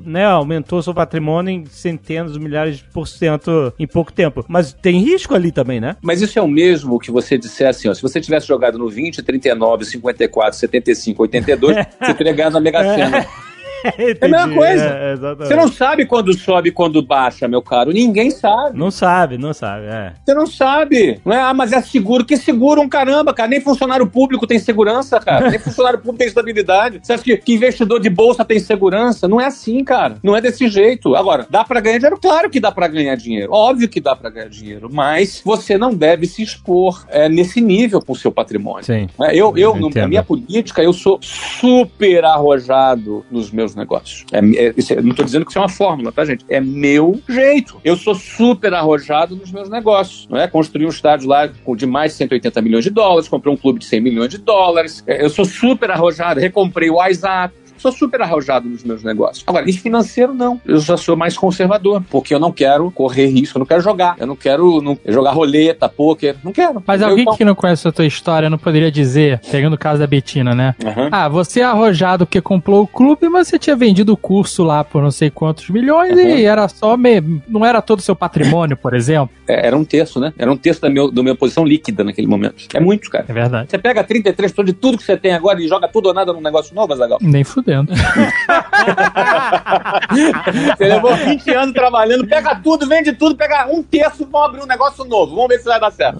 né, 0.03 0.25
aumentou 0.25 0.81
seu 0.81 0.93
patrimônio 0.93 1.51
em 1.51 1.65
centenas 1.65 2.37
milhares 2.37 2.77
de 2.77 2.83
por 2.85 3.07
cento 3.07 3.73
em 3.79 3.87
pouco 3.87 4.13
tempo. 4.13 4.45
Mas 4.47 4.73
tem 4.73 4.99
risco 4.99 5.33
ali 5.33 5.51
também, 5.51 5.79
né? 5.79 5.95
Mas 6.01 6.21
isso 6.21 6.37
é 6.37 6.41
o 6.41 6.47
mesmo 6.47 6.99
que 6.99 7.11
você 7.11 7.37
disser 7.37 7.69
assim, 7.69 7.87
ó, 7.87 7.93
se 7.93 8.01
você 8.01 8.21
tivesse 8.21 8.47
jogado 8.47 8.77
no 8.77 8.89
20, 8.89 9.23
39, 9.23 9.85
54, 9.85 10.59
75, 10.59 11.21
82, 11.23 11.75
você 11.99 12.13
teria 12.13 12.33
ganhado 12.33 12.53
na 12.53 12.61
Mega 12.61 12.83
Sena. 12.83 13.25
é 13.97 14.17
a 14.25 14.27
mesma 14.27 14.49
coisa. 14.53 14.85
É. 14.85 15.15
Você 15.15 15.55
não 15.55 15.67
sabe 15.67 16.05
quando 16.05 16.33
sobe 16.37 16.69
e 16.69 16.71
quando 16.71 17.01
baixa, 17.01 17.47
meu 17.47 17.61
caro. 17.61 17.91
Ninguém 17.91 18.31
sabe. 18.31 18.77
Não 18.77 18.91
sabe, 18.91 19.37
não 19.37 19.53
sabe, 19.53 19.85
é. 19.85 20.13
Você 20.23 20.33
não 20.33 20.47
sabe. 20.47 21.19
Não 21.25 21.33
é, 21.33 21.41
ah, 21.41 21.53
mas 21.53 21.71
é 21.71 21.81
seguro. 21.81 22.25
Que 22.25 22.37
seguro 22.37 22.81
um 22.81 22.89
caramba, 22.89 23.33
cara. 23.33 23.49
Nem 23.49 23.61
funcionário 23.61 24.07
público 24.07 24.47
tem 24.47 24.59
segurança, 24.59 25.19
cara. 25.19 25.49
Nem 25.49 25.59
funcionário 25.59 25.99
público 25.99 26.17
tem 26.17 26.27
estabilidade. 26.27 26.99
Você 27.01 27.13
acha 27.13 27.23
que, 27.23 27.37
que 27.37 27.53
investidor 27.53 27.99
de 27.99 28.09
bolsa 28.09 28.43
tem 28.43 28.59
segurança? 28.59 29.27
Não 29.27 29.39
é 29.39 29.45
assim, 29.45 29.83
cara. 29.83 30.17
Não 30.23 30.35
é 30.35 30.41
desse 30.41 30.67
jeito. 30.67 31.15
Agora, 31.15 31.45
dá 31.49 31.63
pra 31.63 31.79
ganhar 31.79 31.97
dinheiro? 31.97 32.19
Claro 32.19 32.49
que 32.49 32.59
dá 32.59 32.71
pra 32.71 32.87
ganhar 32.87 33.15
dinheiro. 33.15 33.51
Óbvio 33.51 33.87
que 33.87 33.99
dá 33.99 34.15
pra 34.15 34.29
ganhar 34.29 34.49
dinheiro. 34.49 34.89
Mas 34.91 35.41
você 35.43 35.77
não 35.77 35.93
deve 35.93 36.25
se 36.25 36.41
expor 36.41 37.05
é, 37.09 37.29
nesse 37.29 37.61
nível 37.61 38.01
com 38.01 38.13
o 38.13 38.15
seu 38.15 38.31
patrimônio. 38.31 38.85
Sim. 38.85 39.07
É, 39.21 39.35
Eu, 39.35 39.57
eu, 39.57 39.75
Eu 39.75 39.89
na 39.89 40.07
minha 40.07 40.23
política, 40.23 40.81
eu 40.81 40.93
sou 40.93 41.19
super 41.21 42.23
arrojado 42.25 43.25
nos 43.29 43.51
meus 43.51 43.74
negócios. 43.75 44.25
É, 44.31 44.37
é, 44.39 44.67
é- 44.67 45.01
não 45.01 45.11
estou 45.11 45.25
dizendo 45.25 45.45
que 45.45 45.51
isso 45.51 45.59
é 45.59 45.61
uma 45.61 45.69
fórmula, 45.69 46.11
tá, 46.11 46.23
gente? 46.25 46.45
É 46.49 46.59
meu 46.59 47.19
jeito. 47.27 47.79
Eu 47.83 47.95
sou 47.95 48.15
super 48.15 48.73
arrojado 48.73 49.35
nos 49.35 49.51
meus 49.51 49.69
negócios. 49.69 50.27
Não 50.29 50.37
é? 50.37 50.47
Construí 50.47 50.85
um 50.85 50.89
estádio 50.89 51.27
lá 51.27 51.47
de 51.47 51.85
mais 51.85 52.11
de 52.13 52.17
180 52.19 52.61
milhões 52.61 52.83
de 52.83 52.89
dólares, 52.89 53.27
comprei 53.27 53.53
um 53.53 53.57
clube 53.57 53.79
de 53.79 53.85
100 53.85 54.01
milhões 54.01 54.29
de 54.29 54.37
dólares. 54.37 55.03
É, 55.05 55.23
Eu 55.23 55.29
sou 55.29 55.45
super 55.45 55.91
arrojado. 55.91 56.39
Recomprei 56.39 56.89
o 56.89 56.95
WhatsApp. 56.95 57.53
Sou 57.85 57.91
super 57.91 58.19
arrojado 58.23 58.67
nos 58.67 58.83
meus 58.83 59.03
negócios. 59.03 59.43
Agora, 59.45 59.69
em 59.69 59.73
financeiro, 59.73 60.33
não. 60.33 60.59
Eu 60.65 60.79
já 60.79 60.97
sou 60.97 61.15
mais 61.15 61.37
conservador, 61.37 62.01
porque 62.09 62.33
eu 62.33 62.39
não 62.39 62.51
quero 62.51 62.89
correr 62.89 63.27
risco, 63.27 63.57
eu 63.57 63.59
não 63.59 63.65
quero 63.67 63.79
jogar. 63.81 64.15
Eu 64.17 64.25
não 64.25 64.35
quero 64.35 64.81
não- 64.81 64.97
jogar 65.05 65.31
roleta, 65.33 65.87
pôquer. 65.87 66.35
Não 66.43 66.51
quero. 66.51 66.81
Mas 66.87 67.01
Eu, 67.01 67.09
alguém 67.09 67.25
que 67.37 67.45
não 67.45 67.53
conhece 67.53 67.87
a 67.87 67.91
tua 67.91 68.07
história 68.07 68.49
não 68.49 68.57
poderia 68.57 68.91
dizer, 68.91 69.39
pegando 69.51 69.73
o 69.73 69.77
caso 69.77 69.99
da 69.99 70.07
Betina, 70.07 70.55
né? 70.55 70.73
Aham. 70.83 71.09
Ah, 71.11 71.29
você 71.29 71.59
é 71.59 71.63
arrojado 71.63 72.25
porque 72.25 72.41
comprou 72.41 72.81
o 72.81 72.87
clube, 72.87 73.29
mas 73.29 73.47
você 73.49 73.59
tinha 73.59 73.75
vendido 73.75 74.13
o 74.13 74.17
curso 74.17 74.63
lá 74.63 74.83
por 74.83 75.03
não 75.03 75.11
sei 75.11 75.29
quantos 75.29 75.69
milhões 75.69 76.13
Uhum. 76.13 76.37
e 76.37 76.43
era 76.43 76.67
só. 76.67 76.97
Me... 76.97 77.21
Não 77.47 77.63
era 77.63 77.83
todo 77.83 77.99
o 77.99 78.01
seu 78.01 78.15
patrimônio, 78.15 78.75
por 78.75 78.95
exemplo. 78.95 79.29
É, 79.47 79.67
era 79.67 79.77
um 79.77 79.85
terço, 79.85 80.19
né? 80.19 80.33
Era 80.39 80.51
um 80.51 80.57
terço 80.57 80.81
da, 80.81 80.89
meu, 80.89 81.11
da 81.11 81.21
minha 81.21 81.35
posição 81.35 81.63
líquida 81.63 82.03
naquele 82.03 82.25
momento. 82.25 82.55
É 82.73 82.79
muito, 82.79 83.11
cara. 83.11 83.25
É 83.27 83.33
verdade. 83.33 83.69
Você 83.69 83.77
pega 83.77 84.03
33 84.03 84.51
de 84.65 84.73
tudo 84.73 84.97
que 84.97 85.03
você 85.03 85.15
tem 85.15 85.33
agora 85.33 85.61
e 85.61 85.67
joga 85.67 85.87
tudo 85.87 86.07
ou 86.07 86.13
nada 86.15 86.33
num 86.33 86.41
negócio 86.41 86.73
novo, 86.73 86.91
Azagal. 86.93 87.19
Nem 87.21 87.43
fudendo. 87.75 87.91
Você 90.77 90.85
levou 90.85 91.15
20 91.15 91.49
anos 91.51 91.73
trabalhando, 91.73 92.27
pega 92.27 92.55
tudo, 92.55 92.87
vende 92.87 93.13
tudo, 93.13 93.35
pega 93.35 93.67
um 93.67 93.83
terço, 93.83 94.27
vamos 94.31 94.47
abrir 94.47 94.63
um 94.63 94.67
negócio 94.67 95.03
novo. 95.05 95.35
Vamos 95.35 95.49
ver 95.49 95.59
se 95.59 95.65
vai 95.65 95.79
dar 95.79 95.91
certo. 95.91 96.19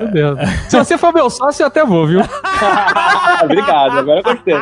Fudendo. 0.00 0.38
Se 0.68 0.76
você 0.76 0.98
for 0.98 1.12
meu 1.12 1.30
sócio, 1.30 1.62
eu 1.62 1.66
até 1.68 1.84
vou, 1.84 2.06
viu? 2.06 2.20
Obrigado, 3.42 3.98
agora 3.98 4.20
eu 4.20 4.22
gostei. 4.22 4.54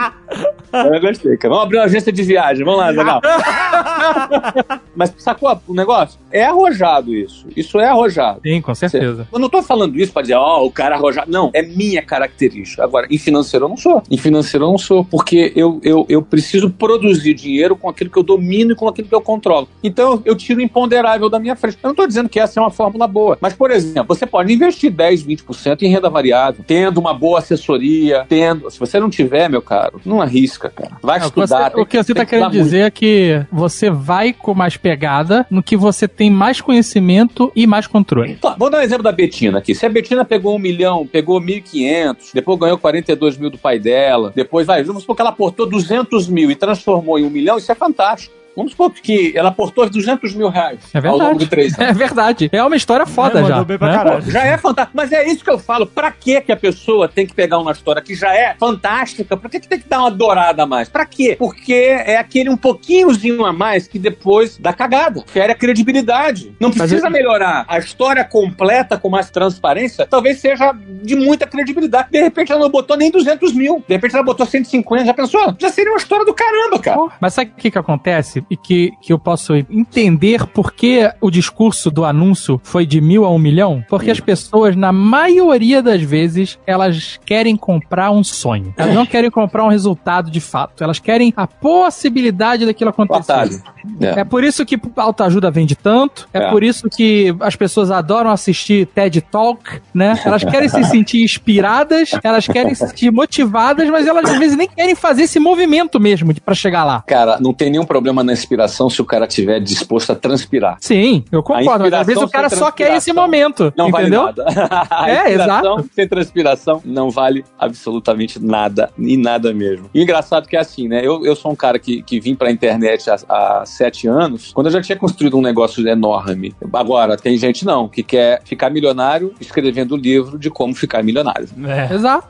Agora 0.73 0.97
eu 0.97 1.01
gostei. 1.01 1.37
cara. 1.37 1.55
Vamos 1.55 1.67
abrir 1.67 1.79
uma 1.79 1.85
agência 1.85 2.13
de 2.13 2.23
viagem. 2.23 2.65
Vamos 2.65 2.81
lá, 2.81 2.89
Azagal. 2.89 3.21
Mas 4.95 5.15
sacou 5.19 5.61
o 5.67 5.75
negócio? 5.75 6.19
É 6.31 6.45
arrojado 6.45 7.15
isso. 7.15 7.47
Isso 7.57 7.79
é 7.79 7.89
arrojado. 7.89 8.41
Sim, 8.45 8.61
com 8.61 8.75
certeza. 8.75 9.27
Eu 9.33 9.39
não 9.39 9.49
tô 9.49 9.63
falando 9.63 9.97
isso 9.97 10.13
pra 10.13 10.23
dizer, 10.23 10.35
ó, 10.35 10.65
o 10.65 10.71
cara 10.71 10.97
arrojado. 10.97 11.31
Não, 11.31 11.51
é 11.55 11.63
minha 11.63 12.03
característica. 12.03 12.83
Agora, 12.83 13.07
em 13.11 13.19
financeiro 13.19 13.67
eu 13.67 13.69
não 13.69 13.77
sou. 13.77 14.03
Em 14.11 14.17
financeiro 14.17 14.65
eu 14.65 14.71
não 14.71 14.79
sou, 14.79 15.05
porque 15.05 15.53
eu, 15.55 15.81
eu, 15.83 16.04
eu 16.09 16.23
preciso 16.23 16.71
produzir 16.71 17.35
dinheiro 17.35 17.77
com 17.77 17.89
aquilo 17.89 18.11
que 18.11 18.19
eu 18.19 18.23
domino 18.23 18.73
e 18.73 18.75
com 18.75 18.89
aquilo 18.89 19.09
que 19.09 19.15
eu 19.15 19.21
controlo. 19.21 19.69
Então, 19.83 20.23
eu 20.25 20.35
tiro 20.37 20.61
o 20.61 20.63
imponderável 20.63 21.29
da 21.29 21.39
minha 21.39 21.57
frente. 21.57 21.79
Eu 21.83 21.89
não 21.89 21.95
tô 21.95 22.07
dizendo 22.07 22.29
que 22.29 22.39
essa 22.41 22.59
é 22.59 22.63
uma 22.63 22.71
fórmula 22.71 23.07
boa. 23.07 23.39
Mas, 23.41 23.53
por 23.55 23.71
exemplo, 23.71 24.15
você 24.15 24.27
pode 24.27 24.53
investir 24.53 24.91
10, 24.91 25.23
20% 25.25 25.83
em 25.83 25.89
renda 25.89 26.09
variável, 26.11 26.65
tendo 26.67 26.99
uma 26.99 27.15
boa 27.15 27.39
assessoria, 27.39 28.25
tendo. 28.29 28.71
Se 28.71 28.79
você 28.79 28.99
não 29.01 29.11
tiver, 29.11 29.49
meu 29.49 29.63
caro, 29.63 30.01
não 30.05 30.21
arrisca, 30.21 30.71
cara. 30.71 30.93
Vai 31.03 31.19
o 31.19 31.31
que 31.31 31.37
você- 31.41 31.55
estudar. 31.55 31.73
o 31.77 31.87
que 31.87 31.97
você 32.03 32.13
está 32.13 32.25
querendo 32.25 32.45
estudar 32.47 32.59
muito. 32.59 32.65
dizer 32.65 32.81
é 32.81 32.91
que 32.91 33.45
você 33.53 33.91
vai 33.91 34.33
com 34.33 34.55
mais 34.55 34.77
pegada, 34.77 35.47
no 35.51 35.63
que 35.63 35.77
você 35.77 36.07
tem 36.09 36.31
mais 36.31 36.61
conhecimento 36.61 37.51
e 37.55 37.67
mais 37.67 37.87
controle. 37.87 38.37
Tá, 38.37 38.55
vou 38.59 38.71
dar 38.71 38.79
um 38.79 38.83
exemplo 38.83 39.03
da 39.03 39.13
Betina 39.13 39.59
aqui. 39.59 39.75
Se 39.75 39.87
a 39.87 39.89
Betina 39.89 40.25
pegou 40.25 40.55
um 40.57 40.59
milhão, 40.59 41.07
pegou 41.07 41.41
1.500, 41.41 42.33
depois 42.35 42.59
ganhou 42.59 42.79
42 42.79 43.37
mil 43.37 43.51
do 43.51 43.59
pai 43.59 43.79
dela, 43.79 44.33
depois 44.35 44.67
vai, 44.67 44.83
vamos 44.83 45.03
supor 45.03 45.17
que 45.17 45.23
ela 45.23 45.31
aportou 45.31 45.67
200 45.67 45.84
mil 46.29 46.51
e 46.51 46.57
transformou 46.57 47.19
em 47.19 47.25
um 47.25 47.31
milhão, 47.31 47.59
isso 47.59 47.71
é 47.71 47.75
fantástico. 47.75 48.44
Vamos 48.57 48.73
supor 48.73 48.91
que 48.93 49.33
ela 49.37 49.49
aportou 49.49 49.89
200 49.89 50.35
mil 50.35 50.49
reais 50.49 50.79
É 50.95 50.99
ao 50.99 51.17
longo 51.19 51.39
de 51.39 51.47
verdade. 51.47 51.51
três 51.51 51.79
anos. 51.79 51.91
É 51.91 51.93
verdade. 51.93 52.49
É 52.53 52.63
uma 52.63 52.77
história 52.77 53.05
foda 53.07 53.41
É, 53.41 53.45
já. 53.45 53.65
bem 53.65 53.77
pra 53.79 53.89
né? 53.89 53.95
caralho. 53.97 54.31
Já 54.31 54.45
é 54.45 54.57
fantástico. 54.59 54.97
Mas 54.97 55.13
é 55.13 55.27
isso 55.27 55.43
que 55.45 55.51
eu 55.51 55.59
falo. 55.59 55.87
Pra 55.87 56.11
que 56.13 56.41
que 56.41 56.53
a 56.53 56.57
pessoa 56.57 57.09
tem 57.09 57.27
que 57.27 57.35
pegar 57.35 57.59
uma 57.59 57.73
história 57.73 58.01
que 58.01 58.15
já 58.15 58.35
é 58.35 58.55
fantástica? 58.59 59.37
Pra 59.37 59.49
que, 59.51 59.61
que 59.61 59.69
tem 59.69 59.79
que 59.81 59.89
dar 59.89 60.01
uma 60.01 60.11
dourada 60.11 60.63
a 60.63 60.67
mais? 60.67 60.89
Pra 60.89 61.05
quê? 61.05 61.35
Porque 61.39 61.73
é 61.75 62.17
aquele 62.17 62.49
um 62.51 62.57
pouquinhozinho 62.57 63.45
a 63.45 63.53
mais 63.53 63.87
que 63.89 63.99
depois 63.99 64.57
dá 64.59 64.73
cagada. 64.73 65.23
Fere 65.27 65.53
a 65.53 65.55
credibilidade. 65.55 66.55
Não 66.61 66.71
precisa 66.71 67.07
eu- 67.07 67.11
melhorar. 67.11 67.65
A 67.69 67.79
história 67.79 68.25
completa 68.25 68.97
com 68.99 69.09
mais 69.09 69.31
transparência 69.31 70.07
talvez 70.07 70.39
seja 70.41 70.73
de 71.03 71.17
muita 71.17 71.47
credibilidade. 71.47 72.09
De 72.11 72.21
repente 72.21 72.53
ela 72.53 72.61
não 72.61 72.71
botou 72.71 72.97
nem 72.97 73.11
200 73.11 73.53
mil. 73.53 73.83
De 73.87 73.95
repente 73.95 74.15
ela 74.15 74.25
botou 74.25 74.47
150. 74.47 75.05
Já 75.05 75.15
pensou? 75.15 75.55
Já 75.59 75.71
seria 75.71 75.91
uma 75.93 75.99
história 75.99 76.25
do 76.25 76.35
caramba, 76.35 76.79
cara. 76.79 77.01
Mas 77.21 77.35
sabe 77.35 77.51
o 77.51 77.55
que, 77.61 77.71
que 77.71 77.79
acontece? 77.79 78.44
E 78.51 78.57
que, 78.57 78.93
que 79.01 79.13
eu 79.13 79.19
posso 79.19 79.55
entender 79.55 80.47
por 80.47 80.73
que 80.73 81.11
o 81.21 81.31
discurso 81.31 81.91
do 81.91 82.05
anúncio 82.05 82.61
foi 82.63 82.87
de 82.87 83.01
mil 83.01 83.25
a 83.25 83.31
um 83.31 83.39
milhão? 83.39 83.85
Porque 83.89 84.11
as 84.11 84.21
pessoas, 84.21 84.77
na 84.77 84.93
maioria 84.93 85.83
das 85.83 86.03
vezes, 86.03 86.59
elas 86.67 87.19
querem 87.25 87.57
comprar 87.57 88.11
um 88.11 88.23
sonho. 88.25 88.75
Elas 88.77 88.95
não 88.95 89.07
querem 89.07 89.31
comprar 89.31 89.65
um 89.65 89.69
resultado 89.69 90.31
de 90.31 90.41
fato. 90.41 90.83
Elas 90.85 90.99
querem 90.99 91.33
a 91.37 91.47
possibilidade 91.47 92.67
daquilo 92.67 92.91
acontecer. 92.91 93.33
atalho. 93.33 93.63
É. 94.01 94.21
É 94.21 94.25
por 94.25 94.43
isso 94.43 94.65
que 94.65 94.81
autoajuda 94.97 95.51
vende 95.51 95.77
tanto, 95.77 96.27
é, 96.33 96.39
É. 96.39 96.51
por 96.51 96.63
isso 96.63 96.89
que 96.89 97.35
as 97.41 97.55
pessoas 97.55 97.91
adoram 97.91 98.31
assistir 98.31 98.87
TED 98.87 99.21
Talk, 99.21 99.81
né? 99.93 100.19
Elas 100.25 100.43
querem 100.43 100.69
se 100.69 100.83
sentir 100.85 101.23
inspiradas, 101.23 102.11
elas 102.23 102.47
querem 102.47 102.75
se 102.75 102.87
sentir 102.87 103.11
motivadas, 103.13 103.89
mas 103.91 104.07
elas 104.07 104.31
às 104.31 104.39
vezes 104.39 104.57
nem 104.57 104.69
querem 104.69 104.95
fazer 104.95 105.23
esse 105.25 105.39
movimento 105.39 106.01
mesmo 106.01 106.35
pra 106.41 106.55
chegar 106.55 106.85
lá. 106.85 107.03
Cara, 107.07 107.39
não 107.41 107.53
tem 107.53 107.71
nenhum 107.71 107.85
problema 107.85 108.25
na 108.25 108.33
inspiração 108.35 108.91
se 108.91 109.01
o 109.01 109.05
cara 109.05 109.27
estiver 109.27 109.61
disposto 109.61 110.11
a 110.13 110.15
transpirar. 110.15 110.77
Sim, 110.81 111.25
eu 111.31 111.43
concordo, 111.43 111.85
mas 111.85 111.93
às 111.93 112.07
vezes 112.07 112.23
o 112.23 112.29
cara 112.29 112.51
só 112.51 112.71
quer 112.71 112.97
esse 112.97 113.13
momento, 113.13 113.73
Não 113.77 113.89
entendeu? 113.89 114.25
vale 114.25 114.37
nada. 114.45 114.87
A 114.91 115.11
É, 115.11 115.33
exato. 115.33 115.89
Sem 115.95 116.09
transpiração 116.09 116.83
não 116.85 117.11
vale 117.11 117.45
absolutamente 117.59 118.39
nada, 118.45 118.91
e 118.99 119.17
nada 119.17 119.53
mesmo. 119.53 119.89
E 119.95 120.01
o 120.01 120.03
engraçado 120.03 120.49
que 120.49 120.57
é 120.57 120.61
assim, 120.61 120.89
né? 120.89 121.01
Eu, 121.05 121.25
eu 121.25 121.35
sou 121.37 121.53
um 121.53 121.57
cara 121.57 121.79
que, 121.79 122.03
que 122.03 122.21
vim 122.21 122.35
pra 122.35 122.51
internet 122.51 123.09
há, 123.11 123.17
há 123.29 123.67
sete 123.67 124.07
anos, 124.07 124.53
quando 124.53 124.67
eu 124.67 124.73
já 124.73 124.83
tinha 124.83 124.97
construído 124.97 125.37
um 125.37 125.43
negócio 125.43 125.87
enorme. 125.87 126.55
Agora, 126.73 127.17
tem 127.17 127.37
gente 127.37 127.65
não, 127.65 127.89
que 127.89 128.03
quer 128.03 128.43
ficar 128.45 128.71
milionário 128.71 129.35
escrevendo 129.41 129.97
livro 129.97 130.39
de 130.39 130.51
como 130.51 130.75
ficar 130.75 131.03
milionário. 131.03 131.49
É. 131.67 131.95
Exato. 131.95 132.29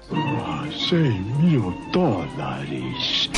100 0.89 0.99
mil 1.41 1.75
dólares. 1.93 3.31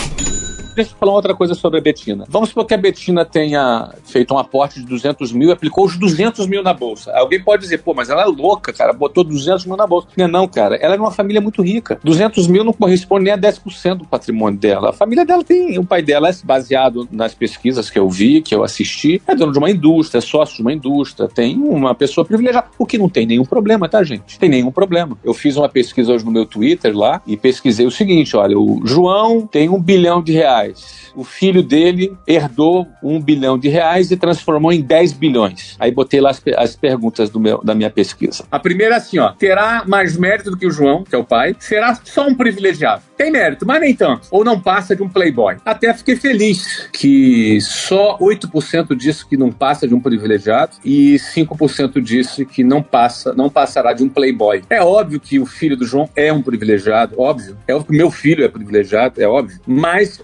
Deixa 0.76 0.92
eu 0.92 0.98
falar 0.98 1.12
outra 1.12 1.34
coisa 1.34 1.54
sobre 1.54 1.78
a 1.78 1.82
Betina. 1.82 2.26
Vamos 2.28 2.50
supor 2.50 2.66
que 2.66 2.74
a 2.74 2.76
Betina 2.76 3.24
tenha 3.24 3.94
feito 4.04 4.34
um 4.34 4.38
aporte 4.38 4.78
de 4.78 4.84
200 4.84 5.32
mil 5.32 5.48
e 5.48 5.52
aplicou 5.52 5.86
os 5.86 5.96
200 5.96 6.46
mil 6.46 6.62
na 6.62 6.74
bolsa. 6.74 7.16
Alguém 7.16 7.42
pode 7.42 7.62
dizer, 7.62 7.78
pô, 7.78 7.94
mas 7.94 8.10
ela 8.10 8.20
é 8.20 8.26
louca, 8.26 8.74
cara, 8.74 8.92
botou 8.92 9.24
200 9.24 9.64
mil 9.64 9.74
na 9.74 9.86
bolsa. 9.86 10.08
Não, 10.14 10.28
não, 10.28 10.46
cara, 10.46 10.76
ela 10.76 10.94
é 10.94 10.98
uma 10.98 11.10
família 11.10 11.40
muito 11.40 11.62
rica. 11.62 11.98
200 12.04 12.46
mil 12.46 12.62
não 12.62 12.74
corresponde 12.74 13.24
nem 13.24 13.32
a 13.32 13.38
10% 13.38 13.94
do 13.94 14.04
patrimônio 14.04 14.60
dela. 14.60 14.90
A 14.90 14.92
família 14.92 15.24
dela 15.24 15.42
tem, 15.42 15.78
o 15.78 15.84
pai 15.84 16.02
dela 16.02 16.28
é 16.28 16.34
baseado 16.44 17.08
nas 17.10 17.34
pesquisas 17.34 17.88
que 17.88 17.98
eu 17.98 18.10
vi, 18.10 18.42
que 18.42 18.54
eu 18.54 18.62
assisti, 18.62 19.22
é 19.26 19.34
dono 19.34 19.52
de 19.52 19.58
uma 19.58 19.70
indústria, 19.70 20.18
é 20.18 20.20
sócio 20.20 20.56
de 20.56 20.60
uma 20.60 20.74
indústria, 20.74 21.26
tem 21.26 21.56
uma 21.56 21.94
pessoa 21.94 22.22
privilegiada, 22.22 22.66
o 22.78 22.84
que 22.84 22.98
não 22.98 23.08
tem 23.08 23.24
nenhum 23.24 23.46
problema, 23.46 23.88
tá, 23.88 24.04
gente? 24.04 24.38
Tem 24.38 24.50
nenhum 24.50 24.70
problema. 24.70 25.16
Eu 25.24 25.32
fiz 25.32 25.56
uma 25.56 25.70
pesquisa 25.70 26.12
hoje 26.12 26.22
no 26.22 26.30
meu 26.30 26.44
Twitter 26.44 26.94
lá 26.94 27.22
e 27.26 27.34
pesquisei 27.34 27.86
o 27.86 27.90
seguinte, 27.90 28.36
olha, 28.36 28.58
o 28.58 28.82
João 28.84 29.46
tem 29.46 29.70
um 29.70 29.80
bilhão 29.80 30.22
de 30.22 30.32
reais. 30.32 30.65
O 31.14 31.24
filho 31.24 31.62
dele 31.62 32.16
herdou 32.26 32.86
um 33.02 33.20
bilhão 33.20 33.58
de 33.58 33.68
reais 33.68 34.10
e 34.10 34.16
transformou 34.16 34.72
em 34.72 34.80
10 34.80 35.12
bilhões. 35.12 35.76
Aí 35.78 35.90
botei 35.90 36.20
lá 36.20 36.30
as, 36.30 36.42
as 36.56 36.76
perguntas 36.76 37.30
meu, 37.32 37.60
da 37.62 37.74
minha 37.74 37.90
pesquisa. 37.90 38.44
A 38.50 38.58
primeira 38.58 38.94
é 38.94 38.98
assim, 38.98 39.18
ó. 39.18 39.32
Terá 39.32 39.84
mais 39.86 40.16
mérito 40.16 40.50
do 40.50 40.56
que 40.56 40.66
o 40.66 40.70
João, 40.70 41.04
que 41.04 41.14
é 41.14 41.18
o 41.18 41.24
pai? 41.24 41.56
Será 41.58 41.98
só 42.04 42.26
um 42.26 42.34
privilegiado? 42.34 43.02
Tem 43.16 43.30
mérito, 43.30 43.66
mas 43.66 43.80
nem 43.80 43.94
tanto. 43.94 44.28
Ou 44.30 44.44
não 44.44 44.60
passa 44.60 44.94
de 44.94 45.02
um 45.02 45.08
playboy. 45.08 45.56
Até 45.64 45.92
fiquei 45.94 46.16
feliz 46.16 46.88
que 46.92 47.58
só 47.60 48.18
8% 48.18 48.94
disse 48.94 49.26
que 49.26 49.36
não 49.36 49.50
passa 49.50 49.88
de 49.88 49.94
um 49.94 50.00
privilegiado 50.00 50.76
e 50.84 51.16
5% 51.16 52.00
disse 52.02 52.44
que 52.44 52.62
não 52.62 52.82
passa, 52.82 53.32
não 53.32 53.48
passará 53.48 53.92
de 53.92 54.02
um 54.02 54.08
playboy. 54.08 54.62
É 54.68 54.82
óbvio 54.82 55.18
que 55.18 55.38
o 55.38 55.46
filho 55.46 55.76
do 55.76 55.86
João 55.86 56.08
é 56.14 56.32
um 56.32 56.42
privilegiado, 56.42 57.18
óbvio. 57.18 57.56
É 57.66 57.74
óbvio 57.74 57.90
que 57.90 57.96
meu 57.96 58.10
filho 58.10 58.44
é 58.44 58.48
privilegiado, 58.48 59.20
é 59.20 59.26
óbvio. 59.26 59.58
Mas 59.66 60.20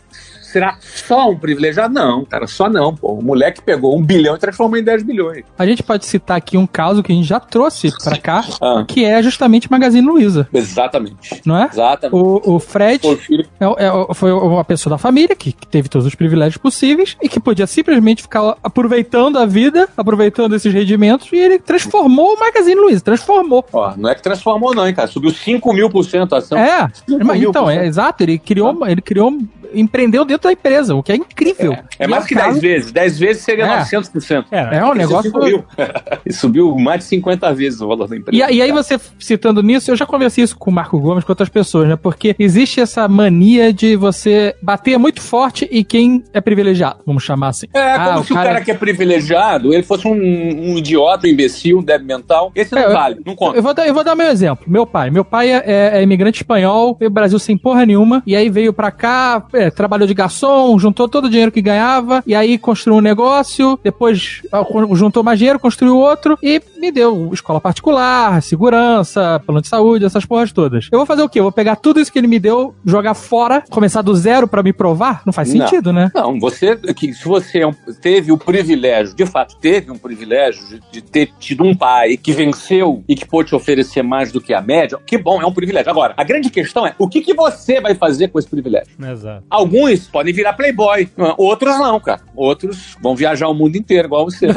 será 0.52 0.76
só 0.80 1.30
um 1.30 1.36
privilegiado? 1.36 1.92
Não, 1.94 2.24
cara, 2.24 2.46
só 2.46 2.68
não. 2.68 2.94
Pô. 2.94 3.12
O 3.14 3.22
moleque 3.22 3.62
pegou 3.62 3.96
um 3.98 4.02
bilhão 4.02 4.34
e 4.36 4.38
transformou 4.38 4.78
em 4.78 4.82
10 4.84 5.02
bilhões. 5.02 5.44
A 5.58 5.66
gente 5.66 5.82
pode 5.82 6.04
citar 6.06 6.36
aqui 6.36 6.56
um 6.56 6.66
caso 6.66 7.02
que 7.02 7.12
a 7.12 7.14
gente 7.14 7.26
já 7.26 7.40
trouxe 7.40 7.90
pra 8.02 8.16
cá, 8.18 8.44
Ah, 8.60 8.84
que 8.86 9.04
é 9.04 9.22
justamente 9.22 9.70
Magazine 9.70 10.06
Luiza, 10.06 10.48
exatamente. 10.52 11.40
não 11.44 11.56
é? 11.56 11.68
Exatamente. 11.72 12.14
O, 12.14 12.54
o 12.54 12.58
Fred 12.60 13.00
Foi 13.02 13.16
filho 13.16 13.46
é, 13.60 13.64
é- 13.64 14.14
foi 14.14 14.32
uma 14.32 14.64
pessoa 14.64 14.90
da 14.92 14.98
família 14.98 15.34
que, 15.34 15.52
que 15.52 15.66
teve 15.66 15.88
todos 15.88 16.06
os 16.06 16.14
privilégios 16.14 16.56
possíveis 16.58 17.16
e 17.22 17.28
que 17.28 17.40
podia 17.40 17.66
simplesmente 17.66 18.22
ficar 18.22 18.56
aproveitando 18.62 19.38
a 19.38 19.46
vida, 19.46 19.88
aproveitando 19.96 20.54
esses 20.54 20.72
rendimentos, 20.72 21.28
e 21.32 21.36
ele 21.36 21.58
transformou 21.58 22.34
o 22.34 22.38
Magazine 22.40 22.74
Luiza, 22.80 23.00
transformou. 23.00 23.64
Ó, 23.72 23.94
não 23.96 24.10
é 24.10 24.14
que 24.14 24.22
transformou, 24.22 24.74
não, 24.74 24.86
hein, 24.86 24.94
cara. 24.94 25.08
Subiu 25.08 25.30
5 25.30 25.72
mil 25.72 25.88
por 25.90 26.04
cento 26.04 26.34
a 26.34 26.38
ação. 26.38 26.58
É, 26.58 26.88
mas 27.24 27.42
então, 27.42 27.68
é 27.70 27.86
exato, 27.86 28.22
ele 28.22 28.38
criou, 28.38 28.86
ele 28.86 29.00
criou, 29.00 29.36
empreendeu 29.74 30.24
dentro 30.24 30.44
da 30.48 30.52
empresa, 30.52 30.94
o 30.94 31.02
que 31.02 31.12
é 31.12 31.16
incrível. 31.16 31.72
É 31.98 32.04
E 32.04 32.08
mais 32.08 32.24
que 32.26 32.34
cara- 32.34 32.48
10 32.50 32.60
vezes. 32.62 32.92
10 32.92 33.18
vezes 33.18 33.42
seria 33.42 33.64
É. 33.64 33.78
900%. 33.80 34.46
É, 34.50 34.76
É 34.78 34.84
um 34.84 34.94
negócio. 34.94 35.30
subiu. 35.30 35.64
Subiu 36.30 36.76
mais 36.78 37.00
de 37.00 37.04
50 37.06 37.52
vezes 37.54 37.80
o 37.80 37.88
valor 37.88 38.06
da 38.08 38.16
empresa. 38.16 38.50
E, 38.50 38.56
e 38.56 38.62
aí 38.62 38.72
você 38.72 38.98
citando 39.18 39.62
nisso, 39.62 39.90
eu 39.90 39.96
já 39.96 40.06
conversei 40.06 40.44
isso 40.44 40.56
com 40.56 40.70
o 40.70 40.74
Marco 40.74 40.98
Gomes, 40.98 41.24
com 41.24 41.32
outras 41.32 41.48
pessoas, 41.48 41.88
né? 41.88 41.96
Porque 41.96 42.34
existe 42.38 42.80
essa 42.80 43.06
mania 43.08 43.72
de 43.72 43.96
você 43.96 44.54
bater 44.62 44.98
muito 44.98 45.20
forte 45.20 45.68
e 45.70 45.84
quem 45.84 46.22
é 46.32 46.40
privilegiado, 46.40 47.00
vamos 47.06 47.22
chamar 47.22 47.48
assim. 47.48 47.66
É, 47.74 47.92
Ah, 47.92 48.04
como 48.08 48.20
o 48.20 48.24
se 48.24 48.32
o 48.32 48.34
cara- 48.36 48.48
cara 48.50 48.64
que 48.64 48.70
é 48.70 48.74
privilegiado, 48.74 49.72
ele 49.72 49.82
fosse 49.82 50.06
um, 50.06 50.12
um 50.12 50.78
idiota, 50.78 51.26
um 51.26 51.30
imbecil, 51.30 51.78
um 51.78 51.82
débil 51.82 52.06
mental. 52.06 52.50
Esse 52.54 52.72
não 52.74 52.82
É, 52.82 52.86
eu- 52.86 52.92
vale, 52.92 53.20
não 53.24 53.34
conta. 53.34 53.56
Eu 53.58 53.62
vou, 53.62 53.74
dar, 53.74 53.86
eu 53.86 53.94
vou 53.94 54.04
dar 54.04 54.14
meu 54.14 54.28
exemplo. 54.28 54.64
Meu 54.66 54.86
pai. 54.86 55.10
Meu 55.10 55.24
pai 55.24 55.50
é, 55.52 55.62
é- 55.66 55.90
é 55.98 56.02
imigrante 56.02 56.38
espanhol, 56.42 56.96
veio 56.98 57.10
pro 57.10 57.20
Brasil 57.22 57.38
sem 57.38 57.56
porra 57.56 57.84
nenhuma, 57.86 58.22
e 58.26 58.34
aí 58.36 58.48
veio 58.48 58.72
pra 58.72 58.90
cá, 58.90 59.40
é, 59.62 59.70
trabalhou 59.70 60.06
de 60.06 60.14
garçom, 60.14 60.78
juntou 60.78 61.08
todo 61.08 61.26
o 61.26 61.30
dinheiro 61.30 61.52
que 61.52 61.62
ganhava, 61.62 62.22
e 62.26 62.34
aí 62.34 62.58
construiu 62.58 62.98
um 62.98 63.02
negócio, 63.02 63.78
depois 63.82 64.42
ah, 64.52 64.64
juntou 64.94 65.22
mais 65.22 65.38
dinheiro, 65.38 65.58
construiu 65.58 65.96
outro, 65.96 66.38
e 66.42 66.60
me 66.82 66.90
deu 66.90 67.30
escola 67.32 67.60
particular, 67.60 68.42
segurança, 68.42 69.40
plano 69.46 69.62
de 69.62 69.68
saúde, 69.68 70.04
essas 70.04 70.26
porras 70.26 70.50
todas. 70.50 70.88
Eu 70.90 70.98
vou 70.98 71.06
fazer 71.06 71.22
o 71.22 71.28
quê? 71.28 71.38
Eu 71.38 71.44
vou 71.44 71.52
pegar 71.52 71.76
tudo 71.76 72.00
isso 72.00 72.12
que 72.12 72.18
ele 72.18 72.26
me 72.26 72.40
deu, 72.40 72.74
jogar 72.84 73.14
fora, 73.14 73.62
começar 73.70 74.02
do 74.02 74.12
zero 74.16 74.48
pra 74.48 74.64
me 74.64 74.72
provar? 74.72 75.22
Não 75.24 75.32
faz 75.32 75.54
Não. 75.54 75.64
sentido, 75.64 75.92
né? 75.92 76.10
Não, 76.12 76.40
você, 76.40 76.76
que 76.76 77.14
se 77.14 77.24
você 77.24 77.62
é 77.62 77.70
teve 78.00 78.32
o 78.32 78.36
privilégio, 78.36 79.14
de 79.14 79.24
fato, 79.24 79.56
teve 79.60 79.92
um 79.92 79.96
privilégio 79.96 80.66
de, 80.66 80.80
de 80.90 81.00
ter 81.00 81.30
tido 81.38 81.62
um 81.62 81.72
pai 81.72 82.16
que 82.16 82.32
venceu 82.32 83.04
e 83.08 83.14
que 83.14 83.24
pôde 83.24 83.50
te 83.50 83.54
oferecer 83.54 84.02
mais 84.02 84.32
do 84.32 84.40
que 84.40 84.52
a 84.52 84.60
média, 84.60 84.98
que 85.06 85.16
bom, 85.16 85.40
é 85.40 85.46
um 85.46 85.52
privilégio. 85.52 85.88
Agora, 85.88 86.14
a 86.16 86.24
grande 86.24 86.50
questão 86.50 86.84
é, 86.84 86.96
o 86.98 87.08
que, 87.08 87.20
que 87.20 87.32
você 87.32 87.80
vai 87.80 87.94
fazer 87.94 88.26
com 88.28 88.40
esse 88.40 88.48
privilégio? 88.48 88.92
Exato. 89.00 89.44
Alguns 89.48 90.08
podem 90.08 90.34
virar 90.34 90.54
playboy, 90.54 91.08
outros 91.38 91.78
não, 91.78 92.00
cara. 92.00 92.22
Outros 92.34 92.96
vão 93.00 93.14
viajar 93.14 93.46
o 93.46 93.54
mundo 93.54 93.76
inteiro, 93.76 94.08
igual 94.08 94.24
você. 94.24 94.48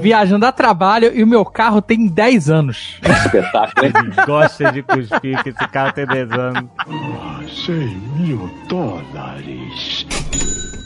Viajando 0.00 0.40
dá 0.40 0.52
trabalho 0.52 1.12
e 1.14 1.22
o 1.22 1.26
meu 1.26 1.44
carro 1.44 1.82
tem 1.82 2.06
10 2.06 2.50
anos. 2.50 3.00
Espetáculo, 3.02 3.86
hein? 3.86 3.92
Ele 3.94 4.12
gosta 4.26 4.72
de 4.72 4.82
cuspir, 4.82 5.42
que 5.42 5.50
esse 5.50 5.68
cara 5.68 5.92
tem 5.92 6.06
10 6.06 6.30
anos. 6.32 6.64
100 7.66 7.76
mil 8.18 8.50
dólares. 8.68 10.06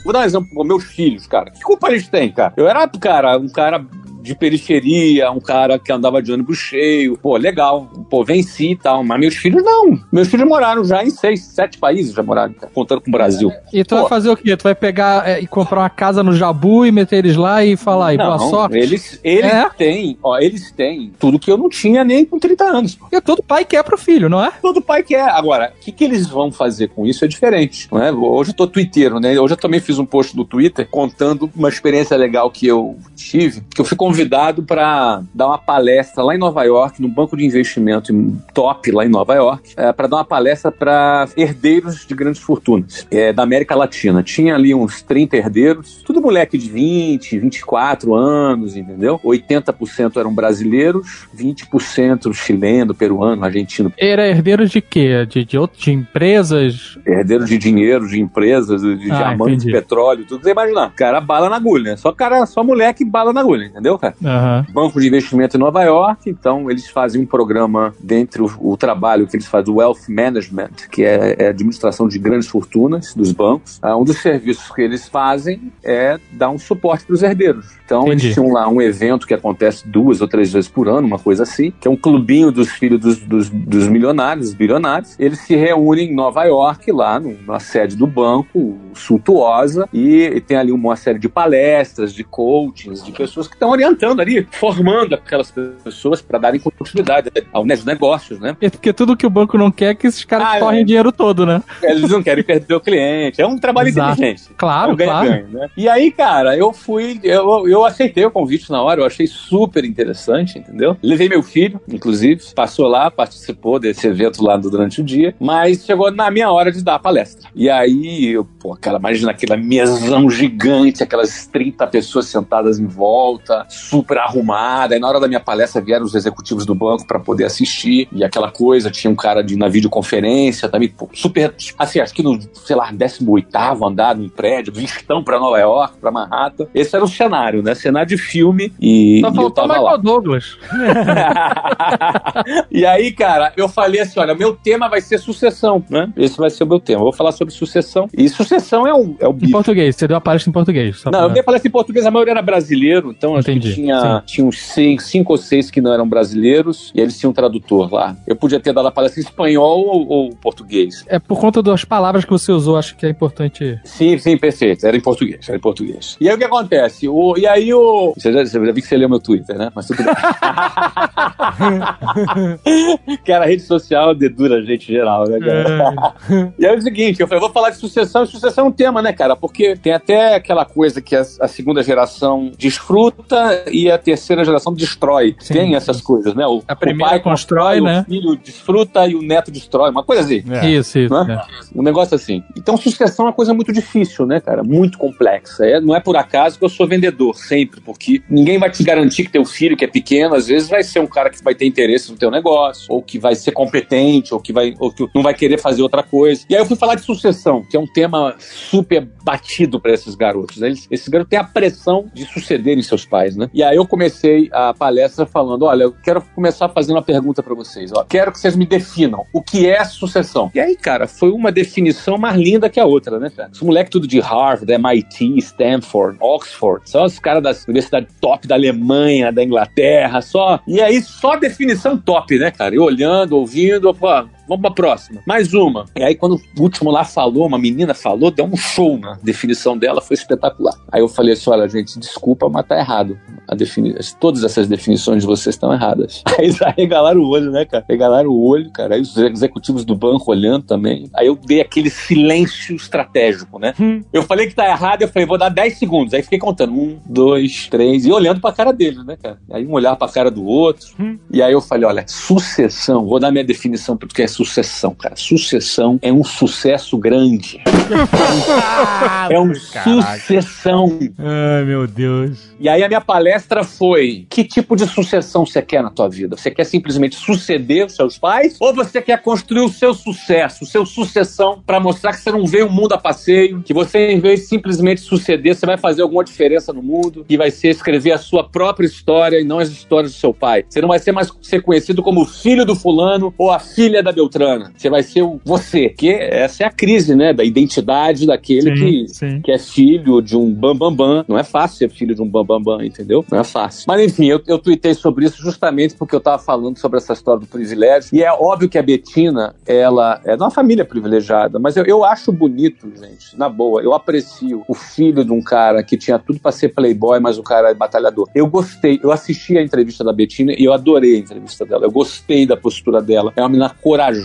Vou 0.05 0.13
dar 0.13 0.21
um 0.21 0.25
exemplo 0.25 0.49
para 0.55 0.65
meus 0.65 0.85
filhos, 0.85 1.27
cara. 1.27 1.51
Que 1.51 1.61
culpa 1.61 1.89
eles 1.89 2.09
têm, 2.09 2.33
cara? 2.33 2.55
Eu 2.57 2.67
era, 2.67 2.89
cara, 2.89 3.37
um 3.37 3.49
cara 3.49 3.85
de 4.29 4.35
periferia, 4.35 5.31
um 5.31 5.41
cara 5.41 5.79
que 5.79 5.91
andava 5.93 6.23
de 6.23 6.33
ônibus 6.33 6.59
cheio. 6.59 7.17
Pô, 7.19 7.37
legal. 7.37 7.91
Pô, 8.11 8.25
venci 8.25 8.73
e 8.73 8.77
tal. 8.77 9.03
Mas 9.03 9.19
meus 9.21 9.35
filhos 9.35 9.63
não. 9.65 9.99
Meus 10.13 10.29
filhos 10.29 10.47
moraram 10.47 10.85
já 10.85 11.03
em 11.03 11.11
seis, 11.11 11.43
sete 11.45 11.79
países, 11.79 12.13
já 12.13 12.23
moraram, 12.23 12.55
contando 12.75 13.01
com 13.01 13.09
o 13.09 13.13
Brasil. 13.13 13.51
E 13.73 13.83
tu 13.85 13.95
Pô. 13.95 14.01
vai 14.03 14.09
fazer 14.09 14.31
o 14.31 14.37
quê? 14.37 14.57
Tu 14.57 14.63
vai 14.65 14.75
pegar 14.75 15.29
é, 15.29 15.41
e 15.41 15.47
comprar 15.47 15.81
uma 15.81 15.91
casa 15.91 16.23
no 16.23 16.33
Jabu 16.35 16.85
e 16.87 16.93
meter 16.93 17.19
eles 17.25 17.37
lá 17.37 17.65
e 17.65 17.77
falar, 17.77 18.15
e 18.15 18.19
boa 18.19 18.39
sorte? 18.39 18.77
Eles, 18.77 19.19
eles 19.25 19.51
É? 19.51 19.69
têm, 19.71 20.19
ó, 20.23 20.39
eles 20.39 20.71
têm 20.73 21.13
tudo 21.19 21.39
que 21.39 21.51
eu 21.51 21.57
não 21.57 21.69
tinha 21.69 22.05
nem 22.05 22.25
com 22.25 22.39
30 22.39 22.65
anos. 22.65 22.95
pô. 22.95 23.07
Todo 23.23 23.43
pai 23.43 23.65
quer 23.65 23.83
pro 23.83 23.97
filho, 23.99 24.29
não 24.29 24.45
é? 24.45 24.53
Todo 24.61 24.81
pai 24.83 25.03
quer. 25.03 25.29
Agora, 25.31 25.73
o 25.77 25.81
que, 25.81 25.91
que 25.93 26.05
eles 26.05 26.27
vão 26.29 26.53
fazer 26.53 26.89
com 26.89 27.07
isso 27.07 27.25
é 27.25 27.29
diferente. 27.29 27.89
Não 27.91 28.03
é? 28.03 28.13
Hoje 28.13 28.51
eu 28.51 28.55
tô 28.55 28.67
twitteiro, 28.67 29.19
né? 29.19 29.39
Hoje 29.41 29.55
eu 29.55 29.59
também 29.59 29.81
fiz 29.81 29.99
um 29.99 30.05
post 30.07 30.37
no 30.37 30.45
Twitter 30.45 30.87
contando 30.91 31.51
uma 31.57 31.69
experiência 31.69 32.17
legal 32.17 32.51
que 32.51 32.67
eu 32.67 32.97
tive, 33.17 33.63
que 33.75 33.81
eu 33.81 33.85
fui 33.85 33.97
convidado 33.97 34.18
para 34.67 35.23
dar 35.35 35.47
uma 35.49 35.59
palestra 35.59 36.23
lá 36.23 36.35
em 36.35 36.39
Nova 36.39 36.63
York, 36.65 37.01
no 37.01 37.09
banco 37.09 37.37
de 37.37 37.45
investimento 37.45 38.13
top 38.55 38.91
lá 38.91 39.05
em 39.05 39.09
Nova 39.09 39.35
York, 39.35 39.75
para 39.97 40.07
dar 40.07 40.17
uma 40.17 40.25
palestra 40.25 40.71
para 40.73 41.27
herdeiros 41.37 42.07
de 42.07 42.15
grandes 42.15 42.41
fortunas 42.41 43.07
é, 43.11 43.33
da 43.33 43.43
América 43.43 43.75
Latina. 43.75 44.23
Tinha 44.23 44.55
ali 44.55 44.75
uns 44.75 45.03
30 45.03 45.37
herdeiros, 45.37 46.03
tudo 46.05 46.21
moleque 46.21 46.57
de 46.59 46.71
20, 46.71 47.39
24 47.39 48.15
anos, 48.15 48.77
entendeu? 48.77 49.21
80% 49.25 50.17
eram 50.19 50.35
brasileiros, 50.35 51.27
20% 51.37 52.33
chileno, 52.35 52.95
peruano, 52.95 53.45
argentino, 53.45 53.93
Era 53.99 54.27
herdeiro 54.29 54.67
de 54.67 54.81
quê? 54.81 55.27
De, 55.27 55.45
de, 55.45 55.59
outro, 55.59 55.79
de 55.81 55.93
empresas? 55.93 56.99
herdeiro 57.07 57.45
de 57.45 57.59
dinheiro, 57.59 58.07
de 58.09 58.21
empresas, 58.21 58.83
de 58.83 59.11
Ah, 59.11 59.17
diamantes, 59.19 59.65
entendi. 59.65 59.73
petróleo, 59.73 60.25
tudo. 60.27 60.43
Você 60.43 60.51
imagina, 60.51 60.91
cara, 60.95 61.21
bala 61.21 61.49
na 61.49 61.57
agulha. 61.57 61.97
Só 61.97 62.13
cara, 62.13 62.45
só 62.47 62.63
moleque 62.63 63.05
bala 63.05 63.33
na 63.33 63.41
agulha, 63.41 63.67
entendeu, 63.67 63.99
Aham. 64.25 64.67
Banco 64.73 65.01
de 65.01 65.07
investimento 65.07 65.57
em 65.57 65.61
Nova 65.61 65.83
York, 65.83 66.29
então 66.29 66.71
eles 66.71 66.89
fazem 66.89 67.21
um 67.21 67.27
programa 67.27 67.95
dentro 68.01 68.51
o, 68.61 68.77
trabalho 68.77 69.27
que 69.27 69.37
eles 69.37 69.47
fazem, 69.47 69.73
o 69.73 69.79
Wealth 69.79 70.09
Management, 70.09 70.71
que 70.91 71.03
é, 71.05 71.37
é 71.39 71.47
a 71.47 71.51
administração 71.51 72.09
de 72.09 72.19
grandes 72.19 72.49
fortunas 72.49 73.13
dos 73.15 73.33
bancos. 73.33 73.79
Ah, 73.83 73.97
um 73.97 74.05
dos 74.05 74.19
serviços 74.19 74.71
que 74.71 74.83
eles 74.83 75.09
fazem 75.09 75.73
é 75.83 76.19
dar 76.33 76.51
um 76.51 76.59
suporte 76.59 77.05
para 77.05 77.15
os 77.15 77.23
herdeiros. 77.23 77.67
Então 77.85 78.03
Entendi. 78.07 78.27
eles 78.27 78.35
tinham 78.35 78.53
lá 78.53 78.69
um 78.69 78.81
evento 78.81 79.27
que 79.27 79.35
acontece 79.35 79.87
duas 79.89 80.21
ou 80.21 80.29
três 80.29 80.53
vezes 80.53 80.69
por 80.71 80.89
ano, 80.89 81.07
uma 81.07 81.19
coisa 81.19 81.43
assim, 81.43 81.73
que 81.81 81.89
é 81.89 81.91
um 81.91 81.97
clubinho 81.97 82.53
dos 82.53 82.69
filhos 82.71 83.01
dos, 83.01 83.19
dos, 83.19 83.49
dos 83.51 83.89
milionários, 83.89 84.47
dos 84.49 84.55
bilionários. 84.55 85.17
Eles 85.19 85.41
se 85.41 85.57
reúnem 85.57 86.11
em 86.11 86.15
Nova 86.15 86.45
York, 86.45 86.91
lá 86.93 87.19
no- 87.19 87.37
na 87.47 87.59
sede 87.59 87.97
do 87.97 88.07
banco, 88.07 88.77
suntuosa, 88.95 89.89
e, 89.93 90.23
e 90.25 90.41
tem 90.41 90.57
ali 90.57 90.71
uma 90.73 90.97
série 90.97 91.19
de 91.19 91.29
palestras, 91.29 92.13
de 92.13 92.23
coachings, 92.25 93.03
de 93.05 93.13
pessoas 93.13 93.49
que 93.49 93.55
estão 93.55 93.71
orientando 93.71 93.88
ali, 94.21 94.47
formando 94.53 95.15
aquelas 95.15 95.51
pessoas 95.83 96.21
para 96.21 96.39
darem 96.39 96.61
continuidade 96.61 97.31
aos 97.53 97.85
negócios, 97.85 98.39
né? 98.39 98.57
É 98.61 98.69
Porque 98.71 98.93
tudo 98.93 99.17
que 99.17 99.27
o 99.27 99.31
banco 99.31 99.57
não 99.59 99.71
quer 99.71 99.91
é 99.91 99.95
que 99.95 100.07
esses 100.07 100.25
caras 100.25 100.47
Ah, 100.49 100.59
torrem 100.59 100.81
é. 100.81 100.85
dinheiro 100.85 101.11
todo, 101.13 101.45
né? 101.47 101.63
Eles 101.83 102.11
não 102.11 102.23
querem 102.23 102.43
perder 102.45 102.75
o 102.75 102.81
cliente. 102.81 103.41
É 103.41 103.47
um 103.47 103.59
trabalho 103.59 103.89
Exato. 103.89 104.13
inteligente. 104.13 104.51
Claro, 104.57 104.91
É 104.91 104.95
um 104.95 104.97
claro. 104.97 105.49
né? 105.49 105.69
E 105.77 105.89
aí, 105.89 106.11
cara, 106.11 106.57
eu 106.57 106.73
fui, 106.73 107.19
eu, 107.23 107.69
eu 107.69 107.85
aceitei 107.85 108.25
o 108.25 108.31
convite 108.31 108.71
na 108.71 108.83
hora, 108.83 109.01
eu 109.01 109.07
achei 109.07 109.27
super 109.27 109.85
interessante, 109.85 110.59
entendeu? 110.59 110.97
Levei 111.03 111.29
meu 111.29 111.43
filho, 111.43 111.81
inclusive, 111.89 112.43
passou 112.55 112.87
lá, 112.89 113.11
participou 113.11 113.79
desse 113.79 114.07
evento 114.07 114.43
lá 114.43 114.57
durante 114.57 115.01
o 115.01 115.05
dia, 115.05 115.35
mas 115.41 115.85
chegou 115.85 116.11
na 116.11 116.31
minha 116.31 116.51
hora 116.51 116.71
de 116.73 116.83
dar 116.83 116.97
a 116.97 116.99
palestra. 116.99 117.49
E 117.55 117.69
aí, 117.71 118.27
eu, 118.29 118.45
pô, 118.45 118.77
cara, 118.81 118.99
imagina 118.99 119.31
aquela 119.31 119.57
mesão 119.57 120.29
gigante, 120.31 121.03
aquelas 121.03 121.47
30 121.47 121.87
pessoas 121.87 122.27
sentadas 122.27 122.79
em 122.79 122.87
volta, 122.87 123.67
super 123.79 124.19
arrumada. 124.19 124.95
Aí 124.95 125.01
na 125.01 125.09
hora 125.09 125.21
da 125.21 125.29
minha 125.29 125.41
palestra 125.41 125.81
vieram 125.81 126.05
os 126.05 126.15
executivos 126.15 126.67
do 126.67 126.75
banco 126.75 127.07
para 127.07 127.19
poder 127.19 127.45
assistir, 127.45 128.09
e 128.13 128.25
aquela 128.25 128.51
coisa, 128.51 128.91
tinha 128.91 129.11
um 129.11 129.15
cara 129.17 129.43
de, 129.43 129.57
na 129.57 129.69
videoconferência 129.69 130.69
também, 130.69 130.89
pô, 130.89 131.09
super, 131.13 131.55
assim, 131.79 132.01
acho 132.01 132.15
que 132.15 132.23
no, 132.23 132.39
sei 132.55 132.77
lá, 132.77 132.91
18 132.93 133.49
andar 133.85 134.17
num 134.17 134.29
prédio, 134.29 134.73
vistão 134.73 135.23
pra 135.23 135.39
Nova 135.39 135.59
York, 135.59 135.95
pra 136.01 136.11
Manhattan. 136.11 136.67
Esse 136.75 136.95
era 136.97 137.05
o 137.05 137.09
cenário, 137.09 137.63
né? 137.63 137.75
Cenário 137.75 138.09
de 138.09 138.19
filme, 138.19 138.73
e, 138.81 139.21
Só 139.21 139.29
eu 139.29 139.35
faltou 139.35 139.65
Michael 139.65 139.83
lá. 139.85 139.97
Douglas. 139.97 140.57
e 142.71 142.85
aí, 142.87 143.13
cara, 143.13 143.53
eu 143.57 143.69
falei 143.69 144.01
assim: 144.01 144.19
olha, 144.21 144.35
meu 144.35 144.55
tema 144.55 144.89
vai 144.89 145.01
ser 145.01 145.19
sucessão, 145.19 145.85
né? 145.91 146.11
Esse 146.17 146.39
vai 146.39 146.51
ser 146.51 146.65
o 146.65 146.67
meu 146.67 146.81
tema. 146.81 147.01
Eu 147.01 147.05
vou 147.05 147.13
falar 147.13 147.33
sobre 147.33 147.53
sucessão. 147.55 148.09
E 148.17 148.29
sucessão 148.29 148.87
é 148.87 148.93
o, 148.95 149.17
é 149.21 149.27
o 149.29 149.31
Em 149.31 149.35
bicho. 149.35 149.53
português, 149.53 149.97
você 149.97 150.07
deu 150.09 150.17
a 150.17 150.21
palestra 150.21 150.51
em 150.51 150.53
português. 150.53 151.03
Não, 151.05 151.13
pra- 151.13 151.21
eu 151.23 151.29
dei 151.31 151.43
palestra 151.43 151.69
em 151.69 151.73
português, 151.73 152.07
a 152.07 152.11
maioria 152.11 152.33
era 152.33 152.43
brasileiro, 152.43 153.11
então 153.17 153.37
acho 153.37 153.51
Entendi, 153.73 153.83
tinha, 153.83 154.23
tinha 154.27 154.47
uns 154.47 154.61
cinco, 154.61 155.03
cinco 155.03 155.33
ou 155.33 155.39
seis 155.39 155.71
que 155.71 155.81
não 155.81 155.93
eram 155.93 156.09
brasileiros, 156.09 156.93
e 156.95 157.01
eles 157.01 157.19
tinham 157.19 157.31
um 157.31 157.35
tradutor 157.35 157.93
lá. 157.93 158.17
Eu 158.27 158.37
podia 158.37 158.61
ter 158.61 158.73
dado 158.73 158.89
a 158.89 158.91
palestra 158.91 159.21
em 159.21 159.25
espanhol 159.25 159.87
ou, 159.87 160.09
ou 160.09 160.31
português. 160.31 161.05
É 161.09 161.19
por 161.19 161.41
conta 161.41 161.63
das 161.63 161.85
palavras 161.85 162.25
que 162.25 162.31
você 162.31 162.53
usou, 162.53 162.77
acho 162.77 162.97
que 162.97 163.07
é 163.07 163.09
importante. 163.09 163.81
Sim, 163.85 164.19
sim, 164.19 164.37
perfeito. 164.37 164.87
Era 164.87 164.97
em 164.97 165.01
português, 165.01 165.49
era 165.49 165.57
em 165.57 165.61
português. 165.61 166.17
E 166.21 166.29
aí 166.29 166.35
o 166.35 166.39
que 166.39 166.45
acontece? 166.45 167.09
O, 167.09 167.37
e 167.37 167.47
aí 167.47 167.73
o. 167.73 168.13
Você 168.17 168.33
já, 168.33 168.45
já 168.45 168.73
vi 168.73 168.83
que 168.83 168.89
você 168.89 168.97
leu 168.97 169.09
meu 169.09 169.21
Twitter, 169.21 169.57
né? 169.57 169.71
Mas 169.75 169.87
tudo 169.87 170.05
bem. 170.05 170.15
que 173.25 173.33
era 173.33 173.47
rede 173.47 173.63
social 173.63 174.15
dedura 174.15 174.57
a 174.57 174.63
gente 174.63 174.87
geral, 174.87 175.29
né, 175.29 175.39
cara? 175.39 176.15
E 176.59 176.67
aí 176.67 176.75
é 176.75 176.79
o 176.79 176.83
seguinte, 176.83 177.21
eu 177.21 177.27
falei, 177.27 177.39
eu 177.39 177.47
vou 177.47 177.53
falar 177.53 177.71
de 177.71 177.77
sucessão, 177.77 178.25
e 178.25 178.27
sucessão 178.27 178.67
é 178.67 178.69
um 178.69 178.73
tema, 178.73 179.01
né, 179.01 179.13
cara? 179.13 179.37
Porque 179.37 179.77
tem 179.77 179.93
até 179.93 180.35
aquela 180.35 180.65
coisa 180.65 181.01
que 181.01 181.15
a, 181.15 181.23
a 181.41 181.49
segunda 181.49 181.83
geração 181.83 182.51
desfruta 182.57 183.58
e 183.71 183.91
a 183.91 183.99
terceira 183.99 184.45
geração 184.45 184.73
destrói. 184.73 185.37
Sim. 185.39 185.55
tem 185.55 185.75
essas 185.75 186.01
coisas, 186.01 186.35
né? 186.35 186.47
O, 186.47 186.63
A 186.67 186.77
primeira 186.77 187.07
o 187.07 187.11
pai 187.11 187.21
constrói, 187.21 187.81
né? 187.81 188.01
O 188.01 188.05
filho 188.05 188.37
desfruta 188.37 189.07
e 189.07 189.15
o 189.15 189.23
neto 189.23 189.51
destrói, 189.51 189.91
uma 189.91 190.05
coisa 190.05 190.23
assim. 190.23 190.43
É. 190.51 190.69
Isso, 190.69 190.99
isso. 190.99 191.15
Né? 191.15 191.41
é. 191.41 191.79
Um 191.79 191.83
negócio 191.83 192.15
assim. 192.15 192.43
Então, 192.57 192.77
sucessão 192.77 193.27
é 193.27 193.29
uma 193.29 193.35
coisa 193.35 193.55
muito 193.55 193.73
difícil, 193.73 194.27
né, 194.27 194.41
cara? 194.41 194.63
Muito 194.63 194.99
complexa. 194.99 195.65
É, 195.65 195.81
não 195.81 195.95
é 195.95 196.01
por 196.01 196.17
acaso 196.17 196.59
que 196.59 196.65
eu 196.65 196.69
sou 196.69 196.87
vendedor, 196.87 197.35
sempre, 197.37 197.81
porque 197.81 198.23
ninguém 198.29 198.59
vai 198.59 198.71
te 198.71 198.83
garantir 198.83 199.25
que 199.25 199.31
teu 199.31 199.45
filho, 199.45 199.77
que 199.77 199.85
é 199.85 199.89
pequeno, 199.89 200.35
às 200.35 200.47
vezes 200.47 200.69
vai 200.69 200.83
ser 200.83 201.01
um 201.01 201.07
cara 201.07 201.31
que 201.31 201.43
vai 201.43 201.55
ter 201.55 201.67
interesse 201.67 202.11
no 202.11 202.19
teu 202.19 202.31
negócio, 202.31 202.87
ou 202.89 203.03
que 203.03 203.19
vai 203.19 203.35
ser 203.35 203.53
competente, 203.53 204.33
ou 204.33 204.41
que, 204.41 204.53
vai, 204.53 204.75
ou 204.79 204.91
que 204.93 205.07
não 205.15 205.23
vai 205.23 205.35
querer 205.35 205.59
fazer 205.59 205.83
outra 205.83 206.03
coisa. 206.03 206.45
E 206.49 206.55
aí 206.55 206.61
eu 206.61 206.67
fui 206.67 206.77
falar 206.77 206.95
de 206.95 207.03
sucessão, 207.03 207.63
que 207.63 207.77
é 207.77 207.81
um 207.81 207.87
tema 207.87 208.35
super 208.39 209.07
batido 209.23 209.81
para 209.81 209.93
esses 209.93 210.15
garotos. 210.15 210.59
né? 210.59 210.69
Eles, 210.69 210.87
esses 210.91 211.09
garotos 211.09 211.31
têm 211.31 211.39
a 211.39 211.45
pressão 211.45 212.11
de 212.15 212.25
sucederem 212.25 212.83
seus 212.83 213.05
pais, 213.05 213.37
né? 213.37 213.48
E 213.53 213.63
aí 213.63 213.77
eu 213.77 213.87
comecei 213.87 214.49
a 214.53 214.75
palestra 214.75 215.27
falando: 215.27 215.65
olha, 215.65 215.85
eu 215.85 215.93
quero 216.03 216.23
começar 216.35 216.69
fazendo 216.69 216.97
uma 216.97 217.03
pergunta 217.03 217.43
para 217.43 217.55
vocês. 217.55 217.93
Ó, 217.93 218.05
quero 218.05 218.33
que 218.33 218.39
vocês 218.39 218.57
me 218.57 218.67
definam 218.67 219.25
o 219.33 219.43
que 219.43 219.69
é 219.69 219.85
sucessão. 219.85 220.51
E 220.55 220.61
aí, 220.61 220.77
cara, 220.77 221.07
foi 221.07 221.31
uma 221.31 221.51
definição 221.51 222.19
mais 222.19 222.37
linda 222.37 222.69
que 222.69 222.81
a 222.81 222.85
outra, 222.85 223.19
né, 223.19 223.31
cara? 223.35 223.51
Os 223.53 223.61
moleques 223.61 223.91
tudo 223.91 224.07
de 224.07 224.21
Harvard, 224.21 224.71
MIT, 224.71 225.39
Stanford, 225.39 226.19
Oxford, 226.21 226.89
só 226.89 227.05
os 227.05 227.19
caras 227.19 227.43
das 227.43 227.65
universidades 227.65 228.15
top 228.21 228.47
da 228.47 228.55
Alemanha, 228.55 229.33
da 229.33 229.43
Inglaterra, 229.43 230.21
só. 230.21 230.61
E 230.67 230.81
aí, 230.81 231.01
só 231.03 231.37
definição 231.37 231.97
top, 231.97 232.39
né, 232.39 232.51
cara? 232.51 232.75
Eu 232.75 232.83
olhando, 232.83 233.37
ouvindo, 233.37 233.93
pô, 233.95 234.09
Vamos 234.49 234.63
pra 234.63 234.71
próxima. 234.71 235.21
Mais 235.27 235.53
uma. 235.53 235.85
E 235.95 236.03
aí, 236.03 236.15
quando 236.15 236.41
o 236.59 236.63
último 236.63 236.91
lá 236.91 237.05
falou, 237.05 237.47
uma 237.47 237.59
menina 237.59 237.93
falou, 237.93 238.31
deu 238.31 238.47
um 238.47 238.57
show 238.57 238.99
na 238.99 239.19
definição 239.23 239.77
dela, 239.77 240.01
foi 240.01 240.15
espetacular. 240.15 240.75
Aí 240.91 241.01
eu 241.01 241.09
falei 241.09 241.35
assim: 241.35 241.51
olha, 241.51 241.69
gente, 241.69 241.99
desculpa, 241.99 242.49
mas 242.49 242.67
tá 242.67 242.79
errado. 242.79 243.19
A 243.47 243.55
defini... 243.55 243.95
Todas 244.19 244.45
essas 244.45 244.69
definições 244.69 245.23
de 245.23 245.27
vocês 245.27 245.55
estão 245.55 245.73
erradas. 245.73 246.23
Aí 246.39 246.47
eles 246.47 246.61
arregalaram 246.63 247.21
o 247.21 247.29
olho, 247.29 247.51
né, 247.51 247.65
cara? 247.65 247.85
Regalaram 247.89 248.31
o 248.31 248.47
olho, 248.47 248.71
cara. 248.71 248.95
Aí 248.95 249.01
os 249.01 249.17
executivos 249.17 249.85
do 249.85 249.95
banco 249.95 250.31
olhando 250.31 250.65
também. 250.65 251.11
Aí 251.15 251.27
eu 251.27 251.37
dei 251.37 251.61
aquele 251.61 251.91
silêncio 251.91 252.75
estratégico, 252.77 253.59
né? 253.59 253.75
Eu 254.13 254.23
falei 254.23 254.47
que 254.47 254.55
tá 254.55 254.67
errado, 254.67 255.03
eu 255.03 255.09
falei, 255.09 255.27
vou 255.27 255.39
dar 255.39 255.49
10 255.49 255.79
segundos. 255.79 256.15
Aí 256.15 256.23
fiquei 256.23 256.39
contando. 256.39 256.73
Um, 256.73 256.99
dois, 257.07 257.69
três, 257.69 258.07
e 258.07 258.13
olhando 258.13 258.41
pra 258.41 258.53
cara 258.53 258.73
deles, 258.73 259.05
né, 259.05 259.17
cara? 259.17 259.39
Aí 259.51 259.67
um 259.67 259.73
olhava 259.73 259.97
pra 259.97 260.09
cara 260.09 260.31
do 260.31 260.45
outro. 260.45 260.89
E 261.31 261.43
aí 261.43 261.53
eu 261.53 261.61
falei, 261.61 261.87
olha, 261.87 262.05
sucessão, 262.07 263.07
vou 263.07 263.19
dar 263.19 263.31
minha 263.31 263.45
definição 263.45 263.97
do 263.97 264.07
que 264.07 264.23
é 264.23 264.27
sucessão, 264.39 264.95
cara. 264.95 265.17
Sucessão 265.17 265.99
é 266.01 266.13
um 266.13 266.23
sucesso 266.23 266.97
grande. 266.97 267.61
é 269.31 269.41
um 269.41 269.53
sucessão. 269.55 270.99
Ai, 271.19 271.65
meu 271.65 271.87
Deus. 271.87 272.39
E 272.61 272.69
aí 272.69 272.85
a 272.85 272.89
minha 272.89 273.01
palestra 273.01 273.65
foi: 273.65 274.27
que 274.31 274.45
tipo 274.45 274.77
de 274.77 274.87
sucessão 274.87 275.45
você 275.45 275.61
quer 275.61 275.83
na 275.83 275.91
tua 275.91 276.09
vida? 276.09 276.37
Você 276.37 276.51
quer 276.51 276.65
simplesmente 276.65 277.17
suceder 277.17 277.87
os 277.87 277.95
seus 277.95 278.17
pais? 278.17 278.57
Ou 278.61 278.73
você 278.73 279.03
quer 279.03 279.21
construir 279.23 279.63
o 279.63 279.69
seu 279.69 279.93
sucesso, 279.93 280.65
o 280.65 280.67
seu 280.67 280.87
sucessão, 280.87 281.63
para 281.67 281.81
mostrar 281.81 282.13
que 282.13 282.21
você 282.21 282.31
não 282.31 282.47
vê 282.47 282.63
o 282.63 282.71
mundo 282.71 282.93
a 282.93 282.99
passeio, 282.99 283.63
que 283.63 283.75
você, 283.75 284.13
em 284.13 284.21
vez 284.21 284.41
de 284.41 284.47
simplesmente 284.47 285.01
suceder, 285.01 285.57
você 285.57 285.67
vai 285.67 285.77
fazer 285.77 286.03
alguma 286.03 286.23
diferença 286.23 286.73
no 286.73 286.83
mundo, 286.83 287.25
que 287.29 287.37
vai 287.37 287.51
ser 287.51 287.69
escrever 287.69 288.13
a 288.13 288.19
sua 288.19 288.49
própria 288.49 288.87
história 288.87 289.41
e 289.41 289.45
não 289.45 289.59
as 289.59 289.69
histórias 289.69 290.13
do 290.13 290.19
seu 290.19 290.33
pai. 290.33 290.65
Você 290.69 290.81
não 290.81 290.89
vai 290.89 290.99
ser 290.99 291.13
mais 291.13 291.29
ser 291.43 291.63
conhecido 291.63 292.03
como 292.03 292.23
o 292.23 292.27
filho 292.27 292.65
do 292.65 292.77
fulano 292.77 293.35
ou 293.37 293.51
a 293.51 293.59
filha 293.59 294.03
da 294.03 294.13
Beltrano 294.13 294.28
Beltrana. 294.29 294.73
Você 294.77 294.91
vai 294.91 295.03
ser 295.03 295.23
o 295.23 295.41
você. 295.45 295.89
Que 295.89 296.11
essa 296.11 296.65
é 296.65 296.67
a 296.67 296.71
crise, 296.71 297.15
né? 297.15 297.33
Da 297.33 297.43
identidade 297.43 298.27
daquele 298.27 298.77
Sim, 298.77 298.85
que, 298.85 299.09
sim. 299.09 299.41
que 299.41 299.51
é 299.51 299.59
filho 299.59 300.21
de 300.21 300.37
um 300.37 300.53
bambambam. 300.53 300.89
Bam, 300.95 301.15
bam. 301.17 301.25
Não 301.29 301.39
é 301.39 301.45
fácil 301.45 301.79
ser 301.79 301.91
filho 301.91 302.15
de 302.15 302.23
um 302.23 302.27
bambambam, 302.29 302.63
bam, 302.63 302.79
bam, 302.79 302.85
entendeu? 302.85 303.25
Não 303.31 303.39
é 303.39 303.45
fácil. 303.45 303.85
Mas 303.89 304.03
enfim, 304.03 304.27
eu, 304.27 304.41
eu 304.47 304.59
tuitei 304.59 304.95
sobre 304.95 305.27
isso 305.27 305.43
justamente 305.43 305.95
porque 305.95 306.15
eu 306.15 306.21
tava 306.21 306.39
falando 306.39 306.79
sobre 306.79 306.99
essa 306.99 307.13
história 307.13 307.41
do 307.41 307.47
privilégio. 307.47 308.11
E 308.13 308.23
é 308.23 308.33
óbvio 308.33 308.69
que 308.69 308.79
a 308.79 308.83
Betina, 308.83 309.55
ela 309.67 310.21
é 310.25 310.37
de 310.37 310.43
uma 310.43 310.51
família 310.51 310.85
privilegiada, 310.85 311.59
mas 311.59 311.77
eu, 311.77 311.85
eu 311.85 312.05
acho 312.05 312.31
bonito, 312.33 312.91
gente, 312.97 313.37
na 313.37 313.49
boa. 313.49 313.83
Eu 313.83 313.95
aprecio 313.95 314.63
o 314.69 314.75
filho 314.75 315.25
de 315.25 315.33
um 315.33 315.43
cara 315.43 315.83
que 315.83 315.97
tinha 315.97 316.19
tudo 316.19 316.39
pra 316.39 316.53
ser 316.53 316.69
playboy, 316.71 317.21
mas 317.21 317.39
o 317.39 317.43
cara 317.43 317.71
é 317.71 317.75
batalhador. 317.75 318.29
Eu 318.35 318.47
gostei, 318.47 319.01
eu 319.03 319.11
assisti 319.11 319.57
a 319.57 319.63
entrevista 319.63 320.05
da 320.05 320.13
Betina 320.13 320.53
e 320.53 320.65
eu 320.65 320.73
adorei 320.73 321.17
a 321.17 321.19
entrevista 321.19 321.65
dela. 321.65 321.85
Eu 321.85 321.91
gostei 321.91 322.47
da 322.47 322.57
postura 322.57 323.01
dela. 323.01 323.33
É 323.37 323.43
uma 323.43 323.49
menina 323.49 323.71
corajosa 323.83 324.18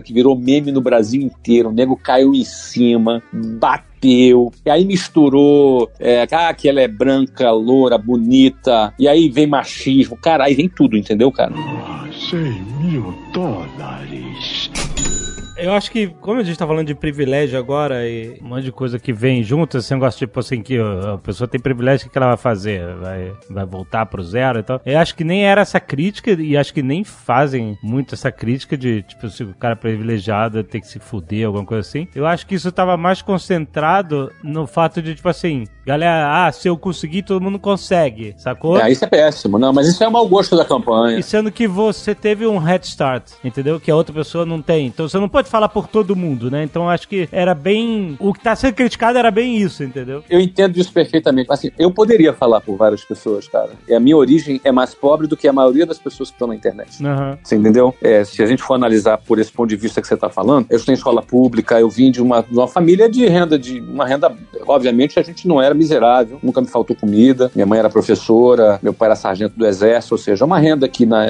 que 0.00 0.12
virou 0.12 0.36
meme 0.36 0.72
no 0.72 0.80
Brasil 0.80 1.22
inteiro. 1.22 1.68
O 1.68 1.72
nego 1.72 1.96
caiu 1.96 2.34
em 2.34 2.44
cima, 2.44 3.22
bateu. 3.32 4.52
E 4.64 4.70
aí 4.70 4.84
misturou, 4.84 5.90
é, 5.98 6.26
ah, 6.30 6.52
que 6.52 6.68
ela 6.68 6.80
é 6.80 6.88
branca, 6.88 7.50
loura, 7.50 7.96
bonita. 7.96 8.92
E 8.98 9.06
aí 9.06 9.28
vem 9.28 9.46
machismo. 9.46 10.16
Cara, 10.16 10.44
aí 10.44 10.54
vem 10.54 10.68
tudo, 10.68 10.96
entendeu, 10.96 11.30
cara? 11.30 11.52
Ah, 11.56 12.08
100 12.30 12.40
mil 12.80 13.14
dólares. 13.32 14.70
Eu 15.62 15.72
acho 15.72 15.92
que, 15.92 16.08
como 16.08 16.40
a 16.40 16.42
gente 16.42 16.58
tá 16.58 16.66
falando 16.66 16.88
de 16.88 16.94
privilégio 16.94 17.56
agora 17.56 18.04
e 18.04 18.36
um 18.42 18.48
monte 18.48 18.64
de 18.64 18.72
coisa 18.72 18.98
que 18.98 19.12
vem 19.12 19.44
junto, 19.44 19.78
esse 19.78 19.94
negócio 19.94 20.18
tipo 20.18 20.40
assim, 20.40 20.60
que 20.60 20.76
a 20.76 21.16
pessoa 21.18 21.46
tem 21.46 21.60
privilégio, 21.60 22.04
o 22.04 22.08
que 22.08 22.12
que 22.12 22.18
ela 22.18 22.26
vai 22.26 22.36
fazer? 22.36 22.96
Vai, 22.96 23.32
vai 23.48 23.64
voltar 23.64 24.06
pro 24.06 24.24
zero 24.24 24.58
e 24.58 24.62
tal. 24.64 24.80
Eu 24.84 24.98
acho 24.98 25.14
que 25.14 25.22
nem 25.22 25.44
era 25.44 25.60
essa 25.60 25.78
crítica 25.78 26.32
e 26.32 26.56
acho 26.56 26.74
que 26.74 26.82
nem 26.82 27.04
fazem 27.04 27.78
muito 27.80 28.12
essa 28.12 28.32
crítica 28.32 28.76
de, 28.76 29.02
tipo, 29.02 29.28
se 29.28 29.44
o 29.44 29.54
cara 29.54 29.74
é 29.74 29.76
privilegiado 29.76 30.64
tem 30.64 30.80
que 30.80 30.88
se 30.88 30.98
fuder, 30.98 31.46
alguma 31.46 31.64
coisa 31.64 31.88
assim. 31.88 32.08
Eu 32.12 32.26
acho 32.26 32.44
que 32.44 32.56
isso 32.56 32.72
tava 32.72 32.96
mais 32.96 33.22
concentrado 33.22 34.32
no 34.42 34.66
fato 34.66 35.00
de, 35.00 35.14
tipo 35.14 35.28
assim, 35.28 35.62
galera, 35.86 36.44
ah, 36.44 36.50
se 36.50 36.66
eu 36.66 36.76
conseguir, 36.76 37.22
todo 37.22 37.40
mundo 37.40 37.60
consegue, 37.60 38.34
sacou? 38.36 38.80
É, 38.80 38.90
isso 38.90 39.04
é 39.04 39.08
péssimo. 39.08 39.60
Não, 39.60 39.72
mas 39.72 39.86
isso 39.86 40.02
é 40.02 40.08
o 40.08 40.12
mau 40.12 40.26
gosto 40.26 40.56
da 40.56 40.64
campanha. 40.64 41.20
E 41.20 41.22
sendo 41.22 41.52
que 41.52 41.68
você 41.68 42.16
teve 42.16 42.48
um 42.48 42.58
head 42.58 42.84
start, 42.84 43.30
entendeu? 43.44 43.78
Que 43.78 43.92
a 43.92 43.94
outra 43.94 44.12
pessoa 44.12 44.44
não 44.44 44.60
tem. 44.60 44.88
Então 44.88 45.08
você 45.08 45.20
não 45.20 45.28
pode 45.28 45.51
falar 45.52 45.68
por 45.68 45.86
todo 45.86 46.16
mundo, 46.16 46.50
né? 46.50 46.64
Então 46.64 46.88
acho 46.88 47.06
que 47.06 47.28
era 47.30 47.54
bem. 47.54 48.16
O 48.18 48.32
que 48.32 48.40
tá 48.40 48.56
sendo 48.56 48.74
criticado 48.74 49.18
era 49.18 49.30
bem 49.30 49.58
isso, 49.58 49.84
entendeu? 49.84 50.24
Eu 50.30 50.40
entendo 50.40 50.78
isso 50.78 50.90
perfeitamente. 50.90 51.52
Assim, 51.52 51.70
eu 51.78 51.90
poderia 51.90 52.32
falar 52.32 52.62
por 52.62 52.76
várias 52.76 53.04
pessoas, 53.04 53.46
cara. 53.46 53.70
E 53.86 53.94
a 53.94 54.00
minha 54.00 54.16
origem 54.16 54.58
é 54.64 54.72
mais 54.72 54.94
pobre 54.94 55.26
do 55.26 55.36
que 55.36 55.46
a 55.46 55.52
maioria 55.52 55.84
das 55.84 55.98
pessoas 55.98 56.30
que 56.30 56.36
estão 56.36 56.48
na 56.48 56.54
internet. 56.54 57.04
Aham. 57.04 57.38
Você 57.42 57.56
entendeu? 57.56 57.94
É, 58.00 58.24
se 58.24 58.42
a 58.42 58.46
gente 58.46 58.62
for 58.62 58.74
analisar 58.74 59.18
por 59.18 59.38
esse 59.38 59.52
ponto 59.52 59.68
de 59.68 59.76
vista 59.76 60.00
que 60.00 60.08
você 60.08 60.14
está 60.14 60.30
falando, 60.30 60.66
eu 60.70 60.76
estou 60.76 60.92
em 60.92 60.96
escola 60.96 61.22
pública, 61.22 61.78
eu 61.78 61.90
vim 61.90 62.10
de 62.10 62.22
uma, 62.22 62.42
de 62.42 62.54
uma 62.54 62.66
família 62.66 63.10
de 63.10 63.26
renda, 63.26 63.58
de 63.58 63.78
uma 63.80 64.06
renda. 64.06 64.34
Obviamente 64.66 65.18
a 65.20 65.22
gente 65.22 65.46
não 65.46 65.60
era 65.60 65.74
miserável, 65.74 66.38
nunca 66.42 66.62
me 66.62 66.66
faltou 66.66 66.96
comida. 66.96 67.50
Minha 67.54 67.66
mãe 67.66 67.78
era 67.78 67.90
professora, 67.90 68.80
meu 68.82 68.94
pai 68.94 69.08
era 69.08 69.16
sargento 69.16 69.58
do 69.58 69.66
exército, 69.66 70.14
ou 70.14 70.18
seja, 70.18 70.46
uma 70.46 70.58
renda 70.58 70.88
que, 70.88 71.04
na, 71.04 71.26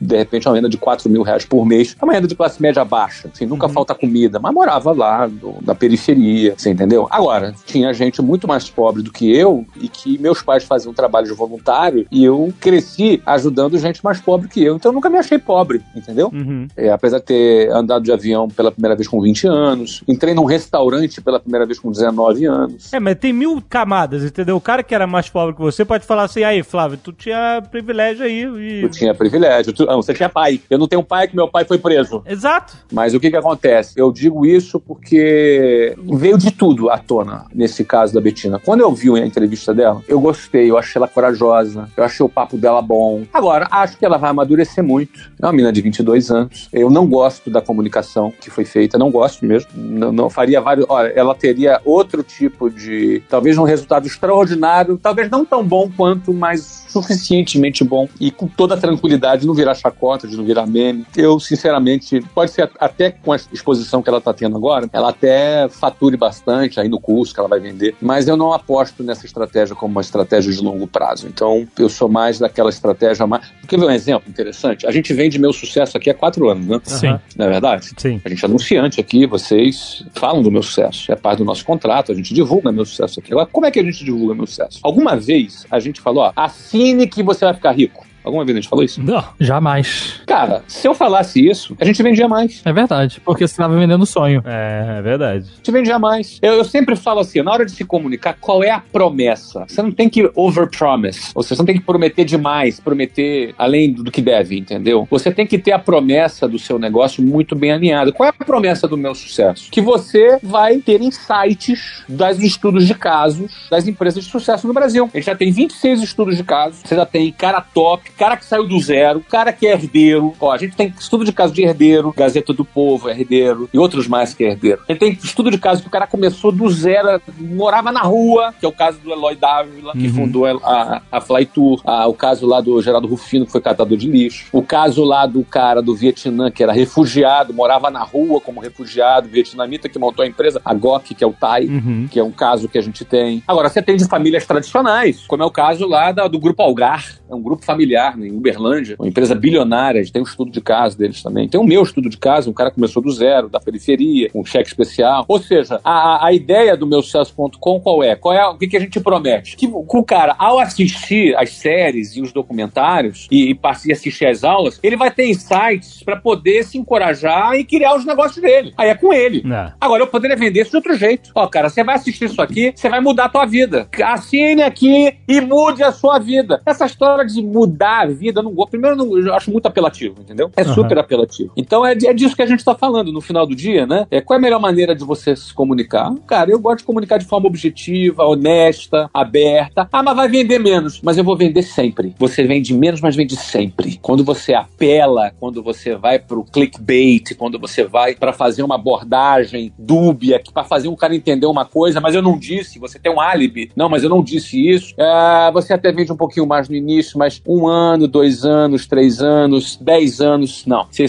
de 0.00 0.16
repente, 0.16 0.48
é 0.48 0.50
uma 0.50 0.56
renda 0.56 0.68
de 0.68 0.76
4 0.76 1.08
mil 1.08 1.22
reais 1.22 1.44
por 1.44 1.64
mês. 1.64 1.94
É 2.00 2.04
uma 2.04 2.12
renda 2.12 2.26
de 2.26 2.34
classe 2.34 2.60
média 2.60 2.84
baixa. 2.84 3.28
Assim, 3.32 3.43
nunca 3.46 3.68
falta 3.68 3.94
comida, 3.94 4.38
mas 4.38 4.52
morava 4.54 4.92
lá, 4.92 5.26
do- 5.26 5.54
da 5.62 5.74
periferia, 5.74 6.54
você 6.56 6.70
entendeu? 6.70 7.06
Agora, 7.10 7.54
tinha 7.64 7.92
gente 7.92 8.20
muito 8.22 8.46
mais 8.48 8.68
pobre 8.68 9.02
do 9.02 9.12
que 9.12 9.30
eu 9.34 9.64
e 9.80 9.88
que 9.88 10.18
meus 10.18 10.42
pais 10.42 10.64
faziam 10.64 10.92
trabalho 10.92 11.26
de 11.26 11.32
voluntário 11.32 12.06
e 12.10 12.24
eu 12.24 12.52
cresci 12.60 13.22
ajudando 13.26 13.78
gente 13.78 14.02
mais 14.04 14.20
pobre 14.20 14.48
que 14.48 14.62
eu. 14.62 14.76
Então 14.76 14.90
eu 14.90 14.94
nunca 14.94 15.08
me 15.10 15.18
achei 15.18 15.38
pobre, 15.38 15.82
entendeu? 15.94 16.30
Uhum. 16.32 16.66
É, 16.76 16.90
apesar 16.90 17.18
de 17.18 17.24
ter 17.24 17.70
andado 17.70 18.02
de 18.04 18.12
avião 18.12 18.48
pela 18.48 18.70
primeira 18.70 18.94
vez 18.96 19.08
com 19.08 19.20
20 19.20 19.46
anos, 19.46 20.02
entrei 20.08 20.34
num 20.34 20.44
restaurante 20.44 21.20
pela 21.20 21.38
primeira 21.40 21.66
vez 21.66 21.78
com 21.78 21.90
19 21.90 22.44
anos. 22.46 22.92
É, 22.92 23.00
mas 23.00 23.16
tem 23.18 23.32
mil 23.32 23.62
camadas, 23.68 24.22
entendeu? 24.24 24.56
O 24.56 24.60
cara 24.60 24.82
que 24.82 24.94
era 24.94 25.06
mais 25.06 25.28
pobre 25.28 25.54
que 25.54 25.60
você 25.60 25.84
pode 25.84 26.04
falar 26.06 26.24
assim, 26.24 26.42
aí, 26.42 26.62
Flávio, 26.62 26.98
tu 27.02 27.12
tinha 27.12 27.62
privilégio 27.70 28.24
aí. 28.24 28.42
E... 28.44 28.82
Eu 28.82 28.88
tinha 28.90 29.14
privilégio. 29.14 29.72
Tu- 29.72 29.86
não, 29.86 30.02
você 30.02 30.12
tinha 30.14 30.28
pai. 30.28 30.60
Eu 30.68 30.78
não 30.78 30.86
tenho 30.88 31.02
pai 31.02 31.28
que 31.28 31.36
meu 31.36 31.48
pai 31.48 31.64
foi 31.64 31.78
preso. 31.78 32.22
Exato. 32.26 32.76
Mas 32.92 33.14
o 33.14 33.20
que 33.24 33.30
que 33.30 33.36
acontece? 33.36 33.94
Eu 33.96 34.12
digo 34.12 34.44
isso 34.44 34.78
porque 34.78 35.96
veio 36.12 36.36
de 36.36 36.50
tudo 36.50 36.90
à 36.90 36.98
tona 36.98 37.46
nesse 37.54 37.84
caso 37.84 38.12
da 38.12 38.20
Betina. 38.20 38.58
Quando 38.58 38.82
eu 38.82 38.92
vi 38.92 39.10
a 39.14 39.24
entrevista 39.24 39.72
dela, 39.72 40.02
eu 40.06 40.20
gostei, 40.20 40.70
eu 40.70 40.76
achei 40.76 40.98
ela 40.98 41.08
corajosa, 41.08 41.88
eu 41.96 42.04
achei 42.04 42.24
o 42.24 42.28
papo 42.28 42.58
dela 42.58 42.82
bom. 42.82 43.22
Agora, 43.32 43.66
acho 43.70 43.96
que 43.96 44.04
ela 44.04 44.18
vai 44.18 44.30
amadurecer 44.30 44.84
muito. 44.84 45.32
É 45.40 45.46
uma 45.46 45.52
menina 45.52 45.72
de 45.72 45.80
22 45.80 46.30
anos. 46.30 46.68
Eu 46.72 46.90
não 46.90 47.06
gosto 47.06 47.48
da 47.50 47.62
comunicação 47.62 48.32
que 48.40 48.50
foi 48.50 48.64
feita, 48.64 48.98
não 48.98 49.10
gosto 49.10 49.46
mesmo. 49.46 49.70
Não, 49.74 50.12
não 50.12 50.28
faria 50.28 50.60
vários. 50.60 50.84
Olha, 50.88 51.08
ela 51.08 51.34
teria 51.34 51.80
outro 51.84 52.22
tipo 52.22 52.68
de. 52.68 53.22
Talvez 53.28 53.56
um 53.56 53.64
resultado 53.64 54.06
extraordinário, 54.06 54.98
talvez 54.98 55.30
não 55.30 55.44
tão 55.44 55.64
bom 55.64 55.90
quanto, 55.96 56.32
mas 56.34 56.84
suficientemente 56.88 57.82
bom 57.84 58.08
e 58.20 58.30
com 58.30 58.46
toda 58.46 58.74
a 58.74 58.76
tranquilidade, 58.76 59.42
de 59.42 59.46
não 59.46 59.54
virar 59.54 59.74
chacota, 59.74 60.28
de 60.28 60.36
não 60.36 60.44
virar 60.44 60.66
meme. 60.66 61.06
Eu, 61.16 61.40
sinceramente, 61.40 62.20
pode 62.34 62.50
ser 62.50 62.70
até 62.78 63.13
com 63.22 63.32
a 63.32 63.36
exposição 63.36 64.02
que 64.02 64.08
ela 64.08 64.18
está 64.18 64.32
tendo 64.32 64.56
agora, 64.56 64.88
ela 64.92 65.10
até 65.10 65.68
fature 65.68 66.16
bastante 66.16 66.78
aí 66.80 66.88
no 66.88 67.00
curso 67.00 67.32
que 67.32 67.40
ela 67.40 67.48
vai 67.48 67.60
vender, 67.60 67.96
mas 68.00 68.28
eu 68.28 68.36
não 68.36 68.52
aposto 68.52 69.02
nessa 69.02 69.26
estratégia 69.26 69.74
como 69.74 69.92
uma 69.92 70.00
estratégia 70.00 70.52
de 70.52 70.60
longo 70.60 70.86
prazo. 70.86 71.26
Então, 71.26 71.66
eu 71.78 71.88
sou 71.88 72.08
mais 72.08 72.38
daquela 72.38 72.70
estratégia 72.70 73.26
mais. 73.26 73.50
Quer 73.66 73.78
ver 73.78 73.86
um 73.86 73.90
exemplo 73.90 74.28
interessante? 74.28 74.86
A 74.86 74.90
gente 74.90 75.12
vende 75.12 75.38
meu 75.38 75.52
sucesso 75.52 75.96
aqui 75.96 76.10
há 76.10 76.14
quatro 76.14 76.48
anos, 76.48 76.66
né? 76.66 76.80
Sim. 76.84 77.18
Não 77.36 77.46
é 77.46 77.50
verdade? 77.50 77.90
Sim. 77.96 78.20
A 78.24 78.28
gente 78.28 78.44
é 78.44 78.48
anunciante 78.48 79.00
aqui, 79.00 79.26
vocês 79.26 80.04
falam 80.12 80.42
do 80.42 80.50
meu 80.50 80.62
sucesso. 80.62 81.10
É 81.10 81.16
parte 81.16 81.38
do 81.38 81.44
nosso 81.44 81.64
contrato, 81.64 82.12
a 82.12 82.14
gente 82.14 82.34
divulga 82.34 82.70
meu 82.70 82.84
sucesso 82.84 83.20
aqui. 83.20 83.32
Agora, 83.32 83.46
como 83.46 83.66
é 83.66 83.70
que 83.70 83.80
a 83.80 83.82
gente 83.82 84.04
divulga 84.04 84.34
meu 84.34 84.46
sucesso? 84.46 84.80
Alguma 84.82 85.16
vez 85.16 85.66
a 85.70 85.78
gente 85.78 86.00
falou, 86.00 86.24
ó, 86.24 86.32
assine 86.36 87.06
que 87.06 87.22
você 87.22 87.44
vai 87.44 87.54
ficar 87.54 87.72
rico. 87.72 88.06
Alguma 88.24 88.44
vez 88.44 88.56
a 88.56 88.60
gente 88.60 88.70
falou 88.70 88.84
isso? 88.84 89.02
Não. 89.02 89.22
Jamais. 89.38 90.20
Cara, 90.26 90.62
se 90.66 90.88
eu 90.88 90.94
falasse 90.94 91.46
isso, 91.46 91.76
a 91.78 91.84
gente 91.84 92.02
vendia 92.02 92.26
mais. 92.26 92.62
É 92.64 92.72
verdade. 92.72 93.20
Porque 93.24 93.46
você 93.46 93.56
tava 93.56 93.76
vendendo 93.76 94.06
sonho. 94.06 94.42
É, 94.46 94.96
é 94.98 95.02
verdade. 95.02 95.46
A 95.52 95.56
gente 95.56 95.70
vendia 95.70 95.98
mais. 95.98 96.38
Eu, 96.40 96.54
eu 96.54 96.64
sempre 96.64 96.96
falo 96.96 97.20
assim, 97.20 97.42
na 97.42 97.52
hora 97.52 97.66
de 97.66 97.72
se 97.72 97.84
comunicar, 97.84 98.36
qual 98.40 98.64
é 98.64 98.70
a 98.70 98.80
promessa? 98.80 99.64
Você 99.68 99.82
não 99.82 99.92
tem 99.92 100.08
que 100.08 100.30
overpromise. 100.34 101.32
Ou 101.34 101.42
seja, 101.42 101.56
você 101.56 101.62
não 101.62 101.66
tem 101.66 101.76
que 101.76 101.84
prometer 101.84 102.24
demais, 102.24 102.80
prometer 102.80 103.54
além 103.58 103.92
do 103.92 104.10
que 104.10 104.22
deve, 104.22 104.58
entendeu? 104.58 105.06
Você 105.10 105.30
tem 105.30 105.46
que 105.46 105.58
ter 105.58 105.72
a 105.72 105.78
promessa 105.78 106.48
do 106.48 106.58
seu 106.58 106.78
negócio 106.78 107.22
muito 107.22 107.54
bem 107.54 107.72
alinhada. 107.72 108.12
Qual 108.12 108.26
é 108.26 108.30
a 108.30 108.44
promessa 108.44 108.88
do 108.88 108.96
meu 108.96 109.14
sucesso? 109.14 109.70
Que 109.70 109.80
você 109.80 110.38
vai 110.42 110.78
ter 110.78 111.00
insights 111.00 112.04
dos 112.08 112.40
estudos 112.40 112.86
de 112.86 112.94
casos 112.94 113.68
das 113.70 113.86
empresas 113.86 114.24
de 114.24 114.30
sucesso 114.30 114.66
no 114.66 114.72
Brasil. 114.72 115.08
A 115.12 115.16
gente 115.16 115.26
já 115.26 115.34
tem 115.34 115.52
26 115.52 116.02
estudos 116.02 116.36
de 116.36 116.44
casos. 116.44 116.80
Você 116.84 116.96
já 116.96 117.06
tem 117.06 117.30
cara 117.32 117.60
top, 117.60 118.10
cara 118.16 118.36
que 118.36 118.44
saiu 118.44 118.66
do 118.66 118.78
zero, 118.80 119.20
cara 119.30 119.52
que 119.52 119.66
é 119.66 119.72
herdeiro. 119.72 120.34
Ó, 120.40 120.50
a 120.52 120.56
gente 120.58 120.76
tem 120.76 120.92
estudo 120.98 121.24
de 121.24 121.32
caso 121.32 121.52
de 121.52 121.62
herdeiro, 121.62 122.12
Gazeta 122.16 122.52
do 122.52 122.64
Povo, 122.64 123.08
herdeiro, 123.10 123.68
e 123.72 123.78
outros 123.78 124.06
mais 124.08 124.32
que 124.34 124.44
é 124.44 124.48
herdeiro. 124.50 124.80
A 124.88 124.92
gente 124.92 125.00
tem 125.00 125.12
estudo 125.12 125.50
de 125.50 125.58
caso 125.58 125.82
que 125.82 125.88
o 125.88 125.90
cara 125.90 126.06
começou 126.06 126.50
do 126.52 126.68
zero, 126.70 127.20
morava 127.38 127.90
na 127.92 128.02
rua, 128.02 128.54
que 128.58 128.64
é 128.64 128.68
o 128.68 128.72
caso 128.72 128.98
do 129.00 129.10
Eloy 129.10 129.34
Dávila, 129.36 129.92
que 129.92 130.06
Uhum. 130.08 130.14
fundou 130.14 130.46
a, 130.46 131.02
a 131.10 131.20
Flytour, 131.20 131.80
a, 131.84 132.06
o 132.06 132.14
caso 132.14 132.46
lá 132.46 132.60
do 132.60 132.80
Geraldo 132.80 133.06
Rufino, 133.08 133.46
que 133.46 133.52
foi 133.52 133.60
catador 133.60 133.96
de 133.96 134.08
lixo, 134.08 134.46
o 134.52 134.62
caso 134.62 135.02
lá 135.04 135.26
do 135.26 135.42
cara 135.44 135.80
do 135.82 135.94
Vietnã, 135.94 136.50
que 136.50 136.62
era 136.62 136.72
refugiado, 136.72 137.52
morava 137.52 137.90
na 137.90 138.02
rua 138.02 138.40
como 138.40 138.60
refugiado, 138.60 139.28
vietnamita, 139.28 139.88
que 139.88 139.98
montou 139.98 140.22
a 140.24 140.28
empresa, 140.28 140.60
a 140.64 140.72
GOC, 140.74 141.14
que 141.14 141.24
é 141.24 141.26
o 141.26 141.32
TAI, 141.32 141.66
Uhum. 141.66 142.08
que 142.10 142.18
é 142.20 142.24
um 142.24 142.30
caso 142.30 142.68
que 142.68 142.78
a 142.78 142.82
gente 142.82 143.04
tem. 143.04 143.42
Agora, 143.46 143.68
você 143.68 143.80
tem 143.82 143.96
de 143.96 144.04
famílias 144.06 144.46
tradicionais, 144.46 145.24
como 145.26 145.42
é 145.42 145.46
o 145.46 145.50
caso 145.50 145.86
lá 145.86 146.12
da- 146.12 146.28
do 146.28 146.38
Grupo 146.38 146.62
Algar, 146.62 147.04
é 147.30 147.34
um 147.34 147.42
grupo 147.42 147.64
familiar 147.64 148.03
em 148.18 148.30
Uberlândia, 148.32 148.96
uma 148.98 149.08
empresa 149.08 149.34
bilionária, 149.34 150.00
a 150.00 150.02
gente 150.02 150.12
tem 150.12 150.22
um 150.22 150.24
estudo 150.26 150.50
de 150.50 150.60
caso 150.60 150.96
deles 150.98 151.22
também. 151.22 151.48
Tem 151.48 151.60
o 151.60 151.64
meu 151.64 151.82
estudo 151.82 152.08
de 152.08 152.16
caso, 152.16 152.50
um 152.50 152.54
cara 152.54 152.70
começou 152.70 153.02
do 153.02 153.10
zero, 153.10 153.48
da 153.48 153.60
periferia, 153.60 154.30
com 154.30 154.40
um 154.40 154.44
cheque 154.44 154.68
especial. 154.68 155.24
Ou 155.28 155.38
seja, 155.38 155.80
a, 155.84 156.26
a 156.26 156.32
ideia 156.32 156.76
do 156.76 156.86
meu 156.86 157.02
sucesso.com 157.02 157.80
qual 157.80 158.02
é? 158.02 158.14
Qual 158.16 158.34
é 158.34 158.46
o 158.46 158.56
que, 158.56 158.68
que 158.68 158.76
a 158.76 158.80
gente 158.80 159.00
promete? 159.00 159.56
Que, 159.56 159.66
o- 159.66 160.04
cara, 160.04 160.34
ao 160.38 160.58
assistir 160.58 161.34
as 161.36 161.50
séries 161.50 162.16
e 162.16 162.20
os 162.22 162.32
documentários 162.32 163.26
e, 163.30 163.50
e 163.50 163.58
e 163.86 163.92
assistir 163.92 164.26
as 164.26 164.44
aulas, 164.44 164.78
ele 164.82 164.96
vai 164.96 165.10
ter 165.10 165.26
insights 165.28 166.02
para 166.04 166.16
poder 166.16 166.64
se 166.64 166.78
encorajar 166.78 167.54
e 167.54 167.64
criar 167.64 167.96
os 167.96 168.04
negócios 168.04 168.40
dele. 168.40 168.72
Aí 168.76 168.88
é 168.90 168.94
com 168.94 169.12
ele. 169.12 169.42
É. 169.52 169.72
Agora, 169.80 170.02
eu 170.02 170.06
poderia 170.06 170.36
vender 170.36 170.60
isso 170.62 170.70
de 170.70 170.76
outro 170.76 170.94
jeito. 170.96 171.30
Ó, 171.34 171.46
cara, 171.46 171.68
você 171.68 171.82
vai 171.82 171.94
assistir 171.96 172.26
isso 172.26 172.40
aqui, 172.40 172.72
você 172.74 172.88
vai 172.88 173.00
mudar 173.00 173.24
a 173.24 173.28
tua 173.28 173.46
vida. 173.46 173.88
Assine 174.02 174.62
aqui 174.62 175.16
e 175.28 175.40
mude 175.40 175.82
a 175.82 175.92
sua 175.92 176.18
vida. 176.18 176.60
Essa 176.66 176.86
história 176.86 177.24
de 177.24 177.42
mudar 177.42 177.93
ah, 178.00 178.06
vida, 178.06 178.42
não 178.42 178.52
gosto. 178.52 178.70
Primeiro, 178.70 178.96
não, 178.96 179.18
eu 179.18 179.34
acho 179.34 179.50
muito 179.50 179.66
apelativo, 179.66 180.20
entendeu? 180.20 180.50
É 180.56 180.64
super 180.64 180.98
apelativo. 180.98 181.52
Então 181.56 181.84
é, 181.84 181.92
é 181.92 182.12
disso 182.12 182.36
que 182.36 182.42
a 182.42 182.46
gente 182.46 182.64
tá 182.64 182.74
falando 182.74 183.12
no 183.12 183.20
final 183.20 183.46
do 183.46 183.54
dia, 183.54 183.86
né? 183.86 184.06
É, 184.10 184.20
qual 184.20 184.36
é 184.36 184.38
a 184.38 184.42
melhor 184.42 184.60
maneira 184.60 184.94
de 184.94 185.04
você 185.04 185.36
se 185.36 185.52
comunicar? 185.52 186.12
Cara, 186.26 186.50
eu 186.50 186.58
gosto 186.58 186.78
de 186.78 186.84
comunicar 186.84 187.18
de 187.18 187.24
forma 187.24 187.46
objetiva, 187.46 188.24
honesta, 188.24 189.08
aberta. 189.12 189.88
Ah, 189.92 190.02
mas 190.02 190.16
vai 190.16 190.28
vender 190.28 190.58
menos. 190.58 191.00
Mas 191.02 191.18
eu 191.18 191.24
vou 191.24 191.36
vender 191.36 191.62
sempre. 191.62 192.14
Você 192.18 192.44
vende 192.44 192.74
menos, 192.74 193.00
mas 193.00 193.16
vende 193.16 193.36
sempre. 193.36 193.98
Quando 194.00 194.24
você 194.24 194.54
apela, 194.54 195.32
quando 195.38 195.62
você 195.62 195.94
vai 195.94 196.18
pro 196.18 196.44
clickbait, 196.44 197.34
quando 197.36 197.58
você 197.58 197.84
vai 197.84 198.14
para 198.14 198.32
fazer 198.32 198.62
uma 198.62 198.74
abordagem 198.74 199.72
dúbia, 199.78 200.38
que 200.38 200.52
para 200.52 200.64
fazer 200.64 200.88
um 200.88 200.96
cara 200.96 201.14
entender 201.14 201.46
uma 201.46 201.64
coisa, 201.64 202.00
mas 202.00 202.14
eu 202.14 202.22
não 202.22 202.38
disse, 202.38 202.78
você 202.78 202.98
tem 202.98 203.12
um 203.12 203.20
álibi. 203.20 203.70
Não, 203.76 203.88
mas 203.88 204.02
eu 204.02 204.10
não 204.10 204.22
disse 204.22 204.68
isso. 204.68 204.94
É, 204.98 205.50
você 205.52 205.72
até 205.72 205.92
vende 205.92 206.12
um 206.12 206.16
pouquinho 206.16 206.46
mais 206.46 206.68
no 206.68 206.74
início, 206.74 207.18
mas 207.18 207.40
um 207.46 207.66
ano, 207.66 207.83
dois 208.08 208.44
anos, 208.44 208.86
três 208.86 209.20
anos, 209.20 209.76
dez 209.80 210.20
anos, 210.20 210.64
não. 210.66 210.86
Você, 210.90 211.06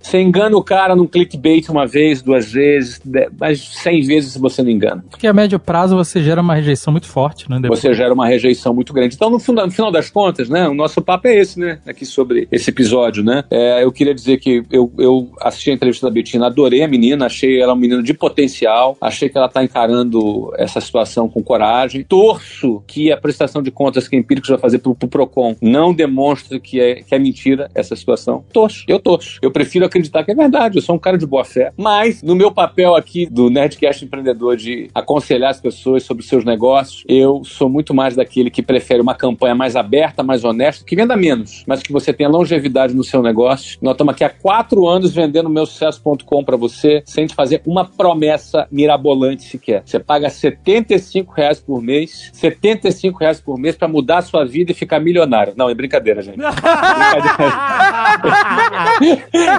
você 0.00 0.20
engana 0.20 0.56
o 0.56 0.62
cara 0.62 0.94
num 0.94 1.06
clickbait 1.06 1.68
uma 1.68 1.86
vez, 1.86 2.22
duas 2.22 2.50
vezes, 2.50 3.00
mas 3.38 3.60
cem 3.60 4.02
vezes 4.02 4.36
você 4.36 4.62
não 4.62 4.70
engana. 4.70 5.04
Porque 5.10 5.26
a 5.26 5.32
médio 5.32 5.58
prazo 5.58 5.96
você 5.96 6.22
gera 6.22 6.40
uma 6.40 6.54
rejeição 6.54 6.92
muito 6.92 7.06
forte, 7.06 7.48
né? 7.50 7.58
Depois. 7.60 7.80
Você 7.80 7.94
gera 7.94 8.12
uma 8.12 8.26
rejeição 8.26 8.72
muito 8.74 8.92
grande. 8.92 9.14
Então, 9.14 9.30
no 9.30 9.38
final, 9.38 9.66
no 9.66 9.72
final 9.72 9.90
das 9.90 10.10
contas, 10.10 10.48
né, 10.48 10.68
o 10.68 10.74
nosso 10.74 11.00
papo 11.02 11.28
é 11.28 11.36
esse, 11.36 11.58
né? 11.58 11.78
Aqui 11.86 12.04
sobre 12.04 12.48
esse 12.50 12.70
episódio, 12.70 13.22
né? 13.22 13.44
É, 13.50 13.84
eu 13.84 13.92
queria 13.92 14.14
dizer 14.14 14.38
que 14.38 14.62
eu, 14.70 14.92
eu 14.98 15.30
assisti 15.40 15.70
a 15.70 15.74
entrevista 15.74 16.06
da 16.06 16.12
Betina, 16.12 16.46
adorei 16.46 16.82
a 16.82 16.88
menina, 16.88 17.26
achei 17.26 17.60
ela 17.60 17.72
uma 17.72 17.80
menina 17.80 18.02
de 18.02 18.14
potencial, 18.14 18.96
achei 19.00 19.28
que 19.28 19.36
ela 19.36 19.46
está 19.46 19.62
encarando 19.62 20.52
essa 20.56 20.80
situação 20.80 21.28
com 21.28 21.42
coragem. 21.42 22.04
Torço 22.04 22.82
que 22.86 23.12
a 23.12 23.16
prestação 23.16 23.62
de 23.62 23.70
contas 23.70 24.08
que 24.08 24.16
a 24.16 24.18
Empíricos 24.18 24.50
vai 24.50 24.58
fazer 24.58 24.78
pro, 24.78 24.94
pro 24.94 25.08
Procon 25.08 25.56
não 25.60 25.92
demonstre 26.18 26.58
que 26.58 26.80
é, 26.80 26.96
que 26.96 27.14
é 27.14 27.18
mentira 27.18 27.70
essa 27.74 27.94
situação. 27.94 28.44
Torço, 28.52 28.84
eu 28.88 28.98
torço. 28.98 29.38
Eu 29.40 29.52
prefiro 29.52 29.84
acreditar 29.84 30.24
que 30.24 30.32
é 30.32 30.34
verdade, 30.34 30.76
eu 30.78 30.82
sou 30.82 30.96
um 30.96 30.98
cara 30.98 31.16
de 31.16 31.24
boa 31.24 31.44
fé. 31.44 31.72
Mas, 31.76 32.22
no 32.22 32.34
meu 32.34 32.50
papel 32.50 32.96
aqui 32.96 33.26
do 33.26 33.48
Nerdcast 33.48 34.04
Empreendedor 34.04 34.56
de 34.56 34.90
aconselhar 34.92 35.50
as 35.50 35.60
pessoas 35.60 36.02
sobre 36.02 36.24
seus 36.24 36.44
negócios, 36.44 37.04
eu 37.08 37.42
sou 37.44 37.68
muito 37.68 37.94
mais 37.94 38.16
daquele 38.16 38.50
que 38.50 38.62
prefere 38.62 39.00
uma 39.00 39.14
campanha 39.14 39.54
mais 39.54 39.76
aberta, 39.76 40.22
mais 40.22 40.44
honesta, 40.44 40.84
que 40.84 40.96
venda 40.96 41.16
menos, 41.16 41.62
mas 41.66 41.82
que 41.82 41.92
você 41.92 42.12
tenha 42.12 42.28
longevidade 42.28 42.94
no 42.94 43.04
seu 43.04 43.22
negócio. 43.22 43.78
Nós 43.80 43.92
estamos 43.92 44.12
aqui 44.12 44.24
há 44.24 44.30
quatro 44.30 44.88
anos 44.88 45.14
vendendo 45.14 45.48
meu 45.48 45.66
sucesso.com 45.66 46.44
para 46.44 46.56
você, 46.56 47.02
sem 47.06 47.26
te 47.26 47.34
fazer 47.34 47.62
uma 47.64 47.84
promessa 47.84 48.66
mirabolante 48.70 49.44
sequer. 49.44 49.82
Você 49.84 50.00
paga 50.00 50.28
75 50.28 51.32
reais 51.32 51.60
por 51.60 51.80
mês, 51.80 52.30
75 52.32 53.18
reais 53.18 53.40
por 53.40 53.58
mês 53.58 53.76
para 53.76 53.86
mudar 53.86 54.18
a 54.18 54.22
sua 54.22 54.44
vida 54.44 54.72
e 54.72 54.74
ficar 54.74 54.98
milionário. 54.98 55.52
Não, 55.56 55.68
é 55.68 55.74
brincadeira, 55.74 56.07
gente. 56.16 56.38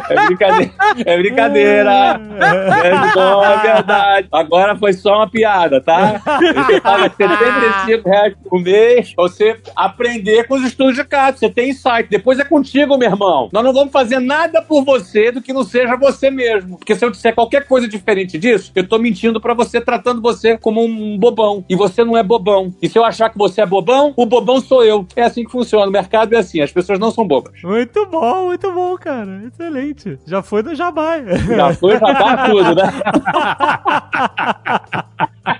é 0.09 0.25
brincadeira. 0.25 0.71
É 1.05 1.17
brincadeira. 1.17 2.21
É 2.83 3.13
bom, 3.13 3.43
é 3.43 3.57
verdade. 3.57 4.27
Agora 4.31 4.75
foi 4.75 4.93
só 4.93 5.17
uma 5.17 5.29
piada, 5.29 5.81
tá? 5.81 6.21
Você 6.65 6.81
paga 6.81 7.11
75 7.15 8.09
reais 8.09 8.33
por 8.43 8.61
mês 8.61 9.13
pra 9.13 9.23
você 9.23 9.57
aprender 9.75 10.47
com 10.47 10.55
os 10.55 10.63
estudos 10.63 10.95
de 10.95 11.03
caso. 11.03 11.37
Você 11.37 11.49
tem 11.49 11.69
insight. 11.69 12.09
Depois 12.09 12.39
é 12.39 12.43
contigo, 12.43 12.97
meu 12.97 13.09
irmão. 13.09 13.49
Nós 13.51 13.63
não 13.63 13.73
vamos 13.73 13.91
fazer 13.91 14.19
nada 14.19 14.61
por 14.61 14.83
você 14.83 15.31
do 15.31 15.41
que 15.41 15.53
não 15.53 15.63
seja 15.63 15.95
você 15.95 16.29
mesmo. 16.29 16.77
Porque 16.77 16.95
se 16.95 17.03
eu 17.03 17.11
disser 17.11 17.33
qualquer 17.33 17.65
coisa 17.67 17.87
diferente 17.87 18.37
disso, 18.37 18.71
eu 18.75 18.87
tô 18.87 18.97
mentindo 18.97 19.39
para 19.39 19.53
você, 19.53 19.81
tratando 19.81 20.21
você 20.21 20.57
como 20.57 20.83
um 20.83 21.17
bobão. 21.17 21.63
E 21.69 21.75
você 21.75 22.03
não 22.03 22.17
é 22.17 22.23
bobão. 22.23 22.73
E 22.81 22.89
se 22.89 22.97
eu 22.97 23.05
achar 23.05 23.29
que 23.29 23.37
você 23.37 23.61
é 23.61 23.65
bobão, 23.65 24.13
o 24.15 24.25
bobão 24.25 24.59
sou 24.59 24.83
eu. 24.83 25.05
É 25.15 25.23
assim 25.23 25.43
que 25.43 25.51
funciona. 25.51 25.87
O 25.87 25.91
mercado 25.91 26.33
é 26.35 26.38
assim. 26.39 26.61
As 26.61 26.71
pessoas 26.71 26.99
não 26.99 27.11
são 27.11 27.27
bobas. 27.27 27.61
Muito 27.61 28.05
bom, 28.05 28.47
muito 28.47 28.71
bom, 28.71 28.97
cara. 28.97 29.43
Excelente. 29.45 30.17
Já 30.25 30.41
foi 30.41 30.63
do 30.63 30.73
Jabá. 30.75 31.19
Já 31.21 31.73
foi 31.73 31.99
Jabá 31.99 32.47
tudo, 32.49 32.75
né? 32.75 32.83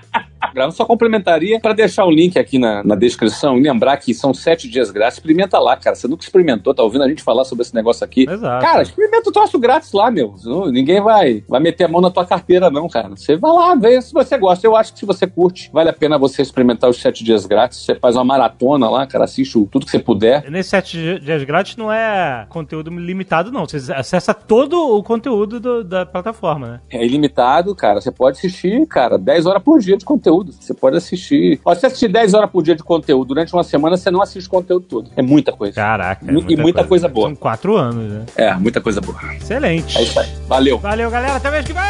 Grava, 0.54 0.72
só 0.72 0.84
complementaria 0.84 1.60
para 1.60 1.72
deixar 1.72 2.04
o 2.04 2.10
link 2.10 2.38
aqui 2.38 2.58
na, 2.58 2.82
na 2.84 2.94
descrição 2.94 3.56
e 3.56 3.62
lembrar 3.62 3.96
que 3.96 4.12
são 4.14 4.34
sete 4.34 4.68
dias 4.68 4.90
grátis. 4.90 5.18
Experimenta 5.18 5.58
lá, 5.58 5.76
cara. 5.76 5.96
Você 5.96 6.08
nunca 6.08 6.24
experimentou, 6.24 6.74
tá 6.74 6.82
ouvindo 6.82 7.04
a 7.04 7.08
gente 7.08 7.22
falar 7.22 7.44
sobre 7.44 7.62
esse 7.62 7.74
negócio 7.74 8.04
aqui. 8.04 8.28
Exato. 8.28 8.64
Cara, 8.64 8.82
experimenta 8.82 9.28
o 9.28 9.32
troço 9.32 9.58
grátis 9.58 9.92
lá, 9.92 10.10
meu. 10.10 10.34
Ninguém 10.70 11.00
vai, 11.00 11.44
vai 11.48 11.60
meter 11.60 11.84
a 11.84 11.88
mão 11.88 12.00
na 12.00 12.10
tua 12.10 12.26
carteira, 12.26 12.70
não, 12.70 12.88
cara. 12.88 13.08
Você 13.10 13.36
vai 13.36 13.52
lá, 13.52 13.74
vê 13.74 14.00
se 14.00 14.12
você 14.12 14.36
gosta. 14.38 14.66
Eu 14.66 14.76
acho 14.76 14.92
que 14.92 14.98
se 15.00 15.06
você 15.06 15.26
curte, 15.26 15.70
vale 15.72 15.90
a 15.90 15.92
pena 15.92 16.18
você 16.18 16.42
experimentar 16.42 16.88
os 16.88 17.00
sete 17.00 17.24
dias 17.24 17.46
grátis. 17.46 17.84
Você 17.84 17.94
faz 17.94 18.16
uma 18.16 18.24
maratona 18.24 18.88
lá, 18.88 19.06
cara, 19.06 19.24
assiste 19.24 19.52
tudo 19.70 19.84
que 19.84 19.90
você 19.90 19.98
puder. 19.98 20.50
Nesses 20.50 20.70
sete 20.70 21.20
dias 21.20 21.44
grátis 21.44 21.76
não 21.76 21.92
é 21.92 22.46
conteúdo 22.48 22.90
limitado, 22.90 23.50
não. 23.50 23.66
Você 23.66 23.92
acessa 23.92 24.34
todo 24.34 24.96
o 24.96 25.02
conteúdo 25.02 25.60
do, 25.60 25.84
da 25.84 26.04
plataforma, 26.06 26.66
né? 26.66 26.80
É 26.90 27.04
ilimitado, 27.04 27.74
cara. 27.74 28.00
Você 28.00 28.10
pode 28.10 28.38
assistir, 28.38 28.86
cara, 28.86 29.18
10 29.18 29.46
horas 29.46 29.62
por 29.62 29.78
dia 29.80 29.96
de 29.96 30.04
conteúdo 30.04 30.39
conteúdo. 30.40 30.52
Você 30.52 30.74
pode 30.74 30.96
assistir. 30.96 31.60
Ó, 31.64 31.74
se 31.74 31.80
você 31.80 31.86
assistir 31.86 32.08
10 32.08 32.34
horas 32.34 32.50
por 32.50 32.62
dia 32.62 32.74
de 32.74 32.82
conteúdo 32.82 33.28
durante 33.28 33.52
uma 33.52 33.62
semana, 33.62 33.96
você 33.96 34.10
não 34.10 34.22
assiste 34.22 34.46
o 34.46 34.50
conteúdo 34.50 34.86
todo. 34.86 35.10
É 35.16 35.22
muita 35.22 35.52
coisa. 35.52 35.74
Caraca. 35.74 36.26
É 36.26 36.32
muita 36.32 36.52
e 36.52 36.56
muita 36.56 36.84
coisa. 36.84 36.88
coisa. 36.88 37.08
boa. 37.08 37.28
São 37.28 37.36
quatro 37.36 37.76
anos, 37.76 38.10
né? 38.12 38.26
É, 38.36 38.54
muita 38.54 38.80
coisa 38.80 39.00
boa. 39.00 39.18
Excelente. 39.34 39.96
É 39.96 40.02
isso 40.02 40.18
aí. 40.18 40.28
Valeu. 40.48 40.78
Valeu, 40.78 41.10
galera. 41.10 41.36
Até 41.36 41.50
mês 41.50 41.64
que 41.64 41.72
vem. 41.72 41.80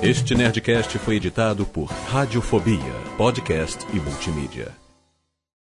Este 0.00 0.34
Nerdcast 0.34 0.96
foi 0.98 1.16
editado 1.16 1.66
por 1.66 1.86
Radiofobia, 1.86 2.78
podcast 3.16 3.84
e 3.92 3.96
multimídia. 3.98 4.87